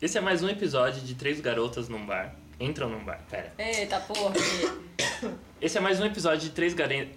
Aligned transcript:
Esse 0.00 0.18
é 0.18 0.20
mais 0.20 0.42
um 0.42 0.48
episódio 0.48 1.00
de 1.02 1.14
Três 1.14 1.40
Garotas 1.40 1.88
num 1.88 2.04
Bar. 2.04 2.34
Entram 2.58 2.88
num 2.88 3.04
bar, 3.04 3.20
pera. 3.30 3.52
Eita 3.58 4.00
porra. 4.00 4.34
Esse 5.60 5.76
é 5.78 5.80
mais 5.80 6.00
um 6.00 6.04
episódio 6.06 6.40
de 6.40 6.50
Três 6.50 6.74
Garotas. 6.74 7.08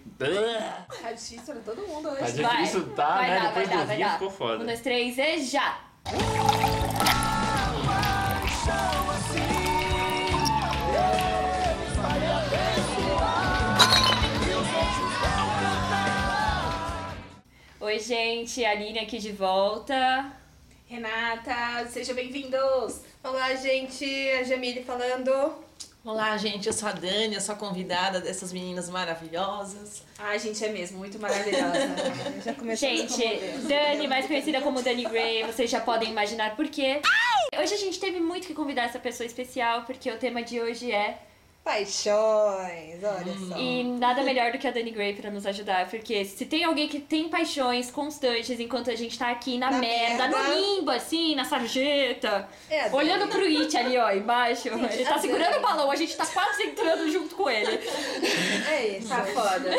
Tá 1.02 1.12
difícil 1.12 1.54
pra 1.54 1.62
todo 1.74 1.88
mundo 1.88 2.10
hoje. 2.10 2.22
Mas 2.22 2.38
Vai, 2.38 2.64
isso 2.64 2.82
tá, 2.96 3.16
vai 3.18 3.30
né? 3.30 3.40
dar, 3.40 3.48
Depois 3.48 3.68
vai 3.68 3.76
do 3.76 3.80
dar, 3.80 3.86
vai 3.86 3.96
vinho 3.98 4.08
dar. 4.08 4.14
ficou 4.14 4.30
foda. 4.32 4.64
Um, 4.64 4.66
dois, 4.66 4.82
três 4.82 5.18
e 5.18 5.44
já! 5.46 5.80
Oi, 17.80 18.00
gente, 18.00 18.64
Aline 18.66 19.00
aqui 19.00 19.18
de 19.20 19.32
volta. 19.32 20.32
Renata, 20.90 21.88
sejam 21.88 22.16
bem-vindos. 22.16 23.02
Olá, 23.24 23.54
gente. 23.54 24.04
A 24.32 24.44
Jamile 24.44 24.84
falando. 24.84 25.54
Olá, 26.04 26.36
gente, 26.36 26.66
eu 26.66 26.74
sou 26.74 26.90
a 26.90 26.92
Dani, 26.92 27.36
eu 27.36 27.42
sou 27.42 27.54
a 27.54 27.58
convidada 27.60 28.20
dessas 28.20 28.52
meninas 28.52 28.90
maravilhosas. 28.90 30.02
Ai, 30.18 30.40
gente, 30.40 30.66
é 30.66 30.70
mesmo, 30.70 30.98
muito 30.98 31.20
maravilhosa. 31.20 31.94
Já 32.44 32.56
começou 32.56 32.90
Gente, 32.90 33.24
Dani, 33.68 34.08
mais 34.08 34.26
conhecida 34.26 34.62
como 34.62 34.82
Dani 34.82 35.04
Gray, 35.06 35.44
vocês 35.44 35.70
já 35.70 35.80
podem 35.80 36.10
imaginar 36.10 36.56
por 36.56 36.68
quê. 36.68 37.02
Hoje 37.56 37.76
a 37.76 37.78
gente 37.78 38.00
teve 38.00 38.20
muito 38.20 38.48
que 38.48 38.56
convidar 38.56 38.86
essa 38.86 38.98
pessoa 38.98 39.28
especial, 39.28 39.84
porque 39.84 40.10
o 40.10 40.18
tema 40.18 40.42
de 40.42 40.60
hoje 40.60 40.92
é. 40.92 41.20
Paixões, 41.70 43.04
olha 43.04 43.32
Hum. 43.32 43.50
só. 43.52 43.58
E 43.60 43.84
nada 43.84 44.24
melhor 44.24 44.52
do 44.52 44.58
que 44.58 44.68
a 44.68 44.72
Dani 44.72 44.90
Gray 44.90 45.14
pra 45.14 45.30
nos 45.30 45.46
ajudar, 45.46 45.88
porque 45.88 46.26
se 46.26 46.44
tem 46.48 46.64
alguém 46.64 46.88
que 46.88 47.00
tem 47.00 47.30
paixões 47.30 47.92
constantes 47.92 48.60
enquanto 48.60 48.90
a 48.90 48.96
gente 48.96 49.18
tá 49.20 49.30
aqui 49.30 49.58
na, 49.60 49.70
Na 49.70 49.78
merda, 49.78 50.28
merda. 50.28 50.38
no 50.50 50.56
limbo, 50.56 50.90
assim, 50.90 51.36
na 51.36 51.46
sarjeta, 51.46 52.50
É 52.72 52.82
a 52.82 52.84
Dani. 52.88 52.96
olhando 52.96 53.28
pro 53.28 53.46
It 53.46 53.78
ali, 53.78 53.98
ó, 54.00 54.12
embaixo. 54.12 54.68
ele 54.68 55.04
a 55.04 55.10
tá 55.10 55.20
segurando 55.20 55.52
Dani. 55.52 55.58
o 55.64 55.68
balão, 55.68 55.92
a 55.92 55.96
gente 55.96 56.18
tá 56.18 56.26
quase 56.26 56.64
entrando 56.64 57.08
junto 57.12 57.36
com 57.36 57.48
ele. 57.48 57.80
É 58.68 58.98
isso. 58.98 59.08
Tá 59.08 59.24
foda. 59.26 59.70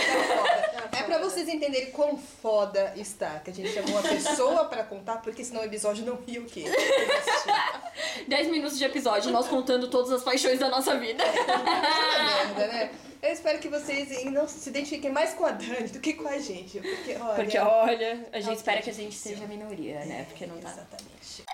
É 0.97 1.03
pra 1.03 1.19
vocês 1.19 1.48
entenderem 1.48 1.91
quão 1.91 2.17
foda 2.17 2.92
está. 2.97 3.41
Que 3.45 3.51
a 3.51 3.55
gente 3.55 3.73
chamou 3.73 3.91
uma 3.91 4.03
pessoa 4.03 4.64
pra 4.67 4.84
contar, 4.84 5.17
porque 5.17 5.42
senão 5.45 5.62
o 5.62 5.64
episódio 5.64 6.05
não 6.07 6.19
ia 6.27 6.41
o 6.41 6.45
quê? 6.45 6.64
10 8.29 8.48
minutos 8.48 8.79
de 8.79 8.84
episódio, 8.84 9.31
nós 9.33 9.48
contando 9.48 9.89
todas 9.89 10.12
as 10.12 10.23
paixões 10.23 10.59
da 10.61 10.69
nossa 10.69 10.97
vida. 10.97 11.25
Merda, 11.81 12.67
né? 12.69 12.91
Eu 13.23 13.33
espero 13.33 13.59
que 13.59 13.69
vocês 13.69 14.25
não 14.25 14.48
se 14.48 14.69
identifiquem 14.69 15.11
mais 15.11 15.34
com 15.34 15.45
a 15.45 15.50
Dani 15.50 15.89
do 15.89 16.00
que 16.00 16.14
com 16.14 16.27
a 16.27 16.39
gente. 16.39 16.81
Porque, 16.81 17.17
olha. 17.17 17.34
Porque, 17.34 17.59
olha, 17.59 18.28
a 18.33 18.41
gente 18.41 18.56
espera 18.56 18.81
que 18.81 18.91
a 18.91 18.95
gente 18.95 19.14
seja 19.14 19.45
a 19.45 19.47
minoria, 19.47 20.05
né? 20.06 20.25
Porque 20.28 20.47
não 20.47 20.58
tá. 20.58 20.70
Exatamente. 20.70 21.45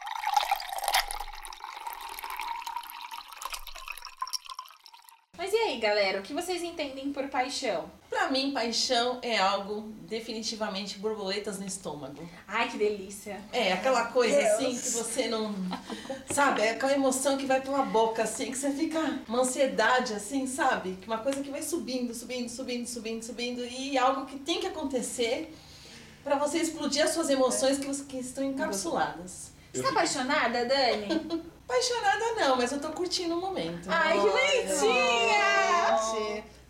Mas 5.37 5.53
e 5.53 5.57
aí, 5.77 5.81
galera, 5.81 6.21
o 6.21 6.23
que 6.23 6.33
vocês 6.33 6.63
entendem 6.63 7.13
por 7.13 7.29
paixão? 7.29 7.85
Pra 8.09 8.31
mim, 8.31 8.53
paixão 8.53 9.19
é 9.21 9.37
algo 9.37 9.93
definitivamente 10.09 10.99
borboletas 10.99 11.59
no 11.59 11.67
estômago. 11.67 12.29
Ai, 12.49 12.69
que 12.69 12.79
delícia. 12.79 13.41
É, 13.53 13.73
aquela 13.73 14.07
coisa 14.07 14.37
Deus. 14.37 14.53
assim 14.53 14.79
que 14.79 14.91
você 14.91 15.29
não. 15.29 15.55
Sabe? 16.33 16.63
É 16.63 16.71
aquela 16.71 16.95
emoção 16.95 17.37
que 17.37 17.45
vai 17.47 17.61
pela 17.61 17.83
boca, 17.83 18.23
assim, 18.23 18.51
que 18.51 18.57
você 18.57 18.71
fica. 18.71 18.99
Uma 19.29 19.41
ansiedade, 19.41 20.15
assim, 20.15 20.47
sabe? 20.47 20.97
Que 21.01 21.07
Uma 21.07 21.19
coisa 21.19 21.43
que 21.43 21.51
vai 21.51 21.63
subindo, 21.63 22.15
subindo, 22.15 22.49
subindo, 22.49 22.87
subindo, 22.87 23.23
subindo. 23.23 23.65
E 23.65 23.99
algo 23.99 24.25
que 24.25 24.39
tem 24.39 24.61
que 24.61 24.67
acontecer 24.67 25.55
pra 26.25 26.37
você 26.37 26.59
explodir 26.59 27.05
as 27.05 27.11
suas 27.11 27.29
emoções 27.29 27.79
que, 27.79 28.05
que 28.05 28.19
estão 28.19 28.45
encapsuladas. 28.45 29.53
Você 29.73 29.83
tá 29.83 29.91
apaixonada, 29.91 30.65
Dani? 30.65 31.47
Apaixonada 31.69 32.33
não, 32.37 32.57
mas 32.57 32.71
eu 32.71 32.81
tô 32.81 32.89
curtindo 32.91 33.37
o 33.37 33.41
momento. 33.41 33.89
Ai, 33.89 34.13
que 34.13 34.21
bonitinha! 34.21 35.47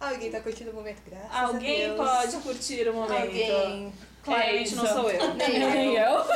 Alguém 0.01 0.31
tá 0.31 0.41
curtindo 0.41 0.71
o 0.71 0.75
momento, 0.75 1.03
graças 1.07 1.31
a 1.31 1.41
Alguém 1.47 1.87
Deus. 1.89 1.97
pode 1.97 2.37
curtir 2.39 2.89
o 2.89 2.95
momento. 2.95 3.23
Alguém. 3.23 3.93
Claramente 4.23 4.73
É 4.73 4.77
não 4.77 4.87
sou 4.87 5.11
eu. 5.11 5.35
Nem 5.37 5.95
eu. 5.97 6.13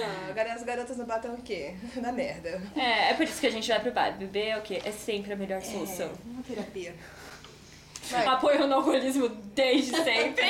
Ah, 0.00 0.30
agora 0.30 0.52
as 0.52 0.62
garotas 0.62 0.96
não 0.96 1.04
batem 1.06 1.30
o 1.30 1.36
quê? 1.38 1.74
Na 1.96 2.12
merda. 2.12 2.62
É, 2.76 3.10
é 3.10 3.14
por 3.14 3.24
isso 3.24 3.40
que 3.40 3.46
a 3.46 3.50
gente 3.50 3.68
vai 3.68 3.80
pro 3.80 3.90
bar. 3.92 4.12
Beber 4.16 4.48
é 4.48 4.58
o 4.58 4.62
quê? 4.62 4.80
É 4.84 4.92
sempre 4.92 5.32
a 5.32 5.36
melhor 5.36 5.60
solução. 5.62 6.10
Uma 6.24 6.42
terapia. 6.42 6.94
Vai. 8.10 8.26
Apoio 8.26 8.66
no 8.66 8.74
alcoolismo 8.76 9.28
desde 9.28 9.96
sempre. 9.96 10.46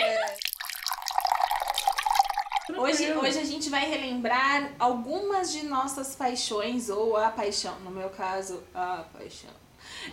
Hoje, 2.79 3.13
hoje 3.13 3.39
a 3.39 3.45
gente 3.45 3.69
vai 3.69 3.89
relembrar 3.89 4.73
algumas 4.79 5.53
de 5.53 5.65
nossas 5.65 6.15
paixões, 6.15 6.89
ou 6.89 7.17
a 7.17 7.29
paixão, 7.31 7.79
no 7.81 7.91
meu 7.91 8.09
caso, 8.11 8.63
a 8.73 9.05
paixão. 9.13 9.51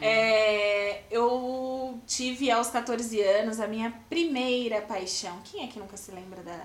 É, 0.01 1.01
eu 1.11 1.99
tive 2.07 2.49
aos 2.49 2.69
14 2.69 3.21
anos 3.21 3.59
a 3.59 3.67
minha 3.67 3.93
primeira 4.09 4.81
paixão. 4.81 5.39
Quem 5.43 5.63
é 5.63 5.67
que 5.67 5.77
nunca 5.77 5.95
se 5.95 6.11
lembra 6.11 6.41
da, 6.41 6.59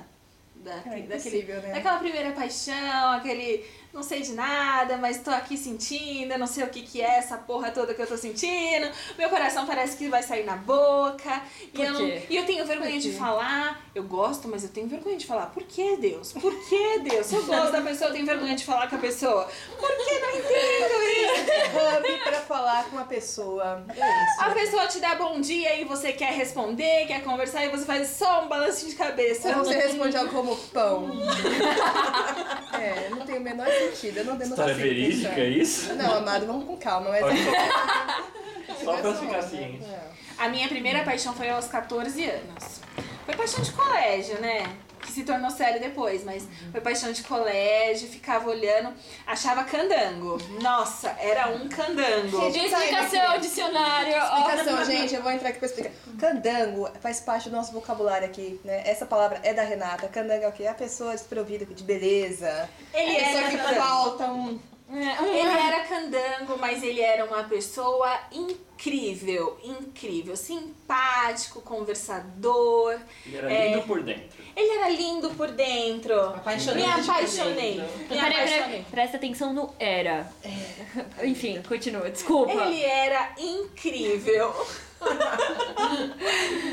da, 0.57 0.77
É 0.95 1.03
daquele, 1.03 1.43
né? 1.43 1.73
daquela 1.75 1.99
primeira 1.99 2.33
paixão, 2.33 3.13
aquele 3.13 3.65
não 3.93 4.03
sei 4.03 4.21
de 4.23 4.33
nada, 4.33 4.97
mas 4.97 5.19
tô 5.19 5.31
aqui 5.31 5.57
sentindo, 5.57 6.33
eu 6.33 6.39
não 6.39 6.47
sei 6.47 6.63
o 6.65 6.69
que, 6.69 6.83
que 6.83 7.01
é 7.03 7.19
essa 7.19 7.37
porra 7.37 7.71
toda 7.71 7.93
que 7.93 8.01
eu 8.01 8.07
tô 8.07 8.17
sentindo. 8.17 8.89
Meu 9.19 9.29
coração 9.29 9.67
parece 9.67 9.97
que 9.97 10.09
vai 10.09 10.23
sair 10.23 10.45
na 10.45 10.57
boca. 10.57 11.43
Por 11.75 11.85
e, 11.85 11.87
eu 11.87 11.93
não- 11.93 12.07
e 12.07 12.37
eu 12.37 12.47
tenho 12.47 12.65
vergonha 12.65 12.99
de 13.01 13.13
falar. 13.13 13.81
Eu 13.95 14.05
gosto, 14.05 14.47
mas 14.49 14.63
eu 14.63 14.71
tenho 14.71 14.87
vergonha 14.87 15.17
de 15.17 15.27
falar. 15.27 15.47
Por 15.47 15.65
que, 15.65 15.97
Deus? 15.97 16.33
Por 16.33 16.55
que, 16.69 16.99
Deus? 17.01 17.27
Se 17.27 17.35
eu 17.35 17.45
gosto 17.45 17.73
da 17.73 17.81
pessoa, 17.81 18.11
eu 18.11 18.15
tenho 18.15 18.27
vergonha 18.27 18.55
de 18.55 18.65
falar 18.65 18.89
com 18.89 18.97
a 18.97 18.99
pessoa. 18.99 19.49
Por 19.79 19.89
que? 19.97 20.19
Não 20.21 20.31
entendo 20.31 21.03
isso. 21.03 21.41
Hub 21.71 22.19
pra 22.25 22.41
falar 22.41 22.85
com 22.85 22.97
uma 22.97 23.05
pessoa. 23.05 23.85
É 23.89 24.25
isso. 24.25 24.41
A 24.41 24.51
pessoa 24.51 24.87
te 24.87 25.01
dá 25.01 25.15
bom 25.17 25.41
dia 25.41 25.81
e 25.81 25.85
você 25.85 26.13
quer 26.13 26.33
responder, 26.33 27.07
quer 27.07 27.23
conversar 27.23 27.65
e 27.65 27.69
você 27.69 27.85
faz 27.85 28.09
só 28.11 28.45
um 28.45 28.49
balancinho 28.49 28.91
de 28.91 28.97
cabeça. 28.97 29.49
Ou 29.57 29.65
você 29.65 29.75
responde 29.75 30.17
algo 30.17 30.31
como 30.33 30.57
pão. 30.57 31.11
é, 32.79 33.09
não 33.11 33.21
tem 33.27 33.37
o 33.39 33.41
menor 33.41 33.67
sentido. 33.81 34.19
Eu 34.19 34.25
não 34.25 34.37
devo 34.37 34.51
História 34.51 34.75
verídica, 34.75 35.41
é 35.41 35.49
isso? 35.49 35.95
Não, 35.95 36.19
amado, 36.19 36.47
vamos 36.47 36.65
com 36.65 36.77
calma. 36.77 37.11
Mas 37.11 37.23
Só 38.85 38.97
pra 38.97 39.15
ficar 39.15 39.43
ciente. 39.43 39.81
Não. 39.81 40.11
A 40.39 40.49
minha 40.49 40.69
primeira 40.69 41.03
paixão 41.05 41.35
foi 41.35 41.51
aos 41.51 41.67
14 41.67 42.25
anos. 42.25 42.81
Foi 43.27 43.35
paixão 43.35 43.63
de 43.63 43.73
colégio, 43.73 44.41
né? 44.41 44.65
Que 45.01 45.11
se 45.13 45.25
tornou 45.25 45.51
sério 45.51 45.81
depois, 45.81 46.23
mas 46.25 46.47
foi 46.71 46.81
paixão 46.81 47.11
de 47.11 47.23
colégio, 47.23 48.09
ficava 48.09 48.49
olhando, 48.51 48.93
achava 49.27 49.65
candango. 49.65 50.39
Nossa, 50.61 51.09
era 51.19 51.49
um 51.49 51.69
candango. 51.69 52.51
Gente, 52.53 52.67
Explicação, 52.73 53.39
dicionário. 53.41 54.15
ó. 54.17 54.39
Explicação, 54.51 54.85
gente, 54.85 55.15
eu 55.15 55.23
vou 55.23 55.33
entrar 55.33 55.49
aqui 55.49 55.59
pra 55.59 55.69
explicar. 55.69 55.91
Candango 56.19 56.89
faz 57.01 57.21
parte 57.21 57.49
do 57.49 57.57
nosso 57.57 57.73
vocabulário 57.73 58.27
aqui, 58.27 58.61
né? 58.65 58.83
Essa 58.85 59.07
palavra 59.07 59.41
é 59.43 59.53
da 59.55 59.63
Renata. 59.63 60.07
Candango 60.09 60.45
é 60.45 60.49
o 60.49 60.53
quê? 60.53 60.65
É 60.65 60.69
a 60.69 60.75
pessoa 60.75 61.13
desprovida 61.13 61.65
de 61.65 61.83
beleza. 61.83 62.69
Ele 62.93 63.17
a 63.17 63.21
pessoa 63.25 63.39
era 63.41 63.51
que 63.51 63.57
candango. 63.57 63.81
falta 63.81 64.25
um. 64.33 64.61
Ele 64.93 65.49
era 65.49 65.81
candango, 65.85 66.59
mas 66.59 66.83
ele 66.83 67.01
era 67.01 67.25
uma 67.25 67.45
pessoa 67.45 68.11
incrível, 68.33 69.57
incrível, 69.63 70.37
simpático, 70.37 71.61
conversador. 71.61 72.99
Ele 73.25 73.37
era 73.37 73.53
É. 73.53 73.69
lindo 73.69 73.83
por 73.87 74.03
dentro. 74.03 74.41
Ele 74.57 74.71
era 74.79 74.89
lindo 74.89 75.31
por 75.31 75.49
dentro. 75.53 76.21
Apaixonante 76.21 76.83
Me 76.85 76.93
apaixonei. 77.11 77.77
dentro. 77.81 77.99
Me 77.99 78.07
Peraí, 78.09 78.21
peraí, 78.33 78.55
apaixonei. 78.55 78.87
presta 78.91 79.17
atenção 79.17 79.53
no 79.53 79.73
era. 79.79 80.31
Enfim, 81.23 81.63
continua, 81.63 82.11
desculpa. 82.11 82.53
Ele 82.53 82.83
era 82.83 83.33
incrível. 83.39 84.53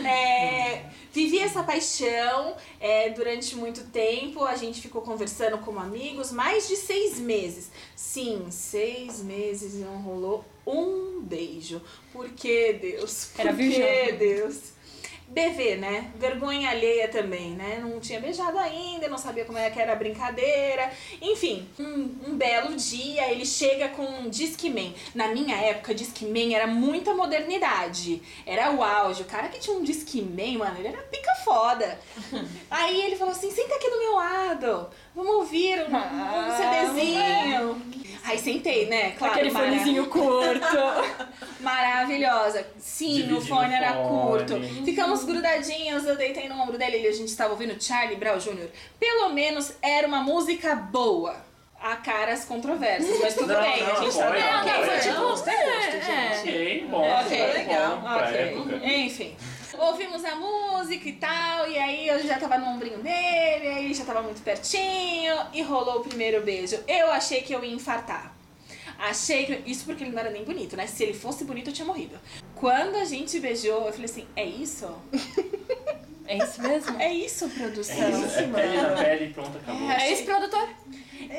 É, 0.05 0.83
vivi 1.17 1.39
essa 1.39 1.63
paixão 1.63 2.55
é, 2.79 3.09
durante 3.09 3.55
muito 3.55 3.85
tempo. 3.85 4.45
A 4.45 4.55
gente 4.55 4.79
ficou 4.79 5.01
conversando 5.01 5.57
como 5.57 5.79
amigos, 5.79 6.31
mais 6.31 6.67
de 6.67 6.75
seis 6.75 7.19
meses. 7.19 7.71
Sim, 7.95 8.45
seis 8.51 9.23
meses 9.23 9.73
e 9.73 9.77
não 9.77 9.97
rolou 10.03 10.45
um 10.65 11.19
beijo. 11.21 11.81
Por 12.13 12.29
que, 12.29 12.73
Deus? 12.73 13.31
Por 13.33 13.41
Era 13.41 13.49
que, 13.49 13.57
virgem. 13.57 14.17
Deus? 14.17 14.76
BV, 15.27 15.75
né? 15.75 16.09
Vergonha 16.15 16.69
alheia 16.69 17.09
também, 17.09 17.51
né? 17.51 17.79
Não 17.81 17.99
tinha 17.99 18.19
beijado 18.19 18.57
ainda, 18.57 19.09
não 19.09 19.17
sabia 19.17 19.43
como 19.43 19.57
que 19.57 19.79
era 19.79 19.91
a 19.91 19.95
brincadeira. 19.95 20.89
Enfim, 21.21 21.67
um, 21.77 22.15
um 22.27 22.37
belo 22.37 22.75
dia 22.75 23.29
ele 23.29 23.45
chega 23.45 23.89
com 23.89 24.03
um 24.03 24.29
Discman. 24.29 24.95
Na 25.13 25.27
minha 25.27 25.55
época, 25.57 25.93
Discman 25.93 26.55
era 26.55 26.65
muita 26.65 27.13
modernidade. 27.13 28.21
Era 28.45 28.71
o 28.71 28.81
auge. 28.81 29.23
O 29.23 29.25
cara 29.25 29.49
que 29.49 29.59
tinha 29.59 29.75
um 29.75 29.83
Discman, 29.83 30.57
mano, 30.57 30.79
ele 30.79 30.87
era 30.87 31.01
pica 31.03 31.35
foda. 31.43 31.99
Aí 32.71 33.01
ele 33.01 33.17
falou 33.17 33.33
assim: 33.33 33.51
senta 33.51 33.75
aqui 33.75 33.89
do 33.89 33.99
meu 33.99 34.15
lado. 34.15 34.89
Vamos 35.13 35.33
ouvir 35.33 35.79
um, 35.79 35.95
um 35.95 36.93
CDzinho. 36.95 38.06
Aí 38.27 38.37
sentei, 38.37 38.85
né? 38.87 39.11
Claro, 39.17 39.33
Aquele 39.33 39.51
mara- 39.51 39.67
fonezinho 39.69 40.05
curto. 40.07 40.77
Maravilhosa. 41.61 42.65
Sim, 42.77 43.07
Dividindo 43.15 43.37
o 43.37 43.41
fone 43.41 43.73
era 43.73 43.93
fone. 43.93 44.07
curto. 44.09 44.83
Ficamos 44.85 45.23
grudadinhos, 45.23 46.05
eu 46.05 46.15
deitei 46.15 46.47
no 46.49 46.59
ombro 46.61 46.77
dele 46.77 46.99
e 47.01 47.07
a 47.07 47.11
gente 47.11 47.29
estava 47.29 47.51
ouvindo 47.53 47.81
Charlie 47.81 48.15
Brown 48.17 48.37
Jr. 48.37 48.67
Pelo 48.99 49.29
menos 49.29 49.73
era 49.81 50.07
uma 50.07 50.21
música 50.21 50.75
boa. 50.75 51.35
há 51.79 51.95
caras 51.97 52.43
controversas, 52.43 53.19
mas 53.21 53.35
tudo 53.35 53.53
Não, 53.53 53.61
bem, 53.61 53.83
não, 53.83 53.91
a 53.91 54.03
gente 54.03 54.17
tá 54.17 54.29
bem. 54.31 54.41
Não, 54.43 54.65
não, 54.65 54.85
foi 54.85 54.97
tipo. 54.99 55.19
Gosto, 55.21 55.47
é 55.47 55.65
gosto, 55.65 55.95
é, 55.95 56.01
gente. 56.01 56.49
Ok, 56.49 56.87
bom. 56.89 57.07
Ok, 57.19 57.53
legal, 57.53 58.01
ok. 58.03 58.35
época. 58.35 58.75
Enfim. 58.87 59.35
Ouvimos 59.79 60.25
a 60.25 60.35
música 60.35 61.07
e 61.07 61.13
tal, 61.13 61.69
e 61.69 61.77
aí 61.77 62.07
eu 62.07 62.19
já 62.25 62.39
tava 62.39 62.57
no 62.57 62.67
ombrinho 62.67 62.97
dele, 62.99 63.67
aí 63.67 63.93
já 63.93 64.03
tava 64.03 64.21
muito 64.21 64.41
pertinho, 64.41 65.35
e 65.53 65.61
rolou 65.61 65.97
o 65.97 66.03
primeiro 66.03 66.43
beijo. 66.43 66.79
Eu 66.87 67.11
achei 67.11 67.41
que 67.41 67.53
eu 67.53 67.63
ia 67.63 67.73
infartar. 67.73 68.35
Achei 68.97 69.45
que. 69.45 69.69
Isso 69.69 69.85
porque 69.85 70.03
ele 70.03 70.11
não 70.11 70.19
era 70.19 70.31
nem 70.31 70.43
bonito, 70.43 70.75
né? 70.75 70.87
Se 70.87 71.03
ele 71.03 71.13
fosse 71.13 71.43
bonito, 71.43 71.69
eu 71.69 71.73
tinha 71.73 71.85
morrido. 71.85 72.19
Quando 72.55 72.95
a 72.95 73.05
gente 73.05 73.39
beijou, 73.39 73.85
eu 73.85 73.91
falei 73.91 74.05
assim: 74.05 74.27
é 74.35 74.43
isso? 74.43 74.87
É 76.27 76.37
isso 76.37 76.61
mesmo? 76.61 76.99
É 77.01 77.13
isso, 77.13 77.45
É 77.45 77.49
produção? 77.49 78.09
isso, 78.25 78.39
é 78.39 78.47
pele 78.47 78.81
na 78.81 78.89
pele 78.95 79.25
e 79.25 79.33
pronto, 79.33 79.57
acabou. 79.57 79.89
É 79.91 80.11
isso, 80.13 80.23
produtor? 80.23 80.69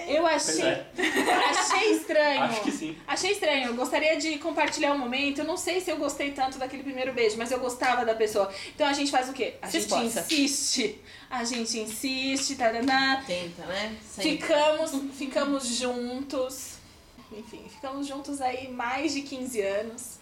Eu 0.09 0.23
Pois 0.23 0.49
achei. 0.49 0.65
é, 0.65 0.87
Achei 1.51 1.91
estranho. 1.93 2.43
acho 2.43 2.61
que 2.63 2.71
sim. 2.73 2.97
Achei 3.07 3.33
estranho. 3.33 3.69
Eu 3.69 3.75
gostaria 3.75 4.17
de 4.17 4.39
compartilhar 4.39 4.93
um 4.93 4.99
momento. 4.99 5.39
Eu 5.39 5.45
não 5.45 5.57
sei 5.57 5.81
se 5.81 5.91
eu 5.91 5.97
gostei 5.97 6.33
tanto 6.33 6.59
daquele 6.59 6.83
primeiro 6.83 7.13
beijo, 7.13 7.37
mas 7.39 7.51
eu 7.51 7.59
gostava 7.59 8.05
da 8.05 8.15
pessoa. 8.15 8.53
Então 8.75 8.87
a 8.87 8.93
gente 8.93 9.11
faz 9.11 9.29
o 9.29 9.33
quê? 9.33 9.55
A 9.63 9.67
Se 9.67 9.81
gente 9.81 9.85
esforça. 9.91 10.21
insiste. 10.21 11.01
A 11.31 11.45
gente 11.45 11.79
insiste, 11.79 12.57
taraná. 12.57 13.23
Tenta, 13.27 13.65
né? 13.67 13.97
Sempre. 14.11 14.31
Ficamos, 14.33 14.93
ficamos 15.17 15.67
juntos. 15.77 16.73
Enfim, 17.33 17.65
ficamos 17.69 18.07
juntos 18.07 18.41
aí 18.41 18.69
mais 18.69 19.13
de 19.15 19.23
15 19.23 19.61
anos. 19.63 20.18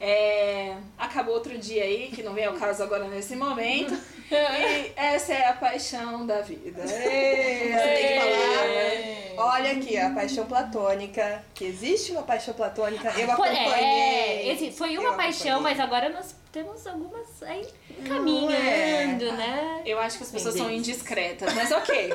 É, 0.00 0.76
acabou 0.96 1.34
outro 1.34 1.58
dia 1.58 1.84
aí, 1.84 2.10
que 2.14 2.22
não 2.22 2.32
vem 2.32 2.46
ao 2.46 2.54
caso 2.54 2.82
agora 2.82 3.04
nesse 3.08 3.36
momento. 3.36 3.96
E 4.32 4.92
essa 4.94 5.32
é 5.34 5.48
a 5.48 5.54
paixão 5.54 6.24
da 6.24 6.40
vida. 6.40 6.82
Ê, 6.82 6.86
Você 6.86 7.88
tem 7.88 8.06
que 8.06 8.20
falar. 8.20 8.64
É. 8.64 9.32
Olha 9.36 9.72
aqui, 9.72 9.96
a 9.98 10.10
paixão 10.10 10.46
platônica. 10.46 11.44
Que 11.52 11.64
existe 11.64 12.12
uma 12.12 12.22
paixão 12.22 12.54
platônica. 12.54 13.08
Eu 13.18 13.26
Foi- 13.34 13.48
acompanhei. 13.48 14.68
É, 14.68 14.70
foi 14.70 14.96
uma 14.98 15.14
paixão, 15.14 15.60
mas 15.60 15.80
agora 15.80 16.10
nós 16.10 16.32
temos 16.52 16.84
algumas 16.86 17.42
aí 17.42 17.66
caminhando, 18.06 19.24
é. 19.24 19.32
né? 19.32 19.82
Eu 19.86 19.98
acho 20.00 20.18
que 20.18 20.24
as 20.24 20.30
pessoas 20.30 20.56
são 20.56 20.70
indiscretas, 20.70 21.52
mas 21.54 21.70
ok. 21.70 22.12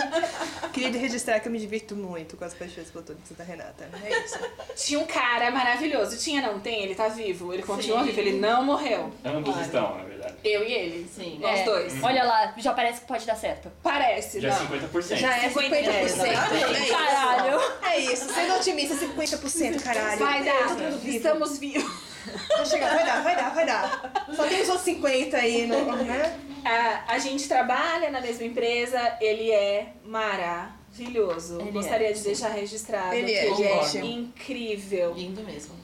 Queria 0.72 1.00
registrar 1.00 1.40
que 1.40 1.48
eu 1.48 1.52
me 1.52 1.58
divirto 1.58 1.96
muito 1.96 2.36
com 2.36 2.44
as 2.44 2.52
paixões 2.54 2.90
platônicas 2.90 3.36
da 3.36 3.44
Renata. 3.44 3.88
É 4.04 4.24
isso. 4.24 4.38
Tinha 4.76 4.98
um 5.00 5.06
cara 5.06 5.50
maravilhoso. 5.50 6.16
Tinha, 6.18 6.42
não 6.42 6.60
tem? 6.60 6.82
Ele 6.82 6.94
tá 6.94 7.08
vivo. 7.08 7.52
Ele 7.54 7.62
continua 7.62 8.00
Sim. 8.00 8.06
vivo. 8.06 8.20
Ele 8.20 8.32
não 8.38 8.64
morreu. 8.64 9.10
Ambos 9.24 9.50
Claro. 9.54 9.66
estão, 9.66 9.96
na 9.96 10.04
verdade. 10.04 10.34
Eu 10.44 10.62
e 10.66 10.72
ele. 10.72 11.08
Sim. 11.08 11.38
Nós 11.40 11.60
É. 11.60 11.64
dois. 11.64 12.02
Olha 12.02 12.24
lá, 12.24 12.54
já 12.58 12.72
parece 12.74 13.00
que 13.00 13.06
pode 13.06 13.24
dar 13.26 13.36
certo. 13.36 13.70
Parece, 13.82 14.40
Já 14.40 14.48
é 14.48 14.52
não. 14.52 14.58
50%. 14.68 15.16
Já 15.16 15.36
é 15.38 15.48
50%. 15.48 15.72
É, 15.86 16.00
É, 16.00 16.04
isso. 16.04 16.92
Caralho! 16.92 17.60
É 17.82 17.98
isso. 17.98 18.28
Sendo 18.34 18.54
otimista, 18.56 18.94
50%, 18.96 19.82
caralho. 19.82 20.18
Vai 20.18 20.44
Tá 20.44 20.52
dar. 20.52 20.74
vivo. 20.74 21.08
Estamos 21.16 21.58
vivos. 21.58 22.13
Vai 22.56 22.66
chegar, 22.66 22.94
vai 22.94 23.06
dar, 23.06 23.22
vai 23.22 23.36
dar, 23.36 23.54
vai 23.54 23.66
dar. 23.66 24.26
Só 24.34 24.46
tem 24.46 24.62
os 24.62 24.68
outros 24.68 24.84
50 24.84 25.36
aí, 25.36 25.66
no, 25.66 25.96
né? 25.96 26.38
A, 26.64 27.14
a 27.14 27.18
gente 27.18 27.46
trabalha 27.46 28.10
na 28.10 28.20
mesma 28.20 28.46
empresa. 28.46 29.16
Ele 29.20 29.50
é 29.50 29.92
maravilhoso. 30.04 31.60
Ele 31.60 31.72
Gostaria 31.72 32.10
é. 32.10 32.12
de 32.12 32.22
deixar 32.22 32.48
registrado 32.48 33.14
Ele 33.14 33.32
que 33.32 33.38
é, 33.38 33.46
ele 33.46 33.64
é 33.64 34.04
incrível. 34.04 35.14
Lindo 35.14 35.42
mesmo. 35.42 35.74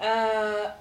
Ah, 0.00 0.74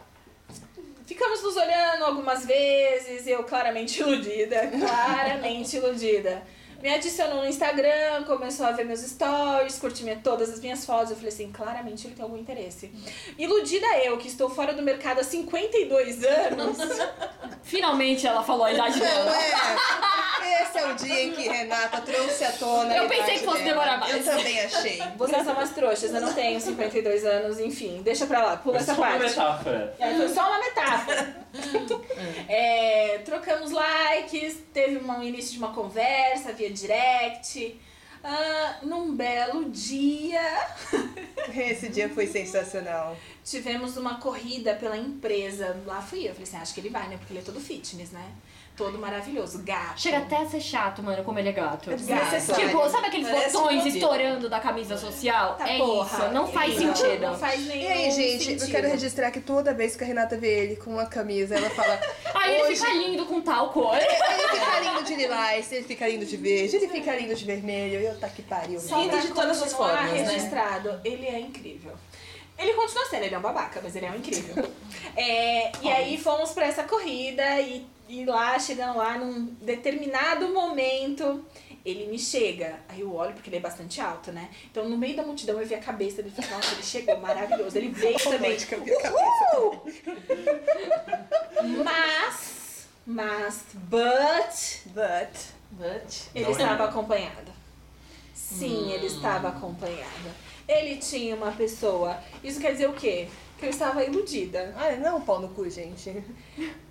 ficamos 1.06 1.42
nos 1.42 1.56
olhando 1.56 2.04
algumas 2.04 2.45
vezes, 2.45 3.25
eu 3.25 3.44
claramente 3.44 4.01
iludida, 4.01 4.68
claramente 4.77 5.77
iludida. 5.77 6.44
Me 6.82 6.94
adicionou 6.94 7.38
no 7.42 7.48
Instagram, 7.48 8.24
começou 8.26 8.66
a 8.66 8.72
ver 8.72 8.86
meus 8.86 9.00
stories, 9.02 9.80
curtir 9.80 10.04
minha- 10.04 10.20
todas 10.24 10.50
as 10.52 10.60
minhas 10.60 10.86
fotos. 10.86 11.10
Eu 11.12 11.16
falei 11.16 11.30
assim, 11.32 11.52
claramente 11.52 12.06
ele 12.06 12.14
tem 12.16 12.24
algum 12.24 12.38
interesse. 12.38 12.92
Iludida 13.38 13.88
eu, 14.04 14.18
que 14.18 14.28
estou 14.28 14.50
fora 14.50 14.74
do 14.74 14.84
mercado 14.84 15.20
há 15.20 15.24
52 15.24 16.24
anos. 16.24 16.78
Finalmente 17.64 18.26
ela 18.28 18.44
falou 18.44 18.66
a 18.66 18.72
idade 18.72 19.00
Não 19.00 19.06
dela. 19.06 19.36
é. 19.36 20.64
Esse 20.64 20.78
é 20.80 20.86
o 20.88 20.94
dia 20.96 21.24
em 21.24 21.32
que 21.34 21.48
Renata 21.50 22.00
trouxe 22.02 22.46
à 22.46 22.52
tona. 22.54 22.96
Eu 22.96 23.08
pensei 23.10 23.40
que 23.40 23.46
fosse 23.46 23.64
dela. 23.64 23.70
demorar 23.70 23.98
mais. 24.00 24.16
Eu 24.28 24.36
também 24.38 24.60
achei. 24.62 25.02
Vocês 25.18 25.44
são 25.44 25.54
umas 25.54 25.70
trouxas, 25.72 26.14
eu 26.14 26.22
não 26.22 26.34
tenho 26.34 26.60
52 26.62 27.26
anos, 27.26 27.60
enfim, 27.60 28.02
deixa 28.04 28.26
pra 28.26 28.44
lá, 28.44 28.58
pula 28.58 28.78
É 28.78 28.80
essa 28.82 28.94
só 28.96 29.02
uma 29.02 29.08
parte. 29.12 29.24
metáfora. 29.24 29.96
É, 30.00 30.14
foi 30.16 30.30
só 30.30 30.48
uma 30.48 30.60
metáfora. 30.60 31.47
É, 32.50 33.19
trocamos 33.25 33.71
likes, 33.71 34.57
teve 34.74 34.98
um 34.98 35.24
início 35.24 35.51
de 35.51 35.57
uma 35.57 35.74
conversa 35.74 36.54
via 36.54 36.69
direct. 36.69 37.80
Ah, 38.24 38.80
num 38.83 39.15
belo 39.15 39.69
dia, 39.69 40.42
Esse 41.56 41.89
dia 41.89 42.09
foi 42.09 42.27
sensacional. 42.27 43.15
Tivemos 43.50 43.96
uma 43.96 44.16
corrida 44.20 44.76
pela 44.76 44.98
empresa. 44.98 45.78
Lá 45.86 46.02
fui 46.02 46.28
eu. 46.28 46.32
Falei 46.32 46.44
assim, 46.44 46.58
acho 46.58 46.74
que 46.74 46.82
ele 46.82 46.90
vai, 46.90 47.08
né? 47.08 47.16
Porque 47.18 47.32
ele 47.32 47.40
é 47.40 47.44
todo 47.44 47.60
fitness, 47.60 48.12
né? 48.12 48.26
Todo 48.76 49.00
maravilhoso. 49.00 49.64
Gato. 49.64 50.00
Chega 50.00 50.20
até 50.20 50.38
a 50.38 50.46
ser 50.46 50.62
chato, 50.62 51.02
mano, 51.02 51.24
como 51.24 51.40
ele 51.40 51.50
é 51.50 51.52
gato. 51.52 51.90
É 51.90 51.96
desnecessário. 51.96 52.68
Tipo, 52.68 52.88
sabe 52.90 53.08
aqueles 53.08 53.28
Parece 53.28 53.54
botões 53.54 53.84
um 53.84 53.88
estourando 53.88 54.50
da 54.50 54.60
camisa 54.60 54.96
social? 54.98 55.56
Tá, 55.56 55.68
é 55.68 55.78
porra. 55.80 56.06
isso, 56.26 56.32
não 56.32 56.48
faz 56.48 56.80
Não, 56.80 56.96
sentido. 56.96 57.22
Não 57.22 57.36
faz 57.40 57.66
nenhum 57.66 57.82
E 57.84 57.88
aí, 57.88 58.12
gente, 58.12 58.44
sentido. 58.44 58.64
eu 58.66 58.70
quero 58.70 58.88
registrar 58.88 59.32
que 59.32 59.40
toda 59.42 59.74
vez 59.74 59.96
que 59.96 60.04
a 60.04 60.08
Renata 60.08 60.38
vê 60.38 60.60
ele 60.66 60.76
com 60.76 60.92
uma 60.92 61.08
camisa, 61.08 61.56
ela 61.56 61.70
fala. 61.72 62.00
Aí 62.36 62.54
ele 62.54 62.64
Hoje- 62.66 62.76
fica 62.76 62.94
lindo 62.94 63.26
com 63.26 63.42
tal 63.42 63.70
cor. 63.72 63.96
Ele 63.98 64.60
fica 64.60 64.80
lindo 64.80 65.04
de 65.04 65.16
lilás, 65.16 65.72
ele 65.72 65.84
fica 65.84 66.08
lindo 66.08 66.26
de 66.26 66.38
verde, 66.38 66.76
ele 66.76 66.88
fica 66.88 67.16
lindo 67.16 67.34
de 67.34 67.46
vermelho. 67.46 68.00
Eu 68.00 68.18
tá 68.20 68.30
que 68.30 68.44
pariu. 68.44 68.80
Só 68.80 69.02
Lindo 69.02 69.20
de 69.20 69.30
todas 69.30 69.62
as 69.62 69.74
formas, 69.74 70.12
né? 70.12 70.24
registrado, 70.24 71.02
ele 71.04 71.26
é 71.26 71.40
incrível. 71.40 71.94
Ele 72.57 72.74
continua 72.74 73.06
sendo, 73.06 73.24
ele 73.24 73.36
é 73.36 73.38
um 73.38 73.42
babaca, 73.42 73.80
mas 73.83 73.95
ele 73.95 74.06
é 74.06 74.12
um 74.12 74.15
incrível. 74.15 74.69
É, 75.15 75.71
e 75.81 75.89
aí 75.89 76.18
fomos 76.18 76.51
pra 76.51 76.65
essa 76.68 76.83
corrida 76.83 77.59
e, 77.59 77.83
e 78.07 78.24
lá, 78.25 78.59
chegando 78.59 78.98
lá, 78.98 79.18
num 79.18 79.45
determinado 79.62 80.48
momento, 80.50 81.44
ele 81.83 82.06
me 82.06 82.19
chega. 82.19 82.80
Aí 82.88 83.01
eu 83.01 83.15
olho, 83.15 83.33
porque 83.33 83.50
ele 83.50 83.57
é 83.57 83.59
bastante 83.59 84.00
alto, 84.00 84.31
né? 84.31 84.48
Então 84.69 84.88
no 84.88 84.95
meio 84.95 85.15
da 85.15 85.24
multidão 85.24 85.59
eu 85.59 85.65
vi 85.65 85.74
a 85.74 85.80
cabeça 85.80 86.21
dele 86.21 86.36
e 86.38 86.42
falei, 86.42 86.56
nossa, 86.56 86.74
ele 86.75 86.83
chegou, 86.83 87.18
maravilhoso. 87.19 87.75
Ele 87.77 87.89
veio 87.89 88.18
também. 88.19 88.38
Romântica, 88.51 88.77
minha 88.77 89.01
cabeça. 89.01 89.81
Mas, 91.83 92.88
mas, 93.06 93.63
but, 93.74 94.94
But. 94.94 95.38
But. 95.71 96.13
Ele 96.36 96.45
Não 96.45 96.51
estava 96.51 96.69
lembro. 96.71 96.83
acompanado. 96.86 97.51
Sim, 98.33 98.92
ele 98.92 99.07
estava 99.07 99.50
acompanhado. 99.50 100.30
Ele 100.68 100.98
tinha 100.98 101.36
uma 101.36 101.52
pessoa. 101.52 102.18
Isso 102.44 102.60
quer 102.60 102.71
dizer 102.74 102.90
o 102.90 102.94
quê? 102.94 103.28
Que 103.57 103.66
eu 103.66 103.69
estava 103.69 104.04
iludida. 104.04 104.74
Ah, 104.78 104.92
não, 104.97 105.18
um 105.18 105.21
pau 105.21 105.40
no 105.40 105.47
cu, 105.50 105.69
gente. 105.69 106.24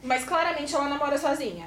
Mas 0.02 0.24
claramente 0.24 0.74
ela 0.74 0.88
namora 0.88 1.16
sozinha. 1.18 1.66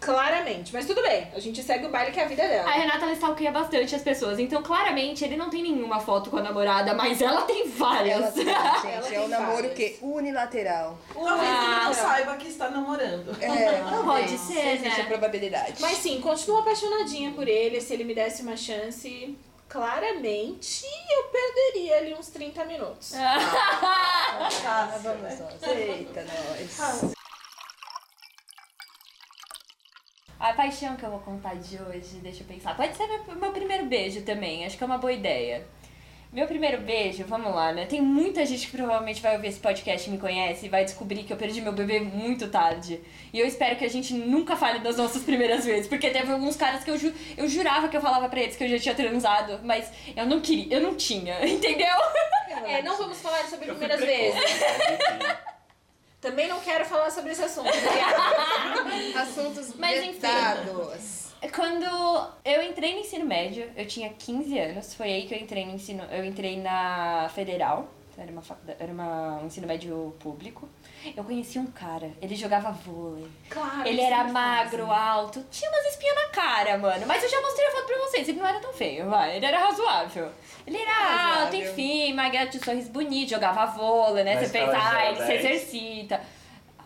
Claramente. 0.00 0.72
Mas 0.72 0.86
tudo 0.86 1.02
bem. 1.02 1.26
A 1.34 1.40
gente 1.40 1.60
segue 1.60 1.86
o 1.86 1.88
baile 1.90 2.12
que 2.12 2.20
é 2.20 2.24
a 2.24 2.28
vida 2.28 2.46
dela. 2.46 2.68
A 2.68 2.72
Renata 2.72 3.04
ela 3.04 3.12
stalkeia 3.14 3.50
bastante 3.50 3.96
as 3.96 4.00
pessoas, 4.02 4.38
então 4.38 4.62
claramente 4.62 5.24
ele 5.24 5.36
não 5.36 5.50
tem 5.50 5.60
nenhuma 5.64 5.98
foto 5.98 6.30
com 6.30 6.36
a 6.36 6.42
namorada, 6.42 6.94
mas 6.94 7.20
ela 7.20 7.42
tem 7.42 7.62
Ela 7.62 7.70
várias. 7.76 8.32
tem, 8.34 8.46
Ela 8.48 8.80
gente, 8.80 8.86
é 8.86 9.00
tem 9.10 9.18
um 9.18 9.28
namoro 9.28 9.52
várias. 9.54 9.72
o 9.72 9.74
quê? 9.74 9.96
Unilateral. 10.00 10.96
Talvez 11.12 11.50
ele 11.50 11.84
não 11.84 11.92
saiba 11.94 12.36
que 12.36 12.46
está 12.46 12.70
namorando. 12.70 13.36
É, 13.42 13.80
Pode 13.82 13.90
talvez. 13.90 14.40
ser, 14.40 14.74
Existe 14.76 14.98
né? 14.98 15.02
a 15.02 15.06
probabilidade. 15.06 15.74
Mas 15.80 15.98
sim, 15.98 16.20
continuo 16.20 16.58
apaixonadinha 16.60 17.32
por 17.32 17.48
ele. 17.48 17.80
Se 17.80 17.92
ele 17.92 18.04
me 18.04 18.14
desse 18.14 18.42
uma 18.42 18.56
chance, 18.56 19.36
claramente 19.68 20.84
eu 21.10 21.24
perderia 21.24 21.98
ali 21.98 22.14
uns 22.14 22.28
30 22.28 22.64
minutos. 22.64 23.12
Ah, 23.14 24.98
vamos 25.02 25.38
nós. 25.38 25.62
Eita, 25.62 26.24
nós. 26.24 27.14
A 30.40 30.52
paixão 30.52 30.96
que 30.96 31.04
eu 31.04 31.10
vou 31.10 31.20
contar 31.20 31.56
de 31.56 31.82
hoje, 31.82 32.18
deixa 32.22 32.42
eu 32.42 32.46
pensar. 32.46 32.76
Pode 32.76 32.96
ser 32.96 33.06
meu, 33.06 33.34
meu 33.34 33.52
primeiro 33.52 33.86
beijo 33.86 34.22
também, 34.22 34.64
acho 34.64 34.78
que 34.78 34.84
é 34.84 34.86
uma 34.86 34.98
boa 34.98 35.12
ideia. 35.12 35.66
Meu 36.30 36.46
primeiro 36.46 36.82
beijo, 36.82 37.24
vamos 37.24 37.54
lá, 37.54 37.72
né? 37.72 37.86
Tem 37.86 38.02
muita 38.02 38.44
gente 38.44 38.66
que 38.66 38.76
provavelmente 38.76 39.22
vai 39.22 39.34
ouvir 39.36 39.48
esse 39.48 39.58
podcast 39.58 40.06
e 40.06 40.12
me 40.12 40.18
conhece 40.18 40.66
e 40.66 40.68
vai 40.68 40.84
descobrir 40.84 41.24
que 41.24 41.32
eu 41.32 41.38
perdi 41.38 41.62
meu 41.62 41.72
bebê 41.72 42.00
muito 42.00 42.48
tarde. 42.48 43.00
E 43.32 43.40
eu 43.40 43.46
espero 43.46 43.76
que 43.76 43.84
a 43.84 43.88
gente 43.88 44.12
nunca 44.12 44.54
fale 44.54 44.80
das 44.80 44.98
nossas 44.98 45.22
primeiras 45.22 45.64
vezes, 45.64 45.88
porque 45.88 46.10
teve 46.10 46.30
alguns 46.30 46.54
caras 46.54 46.84
que 46.84 46.90
eu, 46.90 46.98
ju 46.98 47.14
eu 47.34 47.48
jurava 47.48 47.88
que 47.88 47.96
eu 47.96 48.00
falava 48.02 48.28
pra 48.28 48.40
eles 48.40 48.56
que 48.56 48.64
eu 48.64 48.68
já 48.68 48.78
tinha 48.78 48.94
transado, 48.94 49.60
mas 49.64 49.90
eu 50.14 50.26
não 50.26 50.40
queria, 50.40 50.76
eu 50.76 50.82
não 50.82 50.94
tinha, 50.94 51.34
entendeu? 51.48 51.96
É, 52.66 52.82
não 52.82 52.98
vamos 52.98 53.18
falar 53.22 53.44
sobre 53.46 53.66
primeiras 53.66 54.00
vezes. 54.00 54.38
enfim. 54.38 55.48
Também 56.20 56.48
não 56.48 56.60
quero 56.60 56.84
falar 56.84 57.10
sobre 57.10 57.30
esse 57.30 57.44
assunto. 57.44 57.70
Assuntos 59.16 59.74
Mas, 59.76 60.04
enfim. 60.04 60.18
Quando 61.54 61.84
eu 62.44 62.62
entrei 62.62 62.94
no 62.94 63.00
ensino 63.00 63.24
médio, 63.24 63.70
eu 63.76 63.86
tinha 63.86 64.08
15 64.10 64.58
anos, 64.58 64.94
foi 64.94 65.06
aí 65.12 65.26
que 65.26 65.34
eu 65.34 65.38
entrei 65.38 65.64
no 65.64 65.72
ensino, 65.74 66.02
eu 66.10 66.24
entrei 66.24 66.60
na 66.60 67.30
federal. 67.32 67.88
era, 68.16 68.30
uma 68.32 68.42
faculdade, 68.42 68.78
era 68.82 68.92
uma, 68.92 69.38
um 69.42 69.46
ensino 69.46 69.66
médio 69.66 70.14
público. 70.18 70.68
Eu 71.16 71.22
conheci 71.22 71.58
um 71.60 71.66
cara, 71.66 72.10
ele 72.20 72.34
jogava 72.34 72.72
vôlei. 72.72 73.28
Claro. 73.48 73.86
Ele 73.86 74.00
era 74.00 74.24
magro, 74.24 74.90
alto, 74.90 75.44
tinha 75.48 75.70
umas 75.70 75.86
espinhas 75.86 76.16
na 76.16 76.28
cara, 76.30 76.76
mano. 76.76 77.06
Mas 77.06 77.22
eu 77.22 77.28
já 77.28 77.40
mostrei 77.40 77.66
a 77.68 77.70
foto 77.70 77.86
pra 77.86 77.98
vocês, 77.98 78.28
ele 78.28 78.40
não 78.40 78.46
era 78.46 78.58
tão 78.58 78.72
feio, 78.72 79.08
vai. 79.08 79.36
Ele 79.36 79.46
era 79.46 79.58
razoável. 79.58 80.30
Ele 80.66 80.76
era 80.76 80.92
Razoável. 80.92 81.42
alto, 81.44 81.56
enfim, 81.56 82.12
magrelo, 82.14 82.50
tinha 82.50 82.60
um 82.60 82.64
sorriso 82.64 82.90
bonito, 82.90 83.30
jogava 83.30 83.64
vôlei, 83.66 84.24
né? 84.24 84.34
Na 84.34 84.40
Você 84.40 84.48
pensa, 84.48 84.76
ah, 84.76 85.10
ele 85.10 85.22
a 85.22 85.26
se 85.26 85.32
10. 85.32 85.44
exercita. 85.44 86.20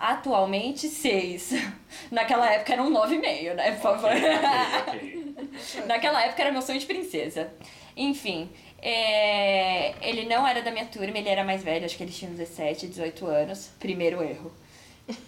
Atualmente, 0.02 0.88
seis. 0.88 1.52
Naquela 2.10 2.50
época 2.52 2.72
era 2.72 2.82
um 2.82 2.90
nove 2.90 3.14
e 3.14 3.18
meio, 3.20 3.54
né, 3.54 3.70
por 3.70 3.82
favor. 3.82 4.10
Ok, 4.10 5.34
ok. 5.78 5.86
Naquela 5.86 6.24
época 6.24 6.42
era 6.42 6.50
meu 6.50 6.60
sonho 6.60 6.80
de 6.80 6.86
princesa. 6.86 7.54
Enfim, 7.96 8.50
é, 8.80 9.94
ele 10.02 10.24
não 10.24 10.44
era 10.44 10.60
da 10.60 10.72
minha 10.72 10.86
turma, 10.86 11.16
ele 11.16 11.28
era 11.28 11.44
mais 11.44 11.62
velho, 11.62 11.84
acho 11.84 11.96
que 11.96 12.02
ele 12.02 12.10
tinha 12.10 12.28
uns 12.28 12.36
17, 12.36 12.88
18 12.88 13.26
anos. 13.26 13.70
Primeiro 13.78 14.20
erro. 14.24 14.52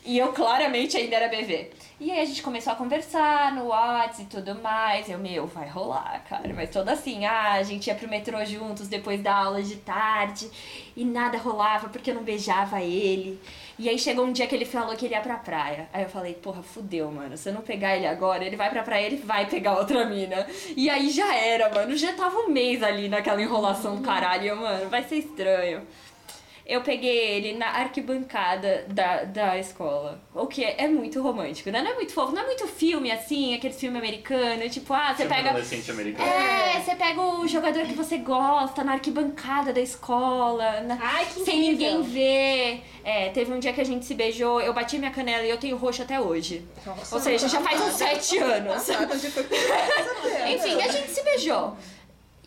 E 0.04 0.18
eu 0.18 0.32
claramente 0.32 0.96
ainda 0.96 1.16
era 1.16 1.28
BV. 1.28 1.70
E 2.00 2.10
aí 2.10 2.20
a 2.20 2.24
gente 2.24 2.42
começou 2.42 2.72
a 2.72 2.76
conversar 2.76 3.52
no 3.52 3.66
WhatsApp 3.66 4.22
e 4.22 4.26
tudo 4.26 4.60
mais. 4.60 5.08
Eu, 5.08 5.18
meu, 5.18 5.46
vai 5.46 5.68
rolar, 5.68 6.24
cara. 6.28 6.52
Mas 6.52 6.70
toda 6.70 6.92
assim, 6.92 7.24
ah, 7.26 7.52
a 7.52 7.62
gente 7.62 7.86
ia 7.86 7.94
pro 7.94 8.08
metrô 8.08 8.44
juntos 8.44 8.88
depois 8.88 9.20
da 9.22 9.34
aula 9.34 9.62
de 9.62 9.76
tarde. 9.76 10.50
E 10.96 11.04
nada 11.04 11.38
rolava 11.38 11.88
porque 11.88 12.10
eu 12.10 12.14
não 12.14 12.22
beijava 12.24 12.80
ele. 12.82 13.40
E 13.78 13.88
aí 13.88 13.98
chegou 13.98 14.24
um 14.24 14.32
dia 14.32 14.46
que 14.46 14.54
ele 14.54 14.64
falou 14.64 14.94
que 14.96 15.04
ele 15.04 15.14
ia 15.14 15.20
pra 15.20 15.36
praia. 15.36 15.88
Aí 15.92 16.04
eu 16.04 16.08
falei, 16.08 16.34
porra, 16.34 16.62
fudeu, 16.62 17.10
mano. 17.10 17.36
Se 17.36 17.48
eu 17.48 17.52
não 17.52 17.60
pegar 17.60 17.96
ele 17.96 18.06
agora, 18.06 18.44
ele 18.44 18.56
vai 18.56 18.70
pra 18.70 18.82
praia, 18.82 19.06
ele 19.06 19.16
vai 19.16 19.46
pegar 19.46 19.76
outra 19.78 20.04
mina. 20.04 20.46
E 20.76 20.88
aí 20.88 21.10
já 21.10 21.34
era, 21.34 21.68
mano. 21.68 21.96
Já 21.96 22.12
tava 22.12 22.38
um 22.38 22.48
mês 22.48 22.82
ali 22.82 23.08
naquela 23.08 23.42
enrolação 23.42 23.96
do 23.96 24.02
caralho. 24.02 24.44
E 24.44 24.48
eu, 24.48 24.56
mano, 24.56 24.88
vai 24.88 25.02
ser 25.02 25.16
estranho. 25.16 25.82
Eu 26.66 26.80
peguei 26.80 27.14
ele 27.36 27.52
na 27.58 27.66
arquibancada 27.66 28.86
da, 28.88 29.24
da 29.24 29.58
escola. 29.58 30.18
O 30.34 30.46
que 30.46 30.64
é, 30.64 30.84
é 30.84 30.88
muito 30.88 31.20
romântico, 31.20 31.70
né? 31.70 31.82
Não 31.82 31.90
é 31.90 31.94
muito 31.94 32.12
fofo, 32.14 32.32
não 32.32 32.40
é 32.42 32.46
muito 32.46 32.66
filme 32.66 33.10
assim, 33.12 33.54
aquele 33.54 33.74
filme 33.74 33.98
americano, 33.98 34.66
tipo, 34.70 34.94
ah, 34.94 35.08
você 35.08 35.22
Filme 35.24 35.34
pega. 35.36 35.48
adolescente 35.50 35.90
americano. 35.90 36.26
É, 36.26 36.80
você 36.80 36.94
pega 36.96 37.20
o 37.20 37.46
jogador 37.46 37.84
que 37.84 37.92
você 37.92 38.16
gosta 38.16 38.82
na 38.82 38.92
arquibancada 38.94 39.74
da 39.74 39.80
escola, 39.80 40.80
na- 40.80 40.98
Ai, 41.02 41.26
que 41.26 41.40
sem 41.44 41.70
incrível. 41.72 41.98
ninguém 41.98 42.02
ver. 42.02 42.82
É, 43.04 43.28
teve 43.28 43.52
um 43.52 43.58
dia 43.58 43.74
que 43.74 43.80
a 43.82 43.84
gente 43.84 44.06
se 44.06 44.14
beijou, 44.14 44.58
eu 44.62 44.72
bati 44.72 44.98
minha 44.98 45.10
canela 45.10 45.44
e 45.44 45.50
eu 45.50 45.58
tenho 45.58 45.76
roxo 45.76 46.00
até 46.00 46.18
hoje. 46.18 46.66
Nossa. 46.86 47.14
Ou 47.14 47.20
seja, 47.20 47.46
já 47.46 47.60
faz 47.60 47.78
uns 47.78 47.92
sete 47.92 48.38
anos. 48.38 48.88
Enfim, 50.48 50.80
a 50.82 50.88
gente 50.90 51.10
se 51.10 51.22
beijou. 51.22 51.76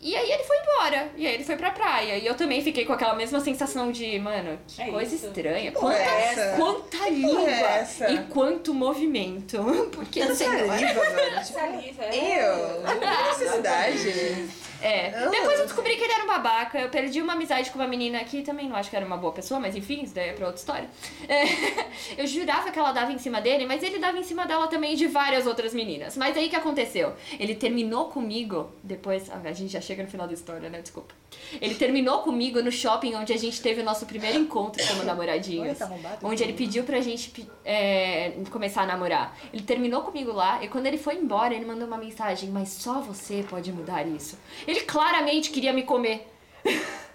E 0.00 0.14
aí 0.14 0.30
ele 0.30 0.44
foi 0.44 0.56
embora. 0.58 1.08
E 1.16 1.26
aí 1.26 1.34
ele 1.34 1.44
foi 1.44 1.56
pra 1.56 1.70
praia. 1.72 2.16
E 2.16 2.26
eu 2.26 2.34
também 2.34 2.62
fiquei 2.62 2.84
com 2.84 2.92
aquela 2.92 3.14
mesma 3.14 3.40
sensação 3.40 3.90
de, 3.90 4.18
mano, 4.18 4.58
que 4.68 4.80
É 4.82 4.90
coisa 4.90 5.14
isso. 5.14 5.26
estranha. 5.26 5.72
porra 5.72 5.94
Quanta, 5.94 6.02
é 6.10 6.24
essa? 6.24 6.56
quanta 6.56 6.96
porra 6.98 7.08
língua 7.10 7.50
é 7.50 7.60
essa? 7.80 8.10
e 8.10 8.18
quanto 8.26 8.72
movimento. 8.74 9.58
Porque 9.92 10.34
sei 10.34 10.48
lá. 10.66 10.78
Saliva, 10.78 11.04
mano. 11.04 11.18
Tipo, 11.44 12.02
é. 12.02 12.48
eu, 12.48 12.80
não 12.82 12.98
tem 12.98 13.24
necessidade. 13.28 14.48
É. 14.80 15.28
Depois 15.28 15.58
eu 15.58 15.66
descobri 15.66 15.96
que 15.96 16.04
ele 16.04 16.12
era 16.12 16.24
um 16.24 16.26
babaca. 16.26 16.78
Eu 16.78 16.88
perdi 16.88 17.20
uma 17.20 17.32
amizade 17.32 17.70
com 17.70 17.78
uma 17.78 17.88
menina 17.88 18.22
que 18.24 18.42
também 18.42 18.68
não 18.68 18.76
acho 18.76 18.90
que 18.90 18.96
era 18.96 19.04
uma 19.06 19.16
boa 19.16 19.32
pessoa, 19.32 19.60
mas 19.60 19.76
enfim, 19.76 20.02
isso 20.02 20.14
daí 20.14 20.30
é 20.30 20.32
pra 20.32 20.46
outra 20.46 20.60
história. 20.60 20.88
É, 21.28 21.78
Eu 22.16 22.26
jurava 22.26 22.70
que 22.70 22.78
ela 22.78 22.92
dava 22.92 23.12
em 23.12 23.18
cima 23.18 23.40
dele, 23.40 23.66
mas 23.66 23.82
ele 23.82 23.98
dava 23.98 24.18
em 24.18 24.22
cima 24.22 24.46
dela 24.46 24.66
também 24.68 24.94
de 24.94 25.06
várias 25.06 25.46
outras 25.46 25.74
meninas. 25.74 26.16
Mas 26.16 26.36
aí 26.36 26.46
o 26.46 26.50
que 26.50 26.56
aconteceu? 26.56 27.14
Ele 27.38 27.54
terminou 27.54 28.06
comigo, 28.06 28.72
depois. 28.82 29.30
A 29.30 29.52
gente 29.52 29.72
já 29.72 29.80
chega 29.80 30.02
no 30.02 30.08
final 30.08 30.26
da 30.26 30.34
história, 30.34 30.68
né? 30.68 30.80
Desculpa. 30.80 31.14
Ele 31.60 31.74
terminou 31.74 32.22
comigo 32.22 32.62
no 32.62 32.72
shopping 32.72 33.14
onde 33.14 33.32
a 33.32 33.36
gente 33.36 33.60
teve 33.60 33.80
o 33.80 33.84
nosso 33.84 34.06
primeiro 34.06 34.38
encontro 34.38 34.84
como 34.86 35.02
namoradinhos. 35.04 35.78
Tá. 35.78 35.90
Onde 36.22 36.42
ele 36.42 36.52
pediu 36.52 36.84
pra 36.84 37.00
gente 37.00 37.46
é, 37.64 38.32
começar 38.50 38.82
a 38.82 38.86
namorar. 38.86 39.36
Ele 39.52 39.62
terminou 39.62 40.02
comigo 40.02 40.32
lá 40.32 40.62
e 40.62 40.68
quando 40.68 40.86
ele 40.86 40.98
foi 40.98 41.16
embora, 41.16 41.54
ele 41.54 41.64
mandou 41.64 41.86
uma 41.86 41.98
mensagem: 41.98 42.50
Mas 42.50 42.70
só 42.70 43.00
você 43.00 43.44
pode 43.48 43.72
mudar 43.72 44.06
isso. 44.06 44.38
Ele 44.68 44.80
claramente 44.82 45.50
queria 45.50 45.72
me 45.72 45.82
comer, 45.82 46.28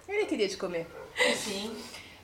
Ele 0.09 0.25
queria 0.25 0.49
te 0.49 0.57
comer. 0.57 0.87
Sim. 1.37 1.71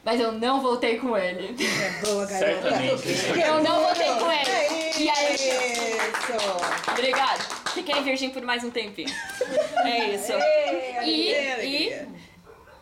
mas 0.04 0.20
eu 0.20 0.32
não 0.32 0.60
voltei 0.62 0.98
com 0.98 1.16
ele. 1.16 1.56
É 1.64 2.06
boa, 2.06 2.26
garota. 2.26 2.62
Certamente. 2.72 3.40
Eu 3.40 3.64
não 3.64 3.84
voltei 3.84 4.08
com 4.08 4.32
ele. 4.32 4.50
É 4.50 5.00
E 5.00 5.10
aí, 5.10 5.36
isso. 5.36 6.92
obrigado. 6.92 7.60
Fiquei 7.74 8.02
virgem 8.02 8.32
por 8.32 8.42
mais 8.42 8.64
um 8.64 8.72
tempinho. 8.72 9.14
É 9.86 10.16
isso. 10.16 10.32
E, 11.04 11.08
Ei, 11.08 11.32
e 11.32 11.54
alegria. 11.54 12.08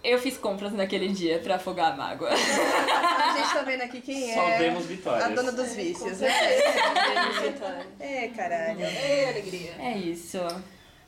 eu 0.03 0.17
fiz 0.19 0.37
compras 0.37 0.71
naquele 0.71 1.09
dia 1.09 1.39
pra 1.39 1.55
afogar 1.55 1.91
a 1.91 1.95
mágoa. 1.97 2.29
A 2.29 3.37
gente 3.37 3.53
tá 3.53 3.61
vendo 3.63 3.81
aqui 3.81 3.99
quem 4.01 4.31
é 4.31 4.33
Só 4.33 4.57
vemos 4.57 4.85
vitórias. 4.85 5.25
a 5.25 5.29
dona 5.29 5.51
dos 5.51 5.73
vícios, 5.75 6.19
né? 6.21 6.29
É, 7.99 8.27
caralho. 8.29 8.81
É, 8.85 9.29
alegria. 9.31 9.73
É 9.79 9.97
isso. 9.97 10.39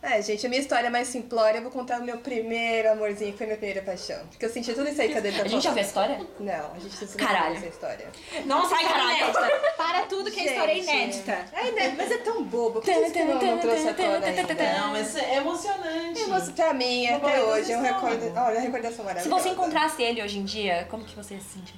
É, 0.02 0.22
gente, 0.22 0.46
a 0.46 0.50
minha 0.50 0.62
história 0.62 0.88
é 0.88 0.90
mais 0.90 1.10
simplória. 1.10 1.58
Eu 1.58 1.62
vou 1.64 1.72
contar 1.72 2.00
o 2.00 2.04
meu 2.06 2.20
primeiro 2.20 2.90
amorzinho, 2.90 3.34
que 3.34 3.38
foi 3.38 3.48
minha 3.48 3.58
primeira 3.58 3.82
paixão. 3.82 4.26
Porque 4.28 4.46
eu 4.46 4.50
senti 4.50 4.74
tudo 4.74 4.88
isso 4.88 5.02
aí 5.02 5.10
que 5.10 5.18
a 5.18 5.22
tá 5.22 5.28
A 5.44 5.48
gente 5.48 5.62
já 5.62 5.72
viu 5.72 5.80
a 5.84 5.86
história? 5.86 6.26
Não, 6.40 6.72
a 6.72 6.80
gente 6.80 6.96
precisa 6.96 7.18
Caralho. 7.18 7.58
essa 7.58 7.66
história. 7.66 8.08
Nossa, 8.46 8.76
Ai, 8.76 8.84
caralho. 8.86 9.18
inédita. 9.18 9.74
Para 9.76 10.02
tudo 10.04 10.32
que 10.32 10.40
é 10.40 10.46
história 10.46 10.76
Gente. 10.76 10.88
inédita. 10.90 11.46
É 11.52 11.68
inédito, 11.68 11.98
mas 11.98 12.12
é 12.12 12.18
tão 12.20 12.44
bobo. 12.46 12.74
Por 12.76 12.84
que 12.84 12.92
isso 12.92 13.12
que 13.12 13.24
não, 13.26 13.42
não 13.42 13.58
trouxe 13.60 13.90
à 13.90 13.94
tona 13.94 14.26
ainda? 14.26 14.54
Não, 14.80 14.92
mas 14.92 15.16
é 15.18 15.36
emocionante. 15.36 16.22
Eu 16.22 16.28
mostro 16.30 16.54
pra 16.54 16.74
mim, 16.74 17.08
Uma 17.08 17.18
até 17.18 17.44
hoje, 17.44 17.72
é 17.74 17.78
um 17.78 17.82
decisão. 17.82 18.10
recordo... 18.10 18.40
Olha, 18.40 18.58
a 18.58 18.62
recordação 18.62 18.98
Se 19.00 19.04
maravilhosa. 19.04 19.44
você 19.44 19.50
encontrasse 19.50 20.02
ele 20.02 20.24
hoje 20.24 20.40
em 20.40 20.46
dia, 20.46 20.88
como 20.90 21.04
que 21.04 21.14
você 21.14 21.34
ia 21.34 21.42
se 21.42 21.50
sentir? 21.50 21.76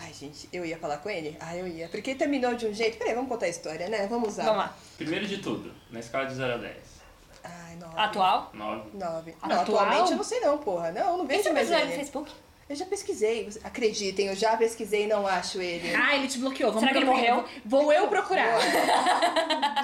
Ai, 0.00 0.12
gente, 0.12 0.48
eu 0.52 0.64
ia 0.64 0.76
falar 0.78 0.96
com 0.96 1.08
ele? 1.08 1.36
Ah, 1.38 1.56
eu 1.56 1.68
ia. 1.68 1.88
Porque 1.88 2.16
terminou 2.16 2.54
de 2.56 2.66
um 2.66 2.74
jeito... 2.74 2.98
Peraí, 2.98 3.14
vamos 3.14 3.28
contar 3.28 3.46
a 3.46 3.50
história, 3.50 3.88
né? 3.88 4.08
Vamos 4.10 4.30
usar. 4.30 4.42
Vamos 4.42 4.58
lá. 4.58 4.76
Primeiro 4.96 5.26
de 5.28 5.38
tudo, 5.38 5.72
na 5.92 6.00
escala 6.00 6.26
de 6.26 6.34
0 6.34 6.54
a 6.54 6.56
10. 6.56 6.74
Ai, 7.44 7.76
nove. 7.76 7.94
Atual? 7.98 8.50
9. 8.54 8.90
Nove. 8.94 9.34
Atual? 9.42 9.48
Não, 9.50 9.60
atualmente 9.62 10.10
eu 10.12 10.16
não 10.16 10.24
sei 10.24 10.40
não, 10.40 10.58
porra. 10.58 10.90
Não, 10.92 11.18
não 11.18 11.26
vejo 11.26 11.48
é 11.48 11.52
mais 11.52 11.66
episódio 11.68 11.86
no 11.86 11.92
ele. 11.92 11.98
Facebook? 11.98 12.32
Eu 12.68 12.76
já 12.76 12.86
pesquisei. 12.86 13.48
Acreditem, 13.64 14.28
eu 14.28 14.36
já 14.36 14.56
pesquisei 14.56 15.04
e 15.04 15.06
não 15.06 15.26
acho 15.26 15.60
ele. 15.60 15.94
Ah, 15.94 16.14
ele 16.14 16.28
te 16.28 16.38
bloqueou. 16.38 16.70
Vamos 16.72 16.80
Será 16.88 16.92
que 16.92 16.98
ele 16.98 17.10
morreu? 17.10 17.44
Vou 17.66 17.92
eu 17.92 18.06
procurar. 18.08 18.58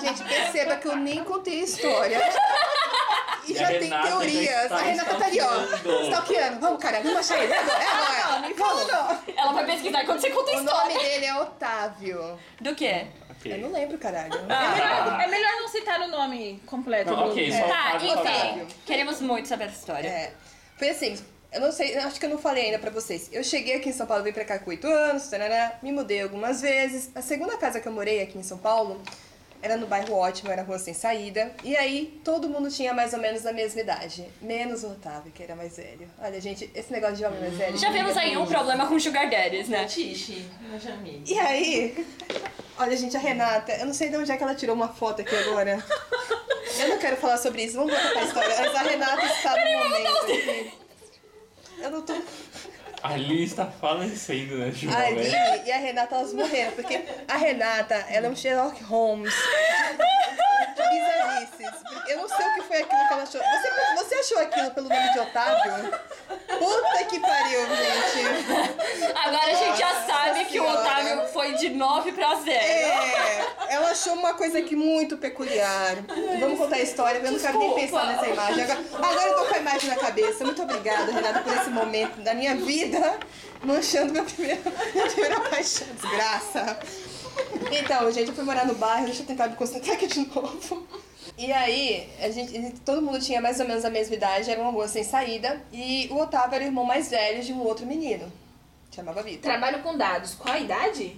Gente, 0.01 0.23
perceba 0.25 0.77
que 0.77 0.89
eu 0.89 0.97
nem 0.97 1.23
contei 1.25 1.61
a 1.61 1.65
história. 1.65 2.19
E 3.47 3.53
E 3.53 3.55
já 3.57 3.67
tem 3.69 3.89
teorias. 3.91 4.63
está 4.65 4.77
a 4.77 4.81
Renata 4.83 5.15
tá 5.17 5.25
ali, 5.27 5.41
ó. 5.41 5.45
stalkeando. 5.65 6.03
Stalkeando. 6.05 6.61
Vamos, 6.61 6.83
cara, 6.83 7.01
vamos 7.01 7.19
achar 7.19 7.43
ele. 7.43 7.53
É 7.53 7.59
agora. 7.59 8.47
É. 8.49 8.55
Vamos. 8.55 8.89
Ela 9.37 9.53
vai 9.53 9.67
pesquisar 9.67 10.05
quando 10.05 10.21
você 10.21 10.31
conta 10.31 10.51
a 10.51 10.55
O 10.55 10.59
história. 10.61 10.95
nome 10.95 11.09
dele 11.09 11.25
é 11.27 11.35
Otávio. 11.41 12.39
Do 12.61 12.75
quê? 12.75 13.07
Ok. 13.53 13.63
Eu 13.65 13.69
não 13.69 13.73
lembro, 13.79 13.99
caralho. 13.99 14.33
Ah. 14.49 15.23
É 15.23 15.27
melhor 15.27 15.53
não 15.61 15.69
citar 15.69 16.01
o 16.01 16.09
nome 16.09 16.61
completo. 16.67 17.11
Não, 17.11 17.25
do- 17.25 17.31
ok, 17.31 17.49
é. 17.51 17.61
só 17.61 17.69
Tá, 17.69 17.99
faz 17.99 18.03
o 18.03 18.07
enfim. 18.63 18.67
Queremos 18.87 19.21
muito 19.21 19.49
saber 19.49 19.65
essa 19.65 19.79
história. 19.79 20.09
É. 20.09 20.33
Foi 20.77 20.91
assim, 20.91 21.19
eu 21.53 21.61
não 21.61 21.73
sei, 21.73 21.97
acho 21.99 22.21
que 22.21 22.27
eu 22.27 22.31
não 22.31 22.39
falei 22.39 22.67
ainda 22.67 22.79
pra 22.79 22.91
vocês. 22.91 23.29
Eu 23.33 23.43
cheguei 23.43 23.77
aqui 23.77 23.89
em 23.89 23.93
São 23.93 24.07
Paulo, 24.07 24.23
vim 24.23 24.33
pra 24.33 24.45
cá 24.45 24.59
com 24.59 24.71
8 24.71 24.87
anos, 24.87 25.29
tarará, 25.29 25.79
me 25.83 25.91
mudei 25.93 26.23
algumas 26.23 26.61
vezes. 26.61 27.11
A 27.15 27.23
segunda 27.23 27.57
casa 27.57 27.81
que 27.81 27.89
eu 27.89 27.93
morei 27.93 28.23
aqui 28.23 28.39
em 28.39 28.43
São 28.43 28.59
Paulo 28.59 29.01
era 29.63 29.77
no 29.77 29.87
bairro 29.87 30.15
Ótimo, 30.15 30.51
era 30.51 30.63
rua 30.63 30.79
sem 30.79 30.95
saída. 30.95 31.53
E 31.65 31.77
aí 31.77 32.21
todo 32.25 32.49
mundo 32.49 32.71
tinha 32.71 32.93
mais 32.93 33.13
ou 33.13 33.21
menos 33.21 33.45
a 33.47 33.53
mesma 33.53 33.81
idade. 33.81 34.27
Menos 34.41 34.85
o 34.85 34.89
Otávio, 34.89 35.33
que 35.33 35.43
era 35.43 35.55
mais 35.57 35.77
velho. 35.77 36.09
Olha, 36.19 36.41
gente, 36.41 36.71
esse 36.75 36.93
negócio 36.93 37.17
de 37.17 37.25
homem 37.25 37.41
mais 37.41 37.55
velho. 37.55 37.77
Já 37.77 37.91
vimos 37.91 38.17
aí 38.17 38.37
um 38.37 38.47
problema 38.47 38.87
com 38.87 38.99
Sugar 38.99 39.29
Daddies, 39.29 39.69
né? 39.69 39.85
Tiche, 39.87 40.49
na 40.71 40.79
Jamile. 40.79 41.25
E 41.27 41.39
aí, 41.39 42.07
olha, 42.79 42.97
gente, 42.97 43.17
a 43.17 43.21
Renata, 43.21 43.73
eu 43.73 43.87
não 43.87 43.95
sei 43.95 44.09
de 44.09 44.17
onde 44.17 44.31
é 44.31 44.37
que 44.37 44.43
ela 44.43 44.55
tirou 44.55 44.75
uma 44.75 44.89
foto 44.89 45.23
aqui 45.23 45.35
agora. 45.35 45.85
Eu 46.79 46.89
não 46.89 46.99
quero 46.99 47.17
falar 47.17 47.39
sobre 47.39 47.65
isso, 47.65 47.77
vamos 47.77 47.93
voltar 47.93 48.13
pra 48.13 48.23
história. 48.23 48.57
Mas 48.59 48.75
a 48.75 48.83
Renata 48.83 49.27
está 49.27 49.57
no 49.57 49.73
momento 49.79 50.23
aqui. 50.23 50.73
Eu 51.81 51.91
não 51.91 52.03
tô. 52.03 52.15
A 53.03 53.15
Aline 53.15 53.45
está 53.45 53.67
falecendo 53.67 54.57
né, 54.59 54.67
neste 54.67 54.89
A 54.89 54.91
momento. 54.91 55.19
Aline 55.19 55.67
e 55.67 55.73
a 55.73 55.79
Renata, 55.79 56.15
elas 56.17 56.33
morreram. 56.33 56.73
Porque 56.73 57.05
a 57.27 57.37
Renata, 57.37 57.95
ela 58.09 58.27
é 58.27 58.31
um 58.31 58.37
Sherlock 58.37 58.83
Holmes. 58.85 59.35
Bizarrices. 60.89 61.83
Eu 62.09 62.19
não 62.19 62.29
sei 62.29 62.47
o 62.47 62.55
que 62.55 62.63
foi 62.63 62.77
aquilo 62.79 63.07
que 63.09 63.13
ela 63.13 63.23
achou. 63.23 63.41
Você, 63.41 64.05
você 64.05 64.15
achou 64.15 64.39
aquilo 64.39 64.71
pelo 64.71 64.89
nome 64.89 65.13
de 65.13 65.19
Otávio? 65.21 65.91
Puta 66.59 67.05
que 67.05 67.21
pariu, 67.21 67.61
gente. 67.67 69.15
Agora 69.15 69.53
a 69.53 69.55
gente 69.55 69.79
já 69.79 69.93
Nossa 69.93 70.07
sabe 70.07 70.45
que 70.47 70.61
o. 70.61 70.69
Otávio 70.69 71.29
foi 71.29 71.55
de 71.55 71.71
9 71.71 72.13
pra 72.13 72.35
0. 72.35 72.51
É, 72.51 73.47
ela 73.69 73.91
achou 73.91 74.15
uma 74.15 74.35
coisa 74.35 74.59
aqui 74.59 74.75
muito 74.75 75.17
peculiar. 75.19 75.97
Vamos 76.41 76.59
contar 76.59 76.77
a 76.77 76.81
história, 76.81 77.19
eu 77.19 77.33
não 77.33 77.39
quero 77.39 77.59
nem 77.59 77.75
pensar 77.75 78.07
nessa 78.07 78.27
imagem. 78.27 78.65
Agora, 78.65 78.81
agora 78.95 79.29
eu 79.29 79.37
tô 79.37 79.45
com 79.47 79.55
a 79.55 79.59
imagem 79.59 79.91
na 79.91 79.97
cabeça. 79.97 80.45
Muito 80.45 80.63
obrigada, 80.63 81.13
Renata, 81.13 81.41
por 81.41 81.53
esse 81.55 81.71
momento 81.71 82.21
da 82.23 82.35
minha 82.35 82.55
vida, 82.57 83.19
manchando 83.63 84.13
meu 84.13 84.25
primeiro, 84.25 84.61
minha 84.95 85.07
primeira 85.07 85.41
paixão. 85.41 85.87
Desgraça. 85.95 86.79
Então, 87.71 88.11
gente, 88.11 88.29
eu 88.29 88.35
fui 88.35 88.45
morar 88.45 88.67
no 88.67 88.75
bairro, 88.75 89.07
deixa 89.07 89.23
eu 89.23 89.27
tentar 89.27 89.49
me 89.49 89.57
concentrar 89.57 89.95
aqui 89.97 90.07
de 90.07 90.27
novo. 90.27 90.87
E 91.37 91.53
aí, 91.53 92.09
a 92.21 92.31
gente, 92.31 92.73
todo 92.85 93.01
mundo 93.03 93.21
tinha 93.21 93.41
mais 93.41 93.61
ou 93.61 93.67
menos 93.67 93.85
a 93.85 93.91
mesma 93.91 94.15
idade, 94.15 94.51
era 94.51 94.61
uma 94.61 94.71
rua 94.73 94.89
sem 94.89 95.05
saída. 95.05 95.61
E 95.73 96.09
o 96.11 96.17
Otávio 96.19 96.55
era 96.57 96.65
o 96.65 96.67
irmão 96.67 96.85
mais 96.85 97.11
velho 97.11 97.43
de 97.43 97.53
um 97.53 97.61
outro 97.63 97.87
menino. 97.87 98.31
Chamava 98.95 99.23
Vitor. 99.23 99.43
Trabalho 99.43 99.81
com 99.83 99.97
dados. 99.97 100.35
Qual 100.35 100.53
a 100.55 100.59
idade? 100.59 101.17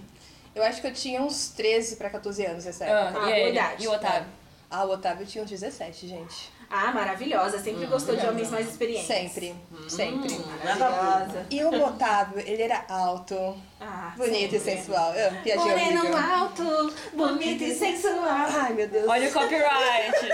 Eu 0.53 0.63
acho 0.63 0.81
que 0.81 0.87
eu 0.87 0.93
tinha 0.93 1.21
uns 1.21 1.49
13 1.49 1.95
pra 1.95 2.09
14 2.09 2.45
anos 2.45 2.65
nessa 2.65 2.85
Ah, 2.85 2.87
época. 2.89 3.25
Ah, 3.25 3.29
e, 3.39 3.43
verdade. 3.45 3.83
e 3.83 3.87
o 3.87 3.91
Otávio? 3.93 4.27
Ah, 4.69 4.85
o 4.85 4.91
Otávio 4.91 5.25
tinha 5.25 5.43
uns 5.43 5.49
17, 5.49 6.07
gente. 6.07 6.51
Ah, 6.71 6.91
maravilhosa. 6.93 7.59
Sempre 7.59 7.85
gostou 7.85 8.15
de 8.15 8.25
homens 8.25 8.49
mais 8.49 8.67
experientes. 8.69 9.05
Sempre, 9.07 9.53
sempre. 9.89 10.37
Nada 10.63 10.89
Maravilhosa. 10.89 11.45
E 11.49 11.63
o 11.65 11.83
Otávio, 11.85 12.39
ele 12.39 12.61
era 12.63 12.85
alto, 12.87 13.57
Ah, 13.79 14.13
bonito 14.15 14.55
e 14.55 14.59
sempre. 14.59 14.77
sensual. 14.81 15.13
Eu, 15.13 15.31
piadinha 15.43 15.65
Moreno 15.65 15.99
horrível. 16.01 16.17
alto, 16.17 16.93
bonito 17.13 17.63
e 17.63 17.75
sensual. 17.75 18.23
Ai, 18.25 18.73
meu 18.73 18.87
Deus. 18.87 19.05
Olha 19.07 19.27
o 19.27 19.33
copyright. 19.33 20.31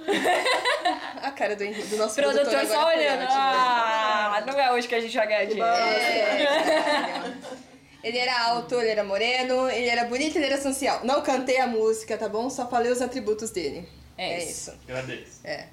a 1.22 1.30
cara 1.30 1.54
do, 1.54 1.64
do 1.64 1.96
nosso 1.96 2.14
Produtor 2.16 2.46
produtor 2.46 2.66
só 2.66 2.82
foi 2.86 2.96
olhando. 2.96 3.22
ótima. 3.22 3.38
Ah, 3.38 4.42
não 4.46 4.58
é 4.58 4.72
hoje 4.72 4.88
que 4.88 4.94
a 4.94 5.00
gente 5.00 5.16
vai 5.16 5.26
ganhar 5.26 5.44
dinheiro. 5.44 5.64
É. 5.66 7.32
Ele 8.02 8.16
era 8.16 8.44
alto, 8.46 8.76
ele 8.76 8.88
era 8.88 9.04
moreno, 9.04 9.68
ele 9.68 9.86
era 9.86 10.04
bonito, 10.06 10.34
ele 10.36 10.46
era 10.46 10.58
social. 10.58 11.00
Não 11.04 11.20
cantei 11.20 11.60
a 11.60 11.66
música, 11.66 12.16
tá 12.16 12.30
bom? 12.30 12.48
Só 12.48 12.66
falei 12.66 12.90
os 12.90 13.02
atributos 13.02 13.50
dele. 13.50 13.86
É 14.22 14.32
É 14.34 14.38
isso. 14.38 14.48
isso. 14.70 14.78
Agradeço. 14.88 15.40
É. 15.44 15.66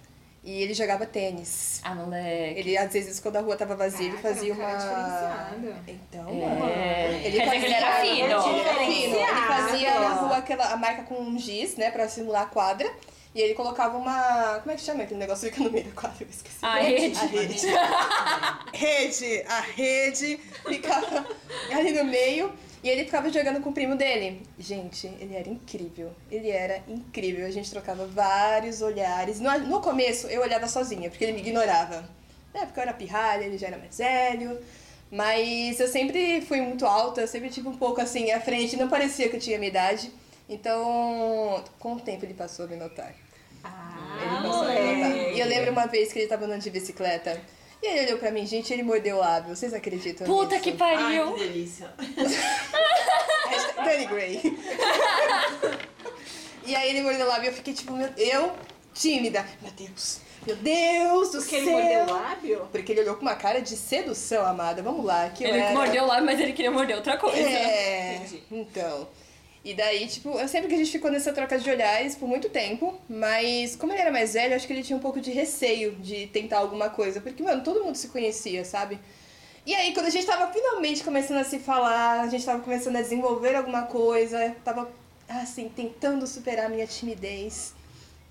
E 0.44 0.62
ele 0.62 0.74
jogava 0.74 1.06
tênis. 1.06 1.82
Ah, 1.84 1.94
moleque. 1.94 2.60
Ele, 2.60 2.77
às 2.77 2.94
vezes, 2.94 3.20
quando 3.20 3.36
a 3.36 3.42
rua 3.42 3.58
tava 3.58 3.75
vazia, 3.75 4.08
ele 4.08 4.18
fazia 4.18 4.54
um 4.54 4.58
cara 4.58 5.51
então, 5.88 6.32
uma. 6.32 6.56
Então, 6.56 6.70
É. 6.70 7.22
ele 7.25 7.38
era 7.42 7.51
fazia- 7.51 7.62
fino. 7.62 7.66
Ele 7.66 7.74
era 7.74 8.00
fino. 8.00 8.38
Ele 8.38 8.94
Diferenciado. 8.94 9.48
fazia 9.48 10.00
na 10.00 10.10
rua 10.13 10.38
aquela, 10.38 10.72
a 10.72 10.77
marca 10.77 11.04
com 11.04 11.16
um 11.22 11.38
giz, 11.38 11.75
né, 11.75 11.92
pra 11.92 12.08
simular 12.08 12.44
a 12.44 12.46
quadra. 12.46 12.89
E 13.36 13.42
ele 13.42 13.54
colocava 13.56 13.98
uma. 13.98 14.60
Como 14.62 14.72
é 14.72 14.75
que 14.75 14.82
chama 14.82 15.04
aquele 15.04 15.20
negócio 15.20 15.50
que 15.50 15.54
fica 15.56 15.66
no 15.68 15.72
meio 15.72 15.86
da 15.86 15.92
quadra? 15.92 16.18
Eu 16.22 16.30
esqueci. 16.30 16.58
A 16.62 16.75
rede. 16.80 17.20
A 17.20 17.25
rede. 17.25 17.68
rede. 18.74 19.44
A 19.48 19.60
rede 19.60 20.39
ficava 20.66 21.25
ali 21.72 21.92
no 21.92 22.06
meio. 22.06 22.51
E 22.84 22.89
ele 22.89 23.05
ficava 23.05 23.29
jogando 23.29 23.62
com 23.62 23.69
o 23.69 23.74
primo 23.74 23.96
dele. 23.96 24.43
Gente, 24.57 25.07
ele 25.19 25.36
era 25.36 25.50
incrível. 25.50 26.12
Ele 26.31 26.50
era 26.50 26.81
incrível. 26.88 27.46
A 27.46 27.51
gente 27.51 27.69
trocava 27.69 28.05
vários 28.05 28.81
olhares. 28.81 29.39
No, 29.39 29.57
no 29.60 29.81
começo, 29.81 30.27
eu 30.27 30.41
olhava 30.41 30.67
sozinha, 30.67 31.10
porque 31.10 31.25
ele 31.25 31.34
me 31.34 31.39
ignorava. 31.39 32.07
Na 32.53 32.62
época 32.62 32.79
eu 32.79 32.84
era 32.84 32.93
pirralha, 32.93 33.43
ele 33.43 33.57
já 33.57 33.67
era 33.67 33.77
mais 33.77 33.98
velho. 33.98 34.60
Mas 35.12 35.79
eu 35.79 35.88
sempre 35.88 36.41
fui 36.41 36.62
muito 36.62 36.86
alta, 36.86 37.22
eu 37.22 37.27
sempre 37.27 37.50
tive 37.50 37.67
um 37.67 37.77
pouco 37.77 38.00
assim 38.01 38.31
à 38.31 38.39
frente. 38.39 38.77
Não 38.77 38.89
parecia 38.89 39.29
que 39.29 39.36
eu 39.38 39.39
tinha 39.39 39.57
minha 39.57 39.69
idade. 39.69 40.12
Então, 40.50 41.63
com 41.79 41.93
o 41.93 42.00
tempo 42.00 42.25
ele 42.25 42.34
passou 42.34 42.65
a 42.65 42.67
me 42.67 42.75
notar. 42.75 43.13
Ah, 43.63 44.19
Ele 44.22 44.48
passou 44.48 44.63
a 44.63 44.67
me 44.67 44.96
notar. 44.96 45.34
E 45.34 45.39
eu 45.39 45.48
lembro 45.48 45.72
uma 45.72 45.88
vez 45.88 46.13
que 46.13 46.19
ele 46.19 46.27
tava 46.27 46.46
andando 46.46 46.62
de 46.62 46.69
bicicleta. 46.69 47.41
E 47.81 47.86
ele 47.88 48.07
olhou 48.07 48.17
pra 48.19 48.31
mim, 48.31 48.46
gente, 48.46 48.72
ele 48.74 48.84
mordeu 48.84 49.17
o 49.17 49.19
lábio. 49.19 49.55
Vocês 49.55 49.74
acreditam 49.74 50.25
Puta 50.25 50.55
nisso? 50.55 50.62
que 50.63 50.69
Ai, 50.72 50.75
pariu. 50.77 51.34
que 51.34 51.39
delícia. 51.39 51.93
Danny 53.84 54.05
Gray. 54.05 54.41
e 56.65 56.75
aí 56.75 56.89
ele 56.89 57.01
mordeu 57.01 57.25
o 57.25 57.29
lábio 57.29 57.46
e 57.46 57.48
eu 57.50 57.53
fiquei 57.53 57.74
tipo, 57.74 57.93
meu, 57.93 58.10
eu 58.17 58.53
tímida. 58.93 59.46
Meu 59.62 59.72
Deus, 59.72 60.19
meu 60.46 60.55
Deus 60.55 61.31
do 61.31 61.38
Porque 61.39 61.55
ele 61.55 61.65
céu. 61.65 61.74
mordeu 61.79 62.03
o 62.03 62.12
lábio? 62.19 62.67
Porque 62.72 62.91
ele 62.91 63.01
olhou 63.01 63.15
com 63.15 63.22
uma 63.22 63.36
cara 63.36 63.62
de 63.62 63.75
sedução, 63.77 64.46
amada. 64.46 64.81
Vamos 64.81 65.05
lá, 65.05 65.29
que 65.29 65.43
Ele 65.43 65.60
era... 65.60 65.72
mordeu 65.74 66.05
lá, 66.05 66.19
mas 66.22 66.39
ele 66.39 66.53
queria 66.53 66.72
morder 66.72 66.96
outra 66.96 67.15
coisa. 67.17 67.38
É, 67.38 68.15
Entendi. 68.15 68.43
então. 68.51 69.07
E 69.67 69.74
daí, 69.74 70.07
tipo, 70.07 70.29
eu 70.39 70.47
sempre 70.47 70.69
que 70.69 70.75
a 70.75 70.77
gente 70.77 70.89
ficou 70.89 71.12
nessa 71.12 71.33
troca 71.33 71.59
de 71.59 71.69
olhares 71.69 72.15
por 72.15 72.25
muito 72.25 72.47
tempo, 72.47 72.97
mas 73.09 73.75
como 73.75 73.91
ele 73.91 74.00
era 74.00 74.09
mais 74.09 74.33
velho, 74.33 74.55
acho 74.55 74.65
que 74.65 74.71
ele 74.71 74.81
tinha 74.81 74.95
um 74.95 75.01
pouco 75.01 75.19
de 75.19 75.29
receio 75.29 75.91
de 75.95 76.27
tentar 76.27 76.59
alguma 76.59 76.89
coisa, 76.89 77.19
porque, 77.19 77.43
mano, 77.43 77.62
todo 77.62 77.83
mundo 77.83 77.97
se 77.97 78.07
conhecia, 78.07 78.63
sabe? 78.63 78.97
E 79.65 79.75
aí, 79.75 79.93
quando 79.93 80.05
a 80.05 80.09
gente 80.09 80.25
tava 80.25 80.53
finalmente 80.53 81.03
começando 81.03 81.39
a 81.39 81.43
se 81.43 81.59
falar, 81.59 82.21
a 82.21 82.29
gente 82.29 82.45
tava 82.45 82.63
começando 82.63 82.95
a 82.95 83.01
desenvolver 83.01 83.55
alguma 83.55 83.88
coisa, 83.88 84.55
tava, 84.63 84.89
assim, 85.27 85.67
tentando 85.67 86.25
superar 86.25 86.67
a 86.67 86.69
minha 86.69 86.88
timidez. 86.88 87.74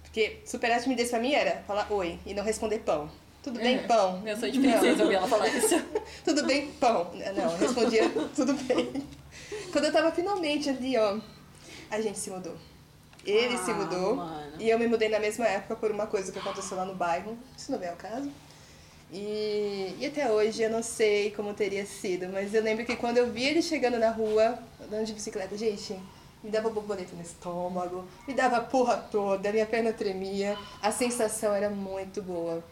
Porque 0.04 0.38
superar 0.46 0.78
a 0.78 0.82
timidez 0.82 1.10
pra 1.10 1.18
mim 1.18 1.34
era 1.34 1.62
falar 1.66 1.86
oi 1.92 2.18
e 2.24 2.32
não 2.32 2.44
responder 2.44 2.78
pão. 2.78 3.10
Tudo 3.46 3.60
bem, 3.60 3.78
pão? 3.86 4.20
Eu 4.26 4.36
sou 4.36 4.50
de 4.50 4.58
princesa, 4.58 5.04
ouvi 5.04 5.14
ela 5.14 5.28
falar 5.28 5.46
isso. 5.46 5.80
Tudo 6.24 6.44
bem, 6.44 6.66
pão? 6.80 7.12
Não, 7.14 7.52
eu 7.52 7.56
respondia 7.58 8.10
tudo 8.34 8.52
bem. 8.54 9.06
Quando 9.70 9.84
eu 9.84 9.92
tava 9.92 10.10
finalmente 10.10 10.68
ali, 10.68 10.96
ó, 10.98 11.16
a 11.88 12.00
gente 12.00 12.18
se 12.18 12.28
mudou. 12.28 12.56
Ele 13.24 13.54
Ah, 13.54 13.58
se 13.58 13.72
mudou 13.72 14.16
mano. 14.16 14.52
e 14.58 14.68
eu 14.68 14.76
me 14.76 14.88
mudei 14.88 15.08
na 15.08 15.20
mesma 15.20 15.46
época 15.46 15.76
por 15.76 15.92
uma 15.92 16.08
coisa 16.08 16.32
que 16.32 16.38
aconteceu 16.40 16.76
lá 16.76 16.84
no 16.84 16.96
bairro. 16.96 17.38
Isso 17.56 17.70
não 17.70 17.80
é 17.80 17.92
o 17.92 17.96
caso. 17.96 18.28
E, 19.12 19.94
e 20.00 20.06
até 20.06 20.28
hoje 20.28 20.62
eu 20.64 20.70
não 20.70 20.82
sei 20.82 21.30
como 21.30 21.54
teria 21.54 21.86
sido, 21.86 22.28
mas 22.32 22.52
eu 22.52 22.60
lembro 22.64 22.84
que 22.84 22.96
quando 22.96 23.18
eu 23.18 23.30
vi 23.30 23.44
ele 23.44 23.62
chegando 23.62 23.96
na 23.96 24.10
rua, 24.10 24.58
andando 24.84 25.04
de 25.06 25.12
bicicleta, 25.12 25.56
gente, 25.56 25.96
me 26.42 26.50
dava 26.50 26.68
borboleta 26.68 27.14
no 27.14 27.22
estômago, 27.22 28.04
me 28.26 28.34
dava 28.34 28.56
a 28.56 28.60
porra 28.60 28.96
toda, 28.96 29.52
minha 29.52 29.66
perna 29.66 29.92
tremia, 29.92 30.58
a 30.82 30.90
sensação 30.90 31.54
era 31.54 31.70
muito 31.70 32.20
boa. 32.20 32.64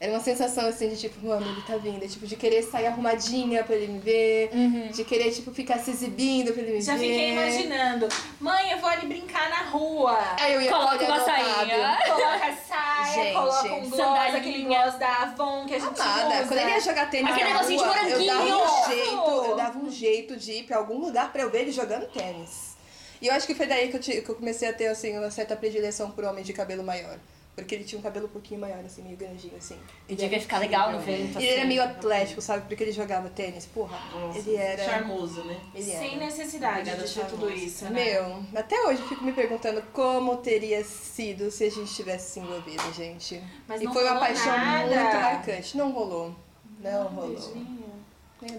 Era 0.00 0.12
uma 0.12 0.20
sensação 0.20 0.64
assim 0.68 0.88
de 0.90 0.96
tipo, 0.96 1.26
mano, 1.26 1.44
ele 1.44 1.60
tá 1.62 1.76
vindo, 1.76 2.06
tipo, 2.08 2.24
de 2.24 2.36
querer 2.36 2.62
sair 2.62 2.86
arrumadinha 2.86 3.64
pra 3.64 3.74
ele 3.74 3.88
me 3.94 3.98
ver, 3.98 4.48
de 4.92 5.02
querer, 5.04 5.32
tipo, 5.32 5.52
ficar 5.52 5.76
se 5.78 5.90
exibindo 5.90 6.52
pra 6.52 6.62
ele 6.62 6.74
me 6.74 6.80
Já 6.80 6.92
ver. 6.94 7.00
fiquei 7.00 7.32
imaginando. 7.32 8.08
Mãe, 8.38 8.70
eu 8.70 8.78
vou 8.78 8.88
ali 8.88 9.08
brincar 9.08 9.50
na 9.50 9.62
rua. 9.68 10.16
Aí 10.38 10.54
eu 10.54 10.60
ia 10.62 10.70
Coloca 10.70 11.04
uma 11.04 11.24
sainha. 11.24 11.48
Otávio. 11.48 12.14
Coloca 12.14 12.56
saia, 12.68 13.12
Gente, 13.24 13.32
coloca 13.34 13.74
um 13.74 13.90
gloss, 13.90 14.34
aquele 14.36 14.62
gloss 14.62 14.94
da 15.00 15.08
Avon 15.22 15.66
que 15.66 15.74
a 15.74 15.78
gente 15.80 16.00
Amada, 16.00 16.28
usa. 16.28 16.46
quando 16.46 16.60
ele 16.60 16.70
ia 16.70 16.80
jogar 16.80 17.10
tênis 17.10 17.32
Aquele 17.32 17.48
na 17.48 17.54
negocinho 17.54 17.78
de 17.78 17.84
rua, 17.84 17.96
eu 18.08 18.26
dava 18.26 18.46
um 18.54 18.86
jeito, 18.94 19.44
eu 19.50 19.56
dava 19.56 19.78
um 19.80 19.90
jeito 19.90 20.36
de 20.36 20.52
ir 20.52 20.62
pra 20.62 20.76
algum 20.76 20.98
lugar 20.98 21.32
pra 21.32 21.42
eu 21.42 21.50
ver 21.50 21.62
ele 21.62 21.72
jogando 21.72 22.06
tênis. 22.06 22.76
E 23.20 23.26
eu 23.26 23.34
acho 23.34 23.48
que 23.48 23.54
foi 23.56 23.66
daí 23.66 23.88
que 23.88 23.96
eu, 23.96 24.00
ti- 24.00 24.22
que 24.22 24.28
eu 24.28 24.36
comecei 24.36 24.68
a 24.68 24.72
ter, 24.72 24.86
assim, 24.86 25.18
uma 25.18 25.28
certa 25.32 25.56
predileção 25.56 26.08
por 26.12 26.22
homens 26.22 26.46
de 26.46 26.52
cabelo 26.52 26.84
maior. 26.84 27.18
Porque 27.62 27.74
ele 27.74 27.84
tinha 27.84 27.98
um 27.98 28.02
cabelo 28.02 28.26
um 28.26 28.30
pouquinho 28.30 28.60
maior, 28.60 28.78
assim, 28.84 29.02
meio 29.02 29.16
grandinho, 29.16 29.56
assim. 29.56 29.76
E 30.08 30.14
devia 30.14 30.40
ficar 30.40 30.58
legal 30.58 30.92
no 30.92 31.00
vento. 31.00 31.38
E 31.40 31.42
ele 31.44 31.46
era 31.46 31.58
assim. 31.60 31.68
meio 31.68 31.82
atlético, 31.82 32.40
sabe? 32.40 32.66
Porque 32.68 32.82
ele 32.82 32.92
jogava 32.92 33.28
tênis. 33.28 33.66
Porra, 33.66 33.98
Nossa, 34.14 34.38
ele 34.38 34.54
era... 34.56 34.84
Charmoso, 34.84 35.42
né? 35.44 35.60
Ele 35.74 35.84
Sem 35.84 36.14
era. 36.16 36.24
necessidade 36.26 36.78
Obrigada, 36.80 37.04
de 37.06 37.14
ter 37.14 37.26
tudo 37.26 37.50
isso, 37.50 37.84
né? 37.86 37.90
Meu, 37.90 38.44
até 38.54 38.80
hoje 38.86 39.02
eu 39.02 39.08
fico 39.08 39.24
me 39.24 39.32
perguntando 39.32 39.82
como 39.92 40.36
teria 40.38 40.84
sido 40.84 41.50
se 41.50 41.64
a 41.64 41.70
gente 41.70 41.92
tivesse 41.92 42.32
se 42.32 42.40
envolvido, 42.40 42.82
gente. 42.94 43.42
Mas 43.66 43.80
e 43.80 43.84
não 43.84 43.92
foi 43.92 44.04
uma 44.04 44.20
paixão 44.20 44.46
nada. 44.56 44.86
muito 44.86 45.14
marcante. 45.20 45.76
Não 45.76 45.90
rolou. 45.90 46.34
Não 46.80 47.08
rolou. 47.08 47.34
Beijinho. 47.34 47.88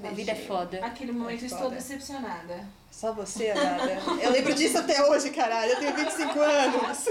A 0.03 0.11
vida 0.11 0.31
é 0.33 0.35
foda. 0.35 0.85
Aquele 0.85 1.13
momento 1.13 1.43
É 1.43 1.45
estou 1.45 1.59
foda. 1.59 1.75
decepcionada. 1.75 2.67
Só 2.91 3.13
você, 3.13 3.49
amada. 3.51 3.97
Eu 4.21 4.29
lembro 4.31 4.53
disso 4.53 4.77
até 4.77 5.01
hoje, 5.09 5.29
caralho. 5.29 5.71
Eu 5.71 5.79
tenho 5.79 5.95
25 5.95 6.37
anos. 6.39 7.05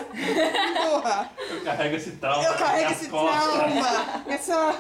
Porra. 0.77 1.31
Eu 1.51 1.61
carrego 1.63 1.97
esse 1.97 2.11
trauma 2.13 2.45
Eu 2.45 2.55
carrego 2.57 2.93
esse 2.93 3.09
costas. 3.09 3.53
trauma. 3.55 4.25
É 4.29 4.37
só 4.39 4.77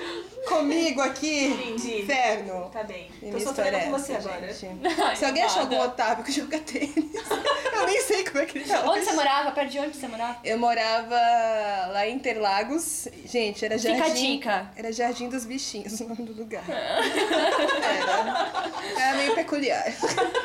comigo 0.46 1.00
aqui. 1.00 1.46
Entendi. 1.46 2.02
Inferno. 2.02 2.68
Tá 2.70 2.82
bem. 2.82 3.10
E 3.22 3.30
Tô 3.30 3.40
sofrendo 3.40 3.78
com 3.78 3.84
é 3.84 3.88
você 3.90 4.12
agora. 4.16 4.52
gente. 4.52 4.82
Se 5.16 5.24
alguém 5.24 5.44
achou 5.44 5.62
algum 5.62 5.80
Otávio 5.80 6.22
que 6.24 6.32
joga 6.32 6.58
tênis, 6.58 6.92
eu 7.72 7.86
nem 7.86 8.02
sei 8.02 8.22
como 8.24 8.40
é 8.40 8.44
que 8.46 8.58
ele 8.58 8.68
tá 8.68 8.82
Onde 8.90 9.04
você 9.06 9.12
morava? 9.12 9.50
Perto 9.52 9.70
de 9.70 9.78
onde 9.78 9.96
você 9.96 10.08
morava? 10.08 10.36
Eu 10.44 10.58
morava 10.58 11.14
lá 11.90 12.06
em 12.06 12.16
Interlagos. 12.16 13.08
Gente, 13.24 13.64
era 13.64 13.78
Fica 13.78 13.94
a 13.94 13.98
Jardim... 14.08 14.32
dica. 14.36 14.70
Era 14.76 14.92
Jardim 14.92 15.28
dos 15.30 15.46
Bichinhos 15.46 15.92
o 16.00 16.08
nome 16.08 16.24
do 16.24 16.34
lugar. 16.34 16.64
Era. 16.68 18.60
Era 19.00 19.16
meio 19.16 19.34
peculiar. 19.34 19.86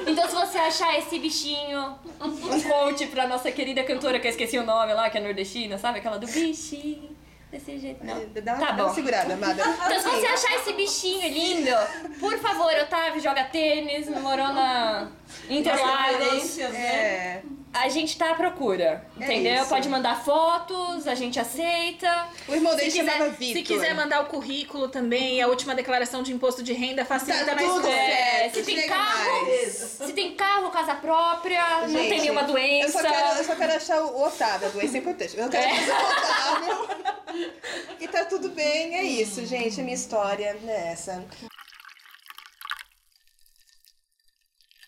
Então, 0.07 0.25
se 0.29 0.35
você 0.35 0.42
achar 0.57 0.97
esse 0.97 1.17
bichinho, 1.19 1.95
um 2.21 2.61
ponte 2.61 3.07
pra 3.07 3.27
nossa 3.27 3.51
querida 3.51 3.83
cantora, 3.83 4.19
que 4.19 4.27
eu 4.27 4.31
esqueci 4.31 4.57
o 4.57 4.65
nome 4.65 4.93
lá, 4.93 5.09
que 5.09 5.17
é 5.17 5.21
nordestina, 5.21 5.77
sabe? 5.77 5.99
Aquela 5.99 6.17
do 6.17 6.27
bichinho, 6.27 7.12
desse 7.53 7.77
jeito. 7.77 8.03
Não. 8.03 8.19
Dá, 8.41 8.55
Tá 8.55 8.71
dá 8.71 8.83
uma 8.83 8.89
bom. 8.89 8.93
segurada, 8.95 9.33
amada. 9.35 9.63
Então, 9.85 10.01
se 10.01 10.09
você 10.09 10.25
achar 10.25 10.55
esse 10.55 10.73
bichinho 10.73 11.27
lindo, 11.29 11.71
por 12.19 12.37
favor, 12.39 12.73
Otávio, 12.81 13.21
joga 13.21 13.43
tênis, 13.45 14.09
morou 14.09 14.47
na 14.51 15.07
Interlagos. 15.49 16.57
Né? 16.57 16.85
É. 16.85 17.41
A 17.73 17.89
gente 17.89 18.15
tá 18.19 18.29
à 18.31 18.35
procura, 18.35 19.03
É 19.19 19.23
entendeu? 19.23 19.65
Pode 19.65 19.89
mandar 19.89 20.23
fotos, 20.23 21.07
a 21.07 21.15
gente 21.15 21.39
aceita. 21.39 22.27
O 22.47 22.53
irmão 22.53 22.75
dele 22.75 22.91
chamava 22.91 23.31
quiser, 23.31 23.53
se 23.53 23.63
quiser 23.63 23.95
mandar 23.95 24.21
o 24.21 24.25
currículo 24.25 24.87
também 24.89 25.41
a 25.41 25.47
última 25.47 25.73
declaração 25.73 26.21
de 26.21 26.31
imposto 26.31 26.61
de 26.61 26.71
renda, 26.71 27.03
facilita 27.03 27.45
Tá 27.45 27.55
na 27.55 27.61
tudo 27.63 27.81
certo. 27.83 28.53
se 28.53 28.63
tem 28.63 28.87
carro, 28.87 29.41
mais. 29.45 29.71
Se 29.73 30.13
tem 30.13 30.35
carro, 30.35 30.69
casa 30.69 30.93
própria, 30.93 31.79
não 31.81 31.87
Gente, 31.89 32.09
tem 32.09 32.21
nenhuma 32.21 32.41
Eu 32.41 32.47
doença. 32.47 32.91
só, 33.01 33.09
quero, 33.09 33.37
eu 33.39 33.43
só 33.43 33.55
quero 33.55 33.73
achar 33.73 34.01
o 34.03 34.21
Otávio, 34.23 34.67
a 34.67 34.71
doença 34.71 34.97
é 34.97 34.99
importante. 34.99 35.35
Eu 35.35 35.49
quero 35.49 35.63
É. 35.63 35.71
achar 35.71 35.99
o 35.99 36.67
Otávio. 36.67 37.13
E 37.99 38.07
tá 38.07 38.25
tudo 38.25 38.49
bem, 38.49 38.95
é 38.95 39.03
isso, 39.03 39.45
gente. 39.45 39.79
A 39.79 39.83
minha 39.83 39.95
história 39.95 40.57
é 40.65 40.91
essa. 40.91 41.25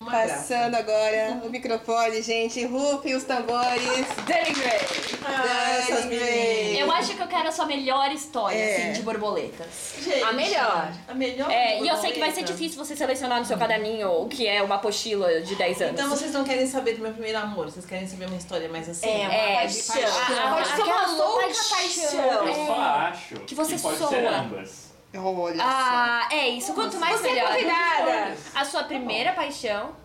Uma 0.01 0.11
Passando 0.11 0.75
agora 0.75 1.39
o 1.43 1.49
microfone, 1.49 2.21
gente. 2.21 2.65
Rufem 2.65 3.15
os 3.15 3.23
tambores. 3.23 3.81
Danny 4.27 4.51
Gray. 4.53 6.05
meninas. 6.09 6.79
Eu 6.79 6.91
acho 6.91 7.15
que 7.15 7.21
eu 7.21 7.27
quero 7.27 7.47
a 7.47 7.51
sua 7.51 7.65
melhor 7.65 8.11
história, 8.11 8.57
É. 8.57 8.75
assim, 8.77 8.91
de 8.93 9.01
borboletas. 9.03 9.67
Gente, 10.01 10.21
A 10.21 10.33
melhor. 10.33 10.91
A 11.07 11.13
melhor. 11.13 11.49
É, 11.49 11.81
e 11.81 11.87
eu 11.87 11.95
sei 11.97 12.11
que 12.11 12.19
vai 12.19 12.31
ser 12.31 12.43
difícil 12.43 12.77
você 12.77 12.93
selecionar 12.95 13.39
no 13.39 13.45
seu 13.45 13.57
caderninho 13.57 14.09
o 14.23 14.27
que 14.27 14.45
é 14.45 14.61
uma 14.61 14.75
apostila 14.75 15.41
de 15.41 15.55
10 15.55 15.81
anos. 15.81 15.93
Então 15.93 16.09
vocês 16.09 16.33
não 16.33 16.43
querem 16.43 16.67
saber 16.67 16.95
do 16.95 17.01
meu 17.01 17.13
primeiro 17.13 17.37
amor, 17.37 17.71
vocês 17.71 17.85
querem 17.85 18.05
saber 18.07 18.25
uma 18.25 18.37
história 18.37 18.67
mais 18.67 18.89
assim? 18.89 19.07
É, 19.09 19.25
uma 19.27 19.33
É, 19.33 19.55
paixão. 19.61 19.95
a- 19.95 20.49
a- 20.49 20.53
Pode 20.55 20.67
ser 20.75 20.83
uma 20.83 21.07
louca 21.13 21.45
paixão. 21.45 21.77
paixão. 21.77 22.47
Eu 22.47 22.65
só 22.65 22.73
acho 22.81 23.35
Que 23.45 23.55
você 23.55 23.77
pode 23.77 23.97
soa. 23.97 24.09
ser 24.09 24.25
ambas. 24.27 24.84
Olha 25.17 25.63
Ah, 25.63 26.27
é 26.31 26.49
isso. 26.49 26.73
Quanto 26.73 26.97
mais 26.97 27.19
Você 27.19 27.27
é 27.27 27.33
melhor. 27.33 27.51
convidada. 27.51 28.37
A 28.53 28.65
sua 28.65 28.83
primeira 28.83 29.33
paixão. 29.33 29.95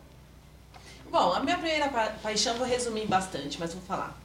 Bom, 1.11 1.33
a 1.33 1.41
minha 1.41 1.57
primeira 1.59 1.89
pa 1.89 2.07
paixão 2.23 2.55
vou 2.57 2.67
resumir 2.67 3.07
bastante, 3.07 3.59
mas 3.59 3.73
vou 3.75 3.83
falar. 3.83 4.17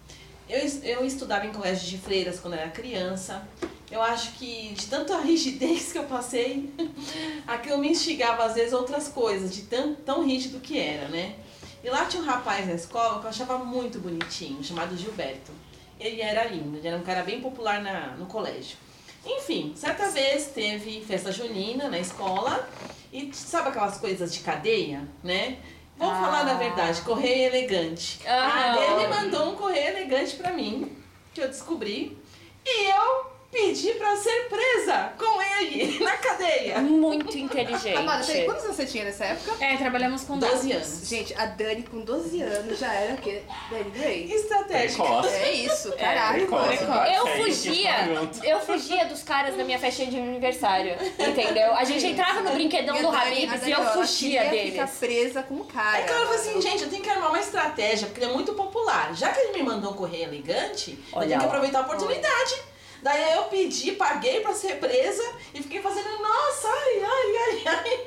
Eu, 0.48 0.60
eu 0.84 1.04
estudava 1.06 1.46
em 1.46 1.52
colégio 1.52 1.88
de 1.88 1.98
freiras 1.98 2.40
quando 2.40 2.54
era 2.54 2.70
criança. 2.70 3.48
Eu 3.90 4.02
acho 4.02 4.34
que 4.34 4.74
de 4.74 4.88
tanta 4.88 5.18
rigidez 5.20 5.92
que 5.92 5.98
eu 5.98 6.04
passei, 6.04 6.72
aquilo 7.48 7.78
me 7.80 7.90
instigava 7.90 8.44
às 8.46 8.54
vezes 8.54 8.74
outras 8.74 9.08
coisas, 9.08 9.54
de 9.56 9.64
tão, 9.64 9.96
tão 9.96 10.24
rígido 10.26 10.60
que 10.60 10.80
era, 10.80 11.08
né? 11.08 11.36
E 11.84 11.90
lá 11.90 12.06
tinha 12.06 12.22
um 12.22 12.26
rapaz 12.26 12.68
na 12.68 12.74
escola 12.74 13.20
que 13.20 13.26
eu 13.26 13.30
achava 13.30 13.58
muito 13.60 14.00
bonitinho, 14.00 14.64
chamado 14.64 14.98
Gilberto. 14.98 15.52
Ele 16.00 16.20
era 16.22 16.44
lindo, 16.46 16.78
ele 16.78 16.88
era 16.88 16.98
um 16.98 17.04
cara 17.04 17.24
bem 17.24 17.40
popular 17.42 17.82
na, 17.82 18.08
no 18.18 18.26
colégio. 18.26 18.78
Enfim, 19.26 19.74
certa 19.76 20.10
vez 20.10 20.48
teve 20.48 21.02
festa 21.02 21.32
junina 21.32 21.90
na 21.90 22.00
escola 22.00 22.68
e 23.12 23.32
sabe 23.34 23.70
aquelas 23.70 23.98
coisas 23.98 24.34
de 24.34 24.40
cadeia, 24.42 25.08
né? 25.24 25.58
Vamos 25.98 26.16
Ah. 26.18 26.22
falar 26.22 26.44
da 26.44 26.54
verdade, 26.56 27.02
correio 27.02 27.46
elegante. 27.48 28.20
Ah, 28.28 28.76
Ele 28.78 29.08
mandou 29.08 29.52
um 29.52 29.56
correio 29.56 29.88
elegante 29.98 30.36
pra 30.36 30.52
mim, 30.52 30.92
que 31.34 31.42
eu 31.42 31.48
descobri, 31.48 32.18
e 32.66 32.90
eu 32.92 33.35
pedi 33.56 33.94
pra 33.94 34.16
ser 34.18 34.50
presa 34.50 35.14
com 35.18 35.42
ele 35.42 36.00
na 36.04 36.18
cadeia. 36.18 36.80
Muito 36.80 37.38
inteligente. 37.38 37.96
Amada, 37.98 38.26
peraí, 38.26 38.44
quantos 38.46 38.66
anos 38.66 38.76
você 38.76 38.86
tinha 38.86 39.06
nessa 39.06 39.24
época? 39.26 39.64
É, 39.64 39.78
trabalhamos 39.78 40.24
com 40.24 40.38
12 40.38 40.70
dados. 40.70 40.88
anos. 40.88 41.08
Gente, 41.08 41.34
a 41.36 41.46
Dani 41.46 41.84
com 41.84 42.02
12 42.02 42.42
anos 42.42 42.78
já 42.78 42.94
era 42.94 43.14
o 43.14 43.18
quê? 43.18 43.44
Dani 43.72 43.90
Gray? 43.92 44.32
Estratégica. 44.32 45.04
Precoce. 45.04 45.34
É 45.36 45.52
isso, 45.54 45.92
caralho. 45.94 46.48
Precoce. 46.48 46.84
Eu 47.16 47.28
fugia, 47.28 47.94
pronto. 48.14 48.44
eu 48.44 48.60
fugia 48.60 49.06
dos 49.06 49.24
caras 49.24 49.56
da 49.56 49.64
minha 49.64 49.80
festinha 49.80 50.12
de 50.12 50.18
aniversário, 50.18 50.96
entendeu? 51.18 51.74
A 51.76 51.84
gente 51.86 52.06
entrava 52.06 52.42
no 52.42 52.52
brinquedão 52.52 53.02
do 53.02 53.08
Habibs 53.10 53.66
e 53.66 53.72
eu 53.72 53.84
fugia 53.94 54.44
queria 54.44 54.50
deles. 54.52 54.72
ficar 54.74 54.88
presa 54.88 55.44
com 55.44 55.56
o 55.56 55.66
cara. 55.66 55.98
Aí 55.98 56.04
o 56.04 56.08
cara 56.08 56.20
falou 56.26 56.36
assim, 56.36 56.62
gente, 56.62 56.84
eu 56.84 56.90
tenho 56.90 57.02
que 57.02 57.10
armar 57.10 57.30
uma 57.30 57.40
estratégia, 57.40 58.08
porque 58.08 58.22
ele 58.22 58.32
é 58.32 58.34
muito 58.34 58.54
popular. 58.54 59.16
Já 59.16 59.30
que 59.32 59.40
ele 59.40 59.54
me 59.58 59.64
mandou 59.64 59.92
um 59.92 59.96
correio 59.96 60.24
elegante, 60.26 60.92
eu 60.92 61.18
Olha 61.20 61.28
tenho 61.28 61.40
que 61.40 61.46
lá. 61.46 61.52
aproveitar 61.52 61.80
a 61.80 61.82
oportunidade. 61.84 62.56
Daí 63.02 63.34
eu 63.34 63.44
pedi, 63.44 63.92
paguei 63.94 64.42
pra 64.42 64.54
ser 64.54 64.80
presa 64.80 65.24
e 65.54 65.62
fiquei 65.62 65.82
fazendo, 65.82 66.10
nossa, 66.20 66.68
ai, 66.68 67.04
ai, 67.04 67.38
ai, 67.38 67.64
ai. 67.66 68.06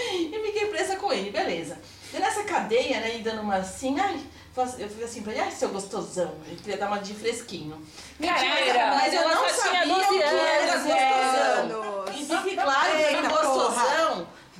E 0.32 0.42
fiquei 0.46 0.66
presa 0.66 0.96
com 0.96 1.12
ele, 1.12 1.30
beleza. 1.30 1.78
E 2.12 2.18
nessa 2.18 2.42
cadeia, 2.44 3.00
né, 3.00 3.16
e 3.16 3.22
dando 3.22 3.42
uma 3.42 3.56
assim, 3.56 3.98
ai, 4.00 4.18
eu 4.78 4.88
falei 4.88 5.04
assim 5.04 5.22
pra 5.22 5.32
ele, 5.32 5.40
ai, 5.42 5.50
seu 5.50 5.68
gostosão. 5.68 6.34
Ele 6.46 6.56
queria 6.56 6.76
dar 6.76 6.88
uma 6.88 6.98
de 6.98 7.14
fresquinho. 7.14 7.80
Caraca, 8.20 8.96
mas 8.96 9.14
eu 9.14 9.22
ela 9.22 9.34
não 9.34 9.48
sabia 9.48 9.86
12 9.86 10.04
o 10.04 10.08
que 10.08 10.22
era 10.22 10.78
gostosão. 10.78 12.04
E 12.12 12.24
fique 12.24 12.56
claro 12.56 12.96
que 12.96 13.02
Eita, 13.02 13.28
gostosão 13.28 13.89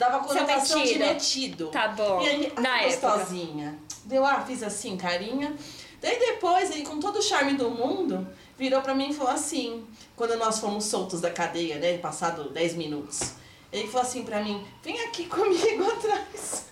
dava 0.00 0.26
Seu 0.26 0.28
conotação 0.28 0.82
de 0.82 0.98
metido. 0.98 1.68
Tá 1.68 1.88
bom. 1.88 2.22
E 2.22 2.28
aí, 2.28 2.52
Na 2.58 2.72
ah, 2.72 2.82
época. 2.82 3.08
gostosinha. 3.10 3.78
Deu, 4.06 4.24
ah, 4.24 4.40
fiz 4.40 4.62
assim, 4.62 4.96
carinha. 4.96 5.54
Daí 6.00 6.18
depois, 6.18 6.70
ele 6.70 6.82
com 6.84 6.98
todo 6.98 7.18
o 7.18 7.22
charme 7.22 7.52
do 7.52 7.70
mundo, 7.70 8.26
virou 8.58 8.80
pra 8.80 8.94
mim 8.94 9.10
e 9.10 9.14
falou 9.14 9.32
assim, 9.32 9.86
quando 10.16 10.34
nós 10.36 10.58
fomos 10.58 10.86
soltos 10.86 11.20
da 11.20 11.30
cadeia, 11.30 11.78
né, 11.78 11.98
passado 11.98 12.48
10 12.48 12.74
minutos. 12.76 13.34
Ele 13.70 13.86
falou 13.86 14.02
assim 14.02 14.24
pra 14.24 14.42
mim, 14.42 14.66
vem 14.82 14.98
aqui 15.02 15.26
comigo 15.28 15.84
atrás 15.90 16.70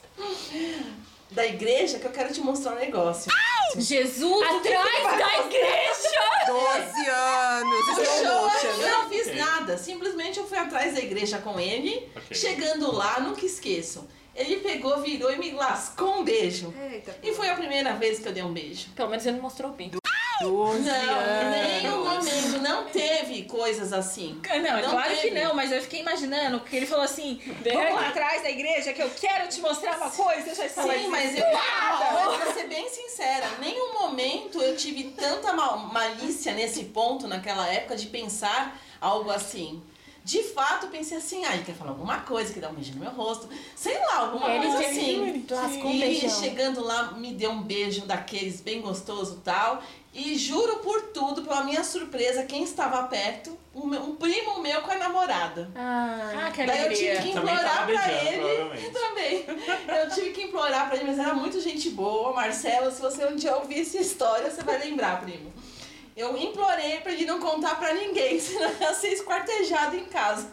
da 1.31 1.47
igreja 1.47 1.99
que 1.99 2.07
eu 2.07 2.11
quero 2.11 2.33
te 2.33 2.41
mostrar 2.41 2.73
um 2.73 2.79
negócio. 2.79 3.31
Jesus, 3.77 4.43
Atrás 4.47 5.19
da 5.19 5.47
igreja! 5.47 6.47
12 6.47 7.09
anos. 7.09 7.87
Motion, 7.87 8.69
eu 8.69 8.79
né? 8.79 8.91
não 8.93 9.09
fiz 9.09 9.27
Ok. 9.27 9.35
nada. 9.41 9.79
Simplesmente 9.79 10.39
eu 10.39 10.47
fui 10.47 10.59
atrás 10.59 10.95
da 10.95 11.01
igreja 11.01 11.39
com 11.39 11.59
ele. 11.61 12.09
Ok. 12.17 12.37
Chegando 12.37 12.91
lá, 12.95 13.21
nunca 13.21 13.45
esqueço. 13.45 14.09
Ele 14.35 14.57
pegou, 14.59 15.01
virou 15.01 15.31
e 15.33 15.37
me 15.37 15.51
lascou 15.53 16.21
um 16.21 16.25
beijo. 16.25 16.73
Eita. 16.93 17.17
E 17.23 17.33
foi 17.35 17.49
a 17.51 17.55
primeira 17.55 17.95
vez 17.95 18.21
que 18.21 18.29
eu 18.29 18.33
dei 18.33 18.43
um 18.43 18.53
beijo. 18.53 18.89
Pelo 18.95 19.09
menos 19.11 19.27
ele 19.27 19.37
não 19.37 19.43
mostrou 19.43 19.71
o 19.73 19.75
pinto. 19.75 19.99
12 20.41 20.81
Não, 20.83 20.95
anos. 20.95 21.51
nenhum 21.83 22.05
momento. 22.05 22.59
Não 22.63 22.85
teve 22.85 23.43
coisas 23.45 23.93
assim. 23.93 24.41
Não, 24.49 24.55
é 24.79 24.83
Não 24.83 24.91
claro 24.91 25.15
que 25.15 25.23
teve. 25.23 25.41
não, 25.43 25.55
mas 25.55 25.73
eu 25.73 25.81
fiquei 25.83 26.01
imaginando 26.01 26.61
que 26.61 26.77
ele 26.77 26.87
falou 26.87 27.05
assim: 27.05 27.41
vamos 27.65 27.95
lá 27.95 28.09
atrás 28.09 28.43
da 28.43 28.51
igreja 28.51 28.93
que 28.93 29.03
eu 29.03 29.11
quero 29.11 29.49
te 29.49 29.61
mostrar 29.61 29.97
uma 29.97 30.11
coisa. 30.11 30.49
Eu 30.51 30.55
já 30.55 30.67
estava 30.67 30.93
Sim, 30.93 31.09
mas 31.09 31.37
eu, 31.37 31.45
pra 31.45 32.53
ser 32.53 32.69
bem 32.69 32.89
sincera, 32.89 33.49
nenhum 33.61 33.95
momento 33.95 34.61
eu 34.63 34.77
tive 34.77 35.05
tanta 35.11 35.53
mal- 35.53 35.79
malícia 35.79 36.53
nesse 36.55 36.85
ponto, 36.85 37.27
naquela 37.27 37.67
época, 37.69 37.97
de 37.97 38.07
pensar 38.07 38.81
algo 39.01 39.31
assim. 39.31 39.83
De 40.25 40.43
fato, 40.43 40.89
pensei 40.89 41.17
assim, 41.17 41.43
ah, 41.47 41.55
ele 41.55 41.65
quer 41.65 41.75
falar 41.75 41.93
alguma 41.93 42.21
coisa, 42.21 42.53
quer 42.53 42.61
dar 42.61 42.69
um 42.69 42.75
beijo 42.75 42.93
no 42.93 43.01
meu 43.01 43.11
rosto, 43.13 43.49
sei 43.75 43.99
lá, 43.99 44.19
alguma 44.19 44.51
Ele 44.55 44.67
coisa 44.67 44.87
assim. 44.87 45.43
que 45.47 45.55
lascou 45.55 45.87
um 45.87 45.95
e 45.95 46.29
chegando 46.29 46.85
lá, 46.85 47.13
me 47.13 47.33
deu 47.33 47.51
um 47.51 47.63
beijo 47.63 48.03
daqueles 48.03 48.61
bem 48.61 48.83
gostoso 48.83 49.37
e 49.39 49.41
tal. 49.41 49.83
E 50.13 50.37
juro 50.37 50.77
por 50.79 51.01
tudo, 51.13 51.43
pela 51.43 51.63
minha 51.65 51.85
surpresa, 51.85 52.43
quem 52.45 52.63
estava 52.65 53.03
perto, 53.05 53.57
um, 53.75 53.87
meu- 53.87 54.03
um 54.03 54.17
primo 54.17 54.59
meu 54.61 54.81
com 54.83 54.91
a 54.91 54.97
namorada. 54.97 55.71
Ah, 55.77 56.51
que 56.53 56.65
Daí 56.65 56.87
eu 56.87 56.95
tive 56.95 57.19
que 57.23 57.29
implorar 57.31 57.87
pra 57.87 58.03
beijando, 58.03 58.49
ele. 58.49 58.91
Também. 58.91 59.45
Eu 60.03 60.11
tive 60.11 60.31
que 60.31 60.43
implorar 60.45 60.89
pra 60.89 60.97
ele, 60.97 61.05
mas 61.11 61.19
era 61.19 61.35
muito 61.35 61.61
gente 61.61 61.91
boa. 61.91 62.33
Marcelo, 62.33 62.91
se 62.91 63.01
você 63.01 63.27
um 63.27 63.37
dia 63.37 63.55
ouvir 63.57 63.83
essa 63.83 63.99
história, 63.99 64.51
você 64.51 64.63
vai 64.63 64.79
lembrar, 64.79 65.21
primo. 65.21 65.53
Eu 66.17 66.37
implorei 66.37 66.99
pra 67.01 67.13
ele 67.13 67.25
não 67.27 67.39
contar 67.39 67.77
pra 67.79 67.93
ninguém, 67.95 68.41
senão 68.41 68.73
ia 68.81 68.95
ser 68.95 69.09
esquartejado 69.13 69.95
em 69.97 70.07
casa. 70.07 70.51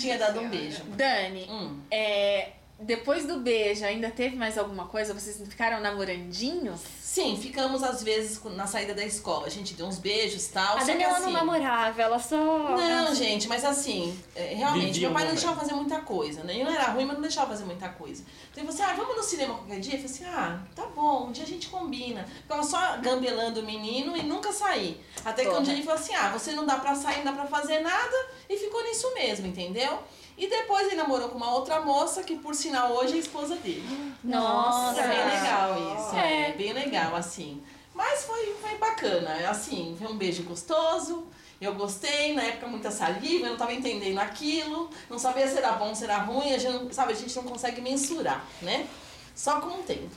Tinha 0.00 0.18
dado 0.18 0.40
um 0.40 0.48
beijo. 0.48 0.82
Dani, 0.84 1.46
Hum. 1.48 1.80
é, 1.90 2.48
depois 2.78 3.24
do 3.24 3.38
beijo, 3.38 3.84
ainda 3.84 4.10
teve 4.10 4.36
mais 4.36 4.58
alguma 4.58 4.86
coisa? 4.86 5.14
Vocês 5.14 5.40
ficaram 5.48 5.80
namorandinhos? 5.80 6.80
Sim, 7.00 7.38
ficamos 7.40 7.84
às 7.84 8.02
vezes 8.02 8.42
na 8.56 8.66
saída 8.66 8.92
da 8.92 9.04
escola. 9.04 9.46
A 9.46 9.48
gente 9.48 9.74
deu 9.74 9.86
uns 9.86 9.98
beijos 9.98 10.46
e 10.46 10.50
tal. 10.50 10.76
A 10.76 10.80
só 10.80 10.86
que 10.86 10.92
Daniela 10.92 11.12
assim, 11.12 11.26
não 11.26 11.32
namorava, 11.32 12.02
ela 12.02 12.18
só. 12.18 12.76
Não, 12.76 13.14
gente, 13.14 13.46
mas 13.46 13.64
assim, 13.64 14.18
é, 14.34 14.54
realmente, 14.54 14.98
meu 14.98 15.12
pai 15.12 15.24
não 15.24 15.32
deixava 15.32 15.60
fazer 15.60 15.74
muita 15.74 16.00
coisa, 16.00 16.42
né? 16.42 16.54
Ele 16.54 16.64
não 16.64 16.72
era 16.72 16.90
ruim, 16.90 17.04
mas 17.04 17.14
não 17.14 17.22
deixava 17.22 17.50
fazer 17.50 17.64
muita 17.64 17.88
coisa. 17.90 18.24
Então 18.50 18.64
ele 18.64 18.72
falou 18.72 18.88
assim, 18.88 19.00
ah, 19.00 19.04
vamos 19.04 19.16
no 19.16 19.22
cinema 19.22 19.54
qualquer 19.54 19.78
dia? 19.78 19.94
Eu 19.94 19.98
falei 19.98 20.12
assim, 20.12 20.24
ah, 20.24 20.60
tá 20.74 20.86
bom, 20.86 21.28
um 21.28 21.32
dia 21.32 21.44
a 21.44 21.46
gente 21.46 21.68
combina. 21.68 22.26
Ficava 22.42 22.64
só 22.64 22.96
gambelando 22.98 23.60
o 23.60 23.62
menino 23.62 24.16
e 24.16 24.24
nunca 24.24 24.50
saí. 24.52 25.00
Até 25.24 25.44
que 25.44 25.50
um 25.50 25.62
dia 25.62 25.74
ele 25.74 25.84
falou 25.84 26.00
assim, 26.00 26.14
ah, 26.16 26.30
você 26.30 26.50
não 26.50 26.66
dá 26.66 26.78
pra 26.78 26.96
sair, 26.96 27.18
não 27.18 27.32
dá 27.32 27.32
pra 27.32 27.46
fazer 27.46 27.78
nada. 27.78 28.16
E 28.48 28.56
ficou 28.56 28.82
nisso 28.82 29.14
mesmo, 29.14 29.46
entendeu? 29.46 30.02
E 30.36 30.48
depois 30.48 30.86
ele 30.88 30.96
namorou 30.96 31.28
com 31.28 31.36
uma 31.36 31.52
outra 31.54 31.80
moça, 31.80 32.22
que 32.24 32.36
por 32.36 32.54
sinal 32.54 32.92
hoje 32.92 33.14
é 33.14 33.18
esposa 33.18 33.54
dele. 33.56 34.14
Nossa. 34.22 35.00
É 35.00 35.08
bem 35.08 35.40
legal 35.40 35.94
isso, 35.96 36.16
é. 36.16 36.50
É. 36.50 36.52
bem 36.52 36.72
legal, 36.72 37.14
assim. 37.14 37.62
Mas 37.94 38.24
foi, 38.24 38.52
foi 38.60 38.76
bacana, 38.78 39.48
assim, 39.48 39.94
foi 39.96 40.08
um 40.08 40.16
beijo 40.16 40.42
gostoso, 40.42 41.28
eu 41.60 41.72
gostei, 41.76 42.34
na 42.34 42.42
época 42.42 42.66
muita 42.66 42.90
saliva, 42.90 43.46
eu 43.46 43.50
não 43.50 43.56
tava 43.56 43.72
entendendo 43.72 44.18
aquilo, 44.18 44.90
não 45.08 45.16
sabia 45.18 45.46
se 45.46 45.56
era 45.56 45.72
bom, 45.72 45.94
se 45.94 46.02
era 46.02 46.18
ruim, 46.18 46.52
a 46.52 46.58
gente, 46.58 46.72
não- 46.72 46.92
sabe, 46.92 47.12
a 47.12 47.16
gente 47.16 47.34
não 47.36 47.44
consegue 47.44 47.80
mensurar, 47.80 48.44
né? 48.60 48.88
Só 49.36 49.60
com 49.60 49.78
o 49.78 49.82
tempo. 49.84 50.10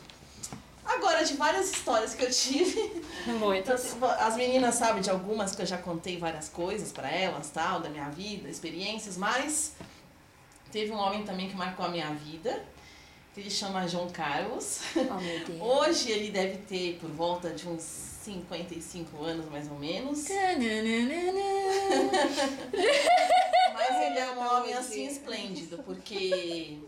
Agora, 0.84 1.24
de 1.24 1.36
várias 1.36 1.70
histórias 1.70 2.16
que 2.16 2.24
eu 2.24 2.32
tive, 2.32 3.04
Muitas. 3.40 3.96
as 4.20 4.36
meninas 4.36 4.74
sabem 4.76 5.02
de 5.02 5.10
algumas 5.12 5.54
que 5.56 5.62
eu 5.62 5.66
já 5.66 5.78
contei 5.78 6.18
várias 6.18 6.50
coisas 6.50 6.92
pra 6.92 7.10
elas, 7.12 7.50
tal, 7.52 7.80
da 7.82 7.90
minha 7.90 8.10
vida, 8.10 8.50
experiências, 8.50 9.18
mas 9.18 9.74
teve 10.72 10.92
um 10.92 10.98
homem 10.98 11.24
também 11.24 11.50
que 11.50 11.56
marcou 11.56 11.86
a 11.86 11.90
minha 11.90 12.10
vida, 12.14 12.64
que 13.34 13.40
ele 13.42 13.50
chama 13.50 13.88
João 13.88 14.10
Carlos. 14.10 14.80
Oh, 14.96 15.14
meu 15.22 15.40
Deus. 15.46 15.62
Hoje 15.62 16.12
ele 16.12 16.32
deve 16.32 16.58
ter 16.60 16.98
por 17.00 17.10
volta 17.10 17.50
de 17.52 17.68
uns 17.68 17.82
55 17.82 19.24
anos, 19.24 19.46
mais 19.50 19.70
ou 19.72 19.78
menos. 19.80 20.26
Mas 23.74 23.96
ele 24.02 24.20
é 24.20 24.32
um 24.32 24.40
homem 24.56 24.74
assim 24.74 25.06
esplêndido, 25.08 25.78
porque 25.84 26.80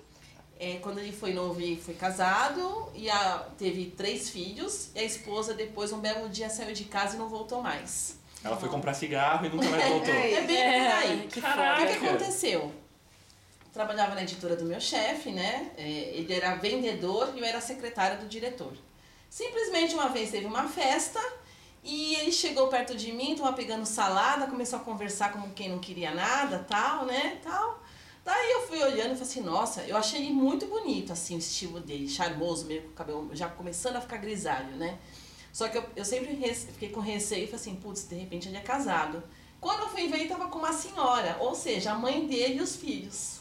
é, 0.60 0.76
quando 0.82 1.00
ele 1.00 1.12
foi 1.12 1.34
novo, 1.34 1.62
ele 1.62 1.78
foi 1.80 1.94
casado 1.94 2.90
e 2.96 3.10
a- 3.10 3.46
teve 3.58 3.86
três 3.98 4.30
filhos. 4.30 4.90
E 4.96 5.00
a 5.00 5.04
esposa, 5.04 5.54
depois, 5.54 5.92
um 5.94 6.00
belo 6.00 6.28
dia, 6.30 6.50
saiu 6.50 6.74
de 6.74 6.86
casa 6.86 7.16
e 7.16 7.20
não 7.20 7.30
voltou 7.30 7.62
mais. 7.62 8.18
Ela 8.44 8.56
foi 8.58 8.70
comprar 8.70 8.94
cigarro 8.94 9.46
e 9.46 9.50
nunca 9.50 9.68
mais 9.70 9.84
voltou. 9.90 10.14
É 10.16 10.42
bem 10.42 10.58
por 10.64 10.92
aí. 10.98 11.28
que 11.32 11.40
O 11.40 11.42
que, 11.42 12.06
aconteceu? 12.08 12.72
Trabalhava 13.72 14.16
na 14.16 14.24
editora 14.24 14.56
do 14.56 14.66
meu 14.66 14.80
chefe, 14.80 15.32
né? 15.32 15.72
É, 15.78 16.12
ele 16.16 16.34
era 16.34 16.56
vendedor 16.56 17.34
e 17.36 17.40
eu 17.40 17.46
era 17.46 17.62
secretária 17.62 18.18
do 18.18 18.28
diretor. 18.28 18.74
Simplesmente 19.30 19.94
uma 19.94 20.10
vez 20.10 20.32
teve 20.32 20.46
uma 20.46 20.68
festa 20.68 21.20
e 21.84 22.16
ele 22.16 22.32
chegou 22.32 22.68
perto 22.68 22.96
de 22.96 23.12
mim, 23.12 23.36
tava 23.36 23.54
pegando 23.54 23.86
salada, 23.86 24.48
começou 24.48 24.80
a 24.80 24.82
conversar 24.82 25.32
como 25.32 25.54
quem 25.54 25.70
não 25.70 25.80
queria 25.80 26.14
nada, 26.14 26.60
tal, 26.68 27.06
né, 27.06 27.40
tal. 27.44 27.82
Daí 28.26 28.52
eu 28.52 28.68
fui 28.68 28.82
olhando 28.82 29.14
e 29.14 29.16
falei 29.16 29.22
assim, 29.22 29.42
nossa, 29.42 29.82
eu 29.84 29.96
achei 29.96 30.20
ele 30.22 30.32
muito 30.32 30.66
bonito, 30.66 31.14
assim, 31.14 31.36
o 31.36 31.40
estilo 31.40 31.80
dele, 31.80 32.08
charmoso, 32.08 32.66
meio 32.66 32.82
com 32.84 32.90
o 32.90 32.94
cabelo 32.94 33.30
já 33.34 33.48
começando 33.48 33.96
a 33.96 34.02
ficar 34.02 34.18
grisalho, 34.18 34.76
né? 34.76 34.98
Só 35.54 35.68
que 35.68 35.78
eu, 35.78 35.86
eu 35.96 36.06
sempre 36.06 36.36
fiquei 36.54 36.90
com 36.90 37.00
receio 37.00 37.46
e 37.46 37.48
falei 37.48 37.62
assim, 37.62 37.76
putz, 37.76 38.08
de 38.08 38.16
repente 38.16 38.48
ele 38.48 38.58
é 38.58 38.62
casado. 38.62 39.24
Quando 39.60 39.82
eu 39.82 39.90
fui 39.90 40.08
ver, 40.08 40.20
ele 40.20 40.30
tava 40.30 40.48
com 40.48 40.60
uma 40.60 40.74
senhora, 40.74 41.38
ou 41.40 41.56
seja, 41.56 41.92
a 41.92 41.96
mãe 41.96 42.26
dele 42.28 42.60
e 42.60 42.62
os 42.62 42.76
filhos. 42.76 43.39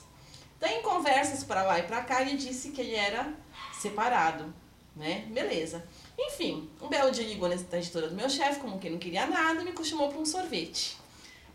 Daí 0.61 0.79
em 0.79 0.83
conversas 0.83 1.45
pra 1.45 1.63
lá 1.63 1.79
e 1.79 1.85
pra 1.85 2.03
cá, 2.03 2.23
ele 2.23 2.37
disse 2.37 2.71
que 2.71 2.81
ele 2.81 2.95
era 2.95 3.33
separado, 3.73 4.53
né? 4.97 5.25
Beleza. 5.29 5.85
Enfim, 6.19 6.69
um 6.83 6.89
belo 6.89 7.13
dia 7.13 7.25
ligou 7.25 7.49
nessa 7.49 7.77
editora 7.77 8.09
do 8.09 8.17
meu 8.17 8.29
chefe, 8.29 8.59
como 8.59 8.79
que 8.79 8.91
não 8.91 8.99
queria 8.99 9.27
nada, 9.27 9.63
e 9.63 9.65
me 9.65 9.85
chamou 9.85 10.09
para 10.09 10.19
um 10.19 10.27
sorvete. 10.27 10.97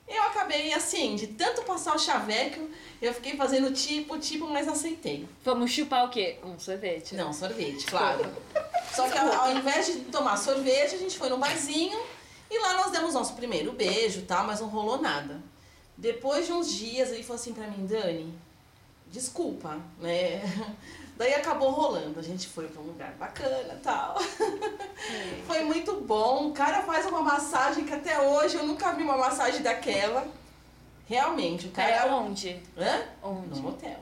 Eu 0.07 0.21
acabei 0.23 0.73
assim, 0.73 1.15
de 1.15 1.27
tanto 1.27 1.63
passar 1.63 1.95
o 1.95 1.99
chaveco, 1.99 2.69
eu 3.01 3.13
fiquei 3.13 3.35
fazendo 3.35 3.71
tipo, 3.71 4.17
tipo, 4.19 4.47
mas 4.47 4.67
aceitei. 4.67 5.27
Vamos 5.43 5.71
chupar 5.71 6.05
o 6.05 6.09
quê? 6.09 6.37
Um 6.43 6.59
sorvete. 6.59 7.15
Não, 7.15 7.33
sorvete, 7.33 7.85
claro. 7.85 8.25
Só 8.93 9.09
que 9.09 9.17
ao, 9.17 9.31
ao 9.33 9.51
invés 9.51 9.87
de 9.87 9.99
tomar 10.05 10.37
sorvete, 10.37 10.95
a 10.95 10.97
gente 10.97 11.17
foi 11.17 11.29
no 11.29 11.37
barzinho 11.37 11.99
e 12.49 12.59
lá 12.59 12.73
nós 12.73 12.91
demos 12.91 13.13
nosso 13.13 13.33
primeiro 13.33 13.71
beijo 13.71 14.23
tal, 14.23 14.45
mas 14.45 14.59
não 14.59 14.67
rolou 14.67 15.01
nada. 15.01 15.41
Depois 15.97 16.45
de 16.45 16.53
uns 16.53 16.71
dias, 16.71 17.11
ele 17.11 17.23
falou 17.23 17.41
assim 17.41 17.53
pra 17.53 17.67
mim, 17.67 17.85
Dani, 17.85 18.33
desculpa, 19.13 19.77
né? 19.99 20.41
Daí 21.15 21.35
acabou 21.35 21.69
rolando, 21.69 22.19
a 22.19 22.23
gente 22.23 22.47
foi 22.47 22.67
pra 22.67 22.81
um 22.81 22.85
lugar 22.85 23.11
bacana 23.19 23.75
e 23.75 23.77
tal. 23.83 24.17
Foi 25.45 25.63
muito 25.63 26.01
bom. 26.01 26.47
O 26.47 26.53
cara 26.53 26.81
faz 26.81 27.05
uma 27.05 27.21
massagem 27.21 27.85
que 27.85 27.93
até 27.93 28.19
hoje 28.19 28.55
eu 28.55 28.65
nunca 28.65 28.91
vi 28.93 29.03
uma 29.03 29.15
massagem 29.15 29.61
daquela. 29.61 30.25
Realmente, 31.07 31.67
o 31.67 31.71
cara. 31.71 31.91
É 31.91 32.11
onde? 32.11 32.59
Hã? 32.75 33.03
Onde? 33.21 33.59
No 33.59 33.61
motel. 33.61 33.99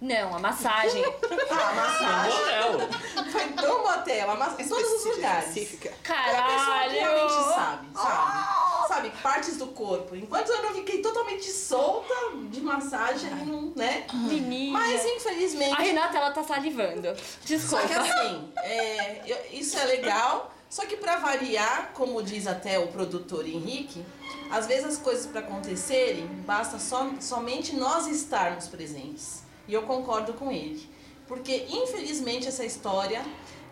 Não, 0.00 0.36
a 0.36 0.38
massagem. 0.38 1.02
Ah, 1.50 1.68
a 1.68 1.74
massagem. 1.74 2.38
Motel. 2.72 2.88
Foi 3.30 3.46
no 3.46 3.82
motel, 3.82 4.30
a 4.30 4.34
massa... 4.36 4.62
em 4.62 4.68
todos 4.68 4.90
os 4.90 5.16
lugares. 5.16 5.48
Específica. 5.48 5.88
É 5.88 6.36
a 6.36 6.42
pessoa 6.42 6.82
que 6.88 6.94
realmente 6.94 7.32
Caralho! 7.32 7.54
sabe, 7.54 7.86
sabe? 7.94 8.61
Sabe, 8.92 9.10
partes 9.22 9.56
do 9.56 9.68
corpo. 9.68 10.14
Enquanto 10.14 10.50
eu 10.50 10.62
não 10.62 10.74
fiquei 10.74 11.00
totalmente 11.00 11.50
solta 11.50 12.12
de 12.50 12.60
massagem, 12.60 13.30
não, 13.46 13.72
né? 13.74 14.06
Menina. 14.12 14.78
Mas 14.78 15.02
infelizmente. 15.06 15.72
A 15.72 15.76
Renata, 15.82 16.18
ela 16.18 16.30
tá 16.30 16.44
salivando. 16.44 17.08
Só 17.16 17.46
Desculpa. 17.46 17.86
que 17.88 17.94
assim, 17.94 18.52
é, 18.58 19.22
eu- 19.26 19.58
isso 19.58 19.78
é 19.78 19.84
legal, 19.84 20.52
só 20.68 20.84
que 20.84 20.98
pra 20.98 21.16
variar, 21.16 21.92
como 21.94 22.22
diz 22.22 22.46
até 22.46 22.78
o 22.78 22.88
produtor 22.88 23.46
Henrique, 23.48 24.04
às 24.50 24.66
vezes 24.66 24.84
as 24.84 24.98
coisas 24.98 25.24
para 25.24 25.40
acontecerem, 25.40 26.26
basta 26.46 26.78
só, 26.78 27.10
somente 27.18 27.74
nós 27.74 28.06
estarmos 28.06 28.68
presentes. 28.68 29.42
E 29.66 29.72
eu 29.72 29.82
concordo 29.84 30.34
com 30.34 30.52
ele. 30.52 30.86
Porque 31.26 31.64
infelizmente 31.70 32.46
essa 32.46 32.62
história 32.64 33.24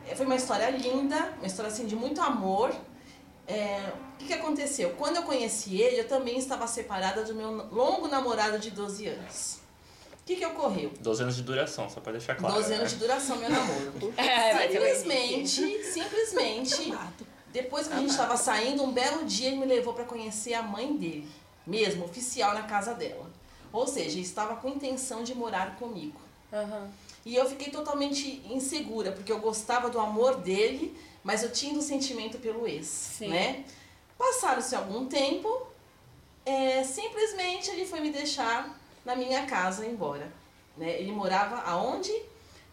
eh, 0.08 0.14
foi 0.16 0.24
uma 0.24 0.36
história 0.36 0.70
linda, 0.70 1.34
uma 1.36 1.46
história 1.46 1.70
assim 1.70 1.84
de 1.84 1.94
muito 1.94 2.22
amor. 2.22 2.74
É, 3.46 3.92
o 4.20 4.22
que, 4.22 4.26
que 4.26 4.32
aconteceu? 4.34 4.90
Quando 4.98 5.16
eu 5.16 5.22
conheci 5.22 5.80
ele, 5.80 6.00
eu 6.00 6.06
também 6.06 6.38
estava 6.38 6.66
separada 6.66 7.24
do 7.24 7.34
meu 7.34 7.50
longo 7.72 8.06
namorado 8.06 8.58
de 8.58 8.70
12 8.70 9.06
anos. 9.06 9.58
O 10.12 10.24
que, 10.26 10.36
que 10.36 10.46
ocorreu? 10.46 10.92
12 11.00 11.22
anos 11.22 11.36
de 11.36 11.42
duração, 11.42 11.88
só 11.88 12.00
pra 12.00 12.12
deixar 12.12 12.36
claro. 12.36 12.54
12 12.56 12.68
né? 12.68 12.76
anos 12.76 12.90
de 12.90 12.96
duração 12.98 13.36
meu 13.36 13.48
namoro. 13.48 14.14
É, 14.18 14.68
simplesmente, 14.68 15.84
simplesmente, 15.84 16.92
depois 17.52 17.88
que 17.88 17.94
a 17.94 17.96
gente 17.96 18.10
estava 18.10 18.36
saindo, 18.36 18.84
um 18.84 18.92
belo 18.92 19.24
dia 19.24 19.48
ele 19.48 19.56
me 19.56 19.66
levou 19.66 19.94
para 19.94 20.04
conhecer 20.04 20.52
a 20.52 20.62
mãe 20.62 20.94
dele, 20.96 21.28
mesmo, 21.66 22.04
oficial, 22.04 22.52
na 22.54 22.64
casa 22.64 22.94
dela. 22.94 23.28
Ou 23.72 23.86
seja, 23.86 24.10
ele 24.10 24.20
estava 24.20 24.56
com 24.56 24.68
intenção 24.68 25.24
de 25.24 25.34
morar 25.34 25.76
comigo. 25.76 26.20
Aham. 26.52 26.90
E 27.24 27.34
eu 27.34 27.48
fiquei 27.48 27.70
totalmente 27.70 28.42
insegura, 28.48 29.12
porque 29.12 29.32
eu 29.32 29.38
gostava 29.38 29.88
do 29.88 29.98
amor 29.98 30.36
dele, 30.36 30.96
mas 31.24 31.42
eu 31.42 31.50
tinha 31.50 31.74
um 31.74 31.82
sentimento 31.82 32.38
pelo 32.38 32.66
ex, 32.66 32.86
Sim. 32.86 33.28
né? 33.28 33.64
Passaram-se 34.20 34.76
algum 34.76 35.06
tempo, 35.06 35.66
é, 36.44 36.84
simplesmente 36.84 37.70
ele 37.70 37.86
foi 37.86 38.00
me 38.00 38.10
deixar 38.10 38.78
na 39.02 39.16
minha 39.16 39.46
casa 39.46 39.86
embora. 39.86 40.30
Né? 40.76 41.00
Ele 41.00 41.10
morava 41.10 41.56
aonde? 41.62 42.12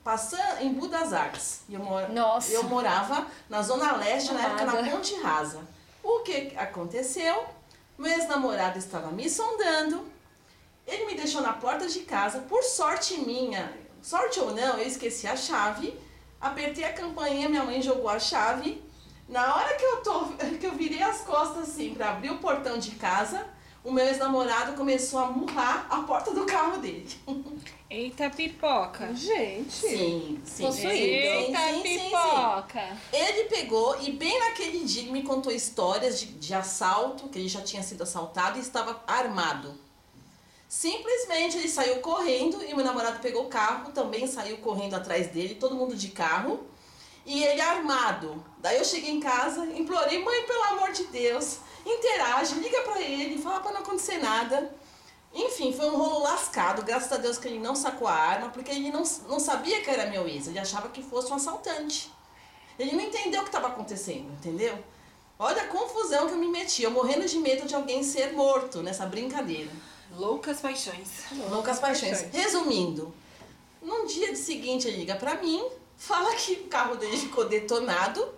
Passando 0.03 0.61
em 0.61 0.73
Budas 0.73 1.13
Artes. 1.13 1.61
Eu, 1.69 1.79
mora, 1.79 2.09
Nossa. 2.09 2.51
eu 2.51 2.63
morava 2.63 3.25
na 3.49 3.61
Zona 3.61 3.95
Leste, 3.95 4.33
na 4.33 4.41
época 4.41 4.65
na 4.65 4.91
Ponte 4.91 5.15
Rasa. 5.21 5.61
O 6.03 6.19
que 6.19 6.53
aconteceu? 6.57 7.45
Meu 7.97 8.11
ex-namorado 8.11 8.77
estava 8.77 9.09
me 9.11 9.29
sondando, 9.29 10.05
ele 10.85 11.05
me 11.05 11.15
deixou 11.15 11.41
na 11.41 11.53
porta 11.53 11.87
de 11.87 12.01
casa, 12.01 12.39
por 12.41 12.61
sorte 12.61 13.21
minha, 13.21 13.73
sorte 14.01 14.37
ou 14.41 14.53
não, 14.53 14.77
eu 14.77 14.85
esqueci 14.85 15.25
a 15.27 15.35
chave, 15.37 15.97
apertei 16.41 16.83
a 16.83 16.91
campainha, 16.91 17.47
minha 17.47 17.63
mãe 17.63 17.81
jogou 17.81 18.09
a 18.09 18.19
chave. 18.19 18.85
Na 19.27 19.55
hora 19.55 19.75
que 19.75 19.83
eu, 19.83 19.97
tô, 19.97 20.25
que 20.59 20.65
eu 20.65 20.73
virei 20.73 21.01
as 21.01 21.21
costas 21.21 21.69
assim 21.69 21.93
para 21.93 22.11
abrir 22.11 22.31
o 22.31 22.37
portão 22.37 22.77
de 22.77 22.91
casa, 22.91 23.45
o 23.83 23.91
meu 23.91 24.05
ex-namorado 24.05 24.73
começou 24.73 25.19
a 25.19 25.27
murrar 25.27 25.85
a 25.89 26.03
porta 26.03 26.33
do 26.33 26.45
carro 26.45 26.77
dele. 26.77 27.07
Eita 27.89 28.29
pipoca. 28.29 29.13
Gente. 29.13 29.71
Sim, 29.71 30.41
sim. 30.43 30.65
Possuído. 30.65 30.91
Sim, 30.91 30.97
Eita 30.97 31.59
sim, 31.59 31.81
sim, 31.81 31.99
sim. 31.99 32.03
pipoca. 32.05 32.97
Ele 33.13 33.43
pegou 33.45 34.01
e 34.01 34.11
bem 34.11 34.39
naquele 34.39 34.83
dia 34.83 35.03
ele 35.03 35.11
me 35.11 35.23
contou 35.23 35.51
histórias 35.51 36.19
de, 36.19 36.27
de 36.27 36.53
assalto, 36.53 37.29
que 37.29 37.39
ele 37.39 37.47
já 37.49 37.61
tinha 37.61 37.83
sido 37.83 38.03
assaltado 38.03 38.57
e 38.57 38.61
estava 38.61 39.01
armado. 39.07 39.73
Simplesmente 40.67 41.57
ele 41.57 41.69
saiu 41.69 42.01
correndo 42.01 42.61
e 42.63 42.73
meu 42.73 42.83
namorado 42.83 43.19
pegou 43.19 43.45
o 43.45 43.49
carro, 43.49 43.91
também 43.91 44.27
saiu 44.27 44.57
correndo 44.57 44.95
atrás 44.95 45.27
dele, 45.27 45.55
todo 45.55 45.75
mundo 45.75 45.95
de 45.95 46.09
carro. 46.09 46.59
E 47.27 47.43
ele 47.43 47.59
armado. 47.59 48.41
Daí 48.59 48.77
eu 48.77 48.85
cheguei 48.85 49.11
em 49.11 49.19
casa, 49.19 49.65
implorei, 49.65 50.23
mãe, 50.23 50.43
pelo 50.43 50.63
amor 50.63 50.93
de 50.93 51.03
Deus, 51.07 51.57
interage, 51.85 52.55
liga 52.55 52.81
pra 52.83 53.01
ele, 53.01 53.41
fala 53.41 53.59
pra 53.59 53.73
não 53.73 53.81
acontecer 53.81 54.17
nada. 54.17 54.73
Enfim, 55.33 55.73
foi 55.73 55.87
um 55.87 55.97
rolo 55.97 56.23
lascado, 56.23 56.83
graças 56.83 57.11
a 57.11 57.17
Deus 57.17 57.37
que 57.37 57.49
ele 57.49 57.59
não 57.59 57.75
sacou 57.75 58.07
a 58.07 58.13
arma, 58.13 58.49
porque 58.49 58.71
ele 58.71 58.89
não, 58.89 59.03
não 59.27 59.41
sabia 59.41 59.81
que 59.81 59.89
era 59.89 60.09
meu 60.09 60.25
ex, 60.25 60.47
ele 60.47 60.57
achava 60.57 60.87
que 60.87 61.03
fosse 61.03 61.29
um 61.29 61.35
assaltante. 61.35 62.09
Ele 62.79 62.93
não 62.93 63.03
entendeu 63.03 63.41
o 63.41 63.43
que 63.43 63.49
estava 63.49 63.67
acontecendo, 63.67 64.31
entendeu? 64.31 64.81
Olha 65.37 65.63
a 65.63 65.67
confusão 65.67 66.27
que 66.27 66.33
eu 66.33 66.37
me 66.37 66.47
meti, 66.47 66.83
eu 66.83 66.91
morrendo 66.91 67.27
de 67.27 67.37
medo 67.39 67.67
de 67.67 67.75
alguém 67.75 68.03
ser 68.03 68.31
morto 68.31 68.81
nessa 68.81 69.05
brincadeira. 69.05 69.69
Loucas 70.15 70.61
paixões. 70.61 71.09
Loucas 71.49 71.77
paixões. 71.77 72.21
Resumindo, 72.31 73.13
num 73.81 74.05
dia 74.05 74.33
seguinte 74.33 74.87
ele 74.87 74.97
liga 74.97 75.15
pra 75.15 75.35
mim, 75.35 75.63
fala 75.97 76.33
que 76.35 76.53
o 76.53 76.67
carro 76.67 76.95
dele 76.95 77.17
ficou 77.17 77.49
detonado. 77.49 78.35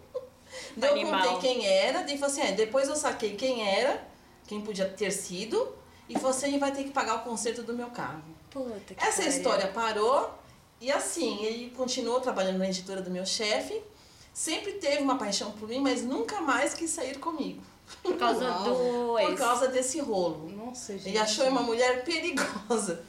Daí 0.75 0.89
eu 0.89 1.07
Animal. 1.07 1.33
contei 1.33 1.53
quem 1.53 1.67
era, 1.67 2.01
daí 2.01 2.17
falou 2.17 2.33
assim, 2.33 2.41
é, 2.41 2.51
depois 2.53 2.87
eu 2.87 2.95
saquei 2.95 3.35
quem 3.35 3.67
era, 3.67 4.03
quem 4.47 4.61
podia 4.61 4.87
ter 4.87 5.11
sido, 5.11 5.75
e 6.07 6.15
falou 6.15 6.31
assim, 6.31 6.57
vai 6.57 6.71
ter 6.71 6.83
que 6.83 6.89
pagar 6.89 7.17
o 7.17 7.19
conserto 7.19 7.61
do 7.61 7.73
meu 7.73 7.89
carro. 7.91 8.23
Puta 8.49 8.95
que 8.95 9.03
Essa 9.03 9.27
história 9.27 9.67
parou 9.67 10.33
e 10.81 10.91
assim, 10.91 11.43
ele 11.43 11.69
continuou 11.71 12.19
trabalhando 12.19 12.57
na 12.57 12.67
editora 12.67 13.01
do 13.01 13.11
meu 13.11 13.25
chefe, 13.25 13.81
sempre 14.33 14.73
teve 14.73 15.03
uma 15.03 15.17
paixão 15.17 15.51
por 15.51 15.67
mim, 15.67 15.79
mas 15.79 16.03
nunca 16.03 16.41
mais 16.41 16.73
quis 16.73 16.89
sair 16.89 17.19
comigo. 17.19 17.61
Por 18.01 18.17
causa 18.17 18.49
do 18.63 19.15
Por 19.19 19.35
causa 19.35 19.67
desse 19.67 19.99
rolo. 19.99 20.49
Nossa, 20.49 20.93
gente. 20.93 21.09
Ele 21.09 21.17
achou 21.17 21.47
uma 21.47 21.61
mulher 21.61 22.03
perigosa. 22.03 23.03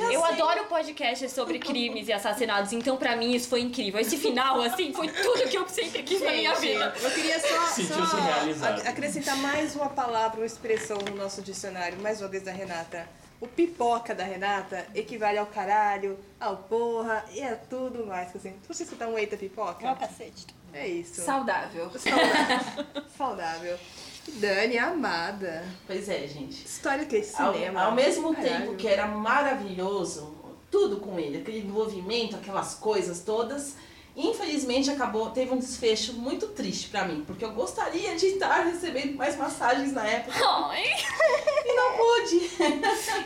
Eu 0.00 0.24
assim, 0.24 0.34
adoro 0.34 0.64
podcasts 0.66 1.32
sobre 1.32 1.58
crimes 1.58 2.08
e 2.08 2.12
assassinatos, 2.12 2.72
então 2.72 2.96
pra 2.96 3.16
mim 3.16 3.34
isso 3.34 3.48
foi 3.48 3.60
incrível. 3.60 4.00
Esse 4.00 4.16
final, 4.16 4.60
assim, 4.60 4.92
foi 4.92 5.08
tudo 5.08 5.48
que 5.48 5.56
eu 5.56 5.68
sempre 5.68 6.02
quis 6.02 6.20
na 6.20 6.30
minha 6.32 6.54
vida. 6.54 6.94
Eu 7.00 7.10
queria 7.10 7.38
só, 7.40 7.66
só 8.58 8.88
acrescentar 8.88 9.36
mais 9.36 9.74
uma 9.74 9.88
palavra, 9.88 10.40
uma 10.40 10.46
expressão 10.46 10.98
no 10.98 11.16
nosso 11.16 11.42
dicionário, 11.42 11.98
mais 12.00 12.20
uma 12.20 12.28
vez 12.28 12.42
da 12.42 12.52
Renata. 12.52 13.08
O 13.40 13.46
pipoca 13.46 14.14
da 14.14 14.24
Renata 14.24 14.84
equivale 14.94 15.38
ao 15.38 15.46
caralho, 15.46 16.18
ao 16.40 16.56
porra 16.56 17.24
e 17.32 17.40
a 17.42 17.54
tudo 17.54 18.04
mais. 18.04 18.34
Assim, 18.34 18.52
se 18.60 18.66
você 18.66 18.82
escutar 18.82 19.06
um 19.06 19.16
eita 19.16 19.36
pipoca, 19.36 19.94
cacete. 19.94 20.46
é 20.74 20.88
isso. 20.88 21.20
Saudável. 21.20 21.88
Saudável. 21.96 22.86
Saudável. 23.16 23.78
Dani, 24.36 24.78
amada. 24.78 25.64
Pois 25.86 26.08
é, 26.08 26.26
gente. 26.26 26.64
História 26.64 27.04
que 27.06 27.16
é 27.16 27.26
Ao, 27.38 27.52
cinema. 27.52 27.82
ao 27.82 27.92
mesmo 27.92 28.34
Caralho. 28.34 28.60
tempo 28.66 28.74
que 28.76 28.86
era 28.88 29.06
maravilhoso, 29.06 30.34
tudo 30.70 30.98
com 30.98 31.18
ele, 31.18 31.38
aquele 31.38 31.60
envolvimento, 31.66 32.36
aquelas 32.36 32.74
coisas 32.74 33.20
todas, 33.20 33.74
Infelizmente 34.20 34.90
acabou, 34.90 35.30
teve 35.30 35.52
um 35.54 35.58
desfecho 35.58 36.14
muito 36.14 36.48
triste 36.48 36.88
pra 36.88 37.04
mim, 37.04 37.22
porque 37.24 37.44
eu 37.44 37.52
gostaria 37.52 38.16
de 38.16 38.26
estar 38.26 38.64
recebendo 38.64 39.14
mais 39.16 39.36
massagens 39.36 39.92
na 39.92 40.04
época 40.04 40.36
Ai. 40.44 40.82
e 41.64 41.72
não 41.72 41.92
pude. 41.96 42.50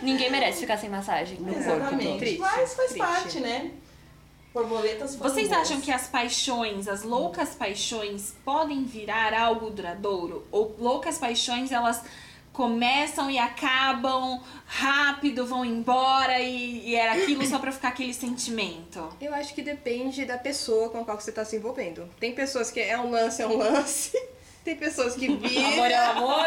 Ninguém 0.03 0.31
merece 0.31 0.61
ficar 0.61 0.77
sem 0.77 0.91
massagem 0.91 1.39
no 1.39 1.47
corpo. 1.47 1.61
Exatamente. 1.61 2.19
Triste, 2.19 2.39
Mas 2.41 2.75
faz 2.75 2.91
triste. 2.91 2.99
parte, 2.99 3.41
né? 3.41 3.71
Borboletas 4.53 5.17
foram 5.17 5.31
Vocês 5.31 5.49
boas. 5.49 5.61
acham 5.63 5.81
que 5.81 5.91
as 5.91 6.07
paixões, 6.09 6.87
as 6.87 7.03
loucas 7.03 7.55
paixões, 7.55 8.35
podem 8.45 8.85
virar 8.85 9.33
algo 9.33 9.71
duradouro? 9.71 10.47
Ou 10.53 10.77
loucas 10.79 11.19
paixões, 11.19 11.73
elas 11.73 12.03
começam 12.53 13.31
e 13.31 13.39
acabam 13.39 14.43
rápido, 14.67 15.47
vão 15.47 15.65
embora 15.65 16.39
e, 16.39 16.91
e 16.91 16.95
era 16.95 17.13
aquilo 17.13 17.47
só 17.47 17.59
pra 17.59 17.73
ficar 17.73 17.89
aquele 17.89 18.13
sentimento? 18.13 19.09
Eu 19.21 19.35
acho 19.35 19.55
que 19.55 19.63
depende 19.63 20.27
da 20.27 20.37
pessoa 20.37 20.91
com 20.91 21.01
a 21.01 21.05
qual 21.05 21.19
você 21.19 21.33
tá 21.33 21.45
se 21.45 21.57
envolvendo. 21.57 22.09
Tem 22.21 22.35
pessoas 22.35 22.71
que 22.71 22.81
é 22.81 22.99
um 22.99 23.11
lance, 23.11 23.41
é 23.41 23.47
um 23.47 23.57
lance. 23.57 24.13
Tem 24.63 24.77
pessoas 24.77 25.17
que 25.17 25.27
viram. 25.27 25.73
Amor 25.73 25.91
é 25.91 25.97
amor. 25.97 26.47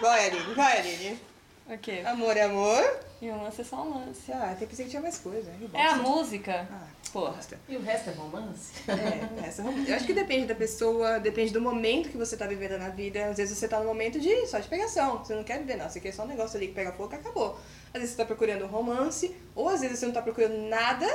Vai, 0.00 0.26
Aline, 0.26 0.54
vai, 0.54 0.78
Aline. 0.78 1.31
O 1.68 1.78
quê? 1.78 2.02
Amor 2.04 2.36
é 2.36 2.42
amor. 2.42 3.00
E 3.20 3.30
um 3.30 3.42
lance 3.42 3.60
é 3.60 3.64
só 3.64 3.82
um 3.82 3.94
lance. 3.98 4.32
Ah, 4.32 4.54
tem 4.58 4.66
pensei 4.66 4.84
que 4.84 4.90
tinha 4.90 5.00
mais 5.02 5.18
coisa. 5.18 5.50
É 5.72 5.86
a 5.86 5.96
música. 5.96 6.66
Ah, 6.70 6.86
Porra. 7.12 7.32
bosta. 7.32 7.58
E 7.68 7.76
o 7.76 7.82
resto 7.82 8.10
é 8.10 8.12
romance? 8.14 8.72
É, 8.88 9.46
essa, 9.46 9.62
eu 9.62 9.94
acho 9.94 10.06
que 10.06 10.12
depende 10.12 10.46
da 10.46 10.54
pessoa, 10.54 11.20
depende 11.20 11.52
do 11.52 11.60
momento 11.60 12.08
que 12.08 12.16
você 12.16 12.36
tá 12.36 12.46
vivendo 12.46 12.78
na 12.78 12.88
vida. 12.88 13.26
Às 13.26 13.36
vezes 13.36 13.56
você 13.56 13.68
tá 13.68 13.78
no 13.78 13.86
momento 13.86 14.18
de 14.18 14.46
só 14.46 14.58
de 14.58 14.68
pegação. 14.68 15.18
Você 15.18 15.34
não 15.34 15.44
quer 15.44 15.58
viver, 15.60 15.76
não. 15.76 15.88
Você 15.88 16.00
quer 16.00 16.12
só 16.12 16.24
um 16.24 16.28
negócio 16.28 16.56
ali 16.56 16.68
que 16.68 16.74
pega 16.74 16.92
fogo 16.92 17.12
e 17.12 17.16
acabou. 17.16 17.58
Às 17.94 18.00
vezes 18.00 18.10
você 18.10 18.16
tá 18.16 18.24
procurando 18.24 18.64
um 18.64 18.68
romance, 18.68 19.34
ou 19.54 19.68
às 19.68 19.80
vezes 19.82 19.98
você 20.00 20.06
não 20.06 20.12
tá 20.12 20.22
procurando 20.22 20.56
nada 20.68 21.06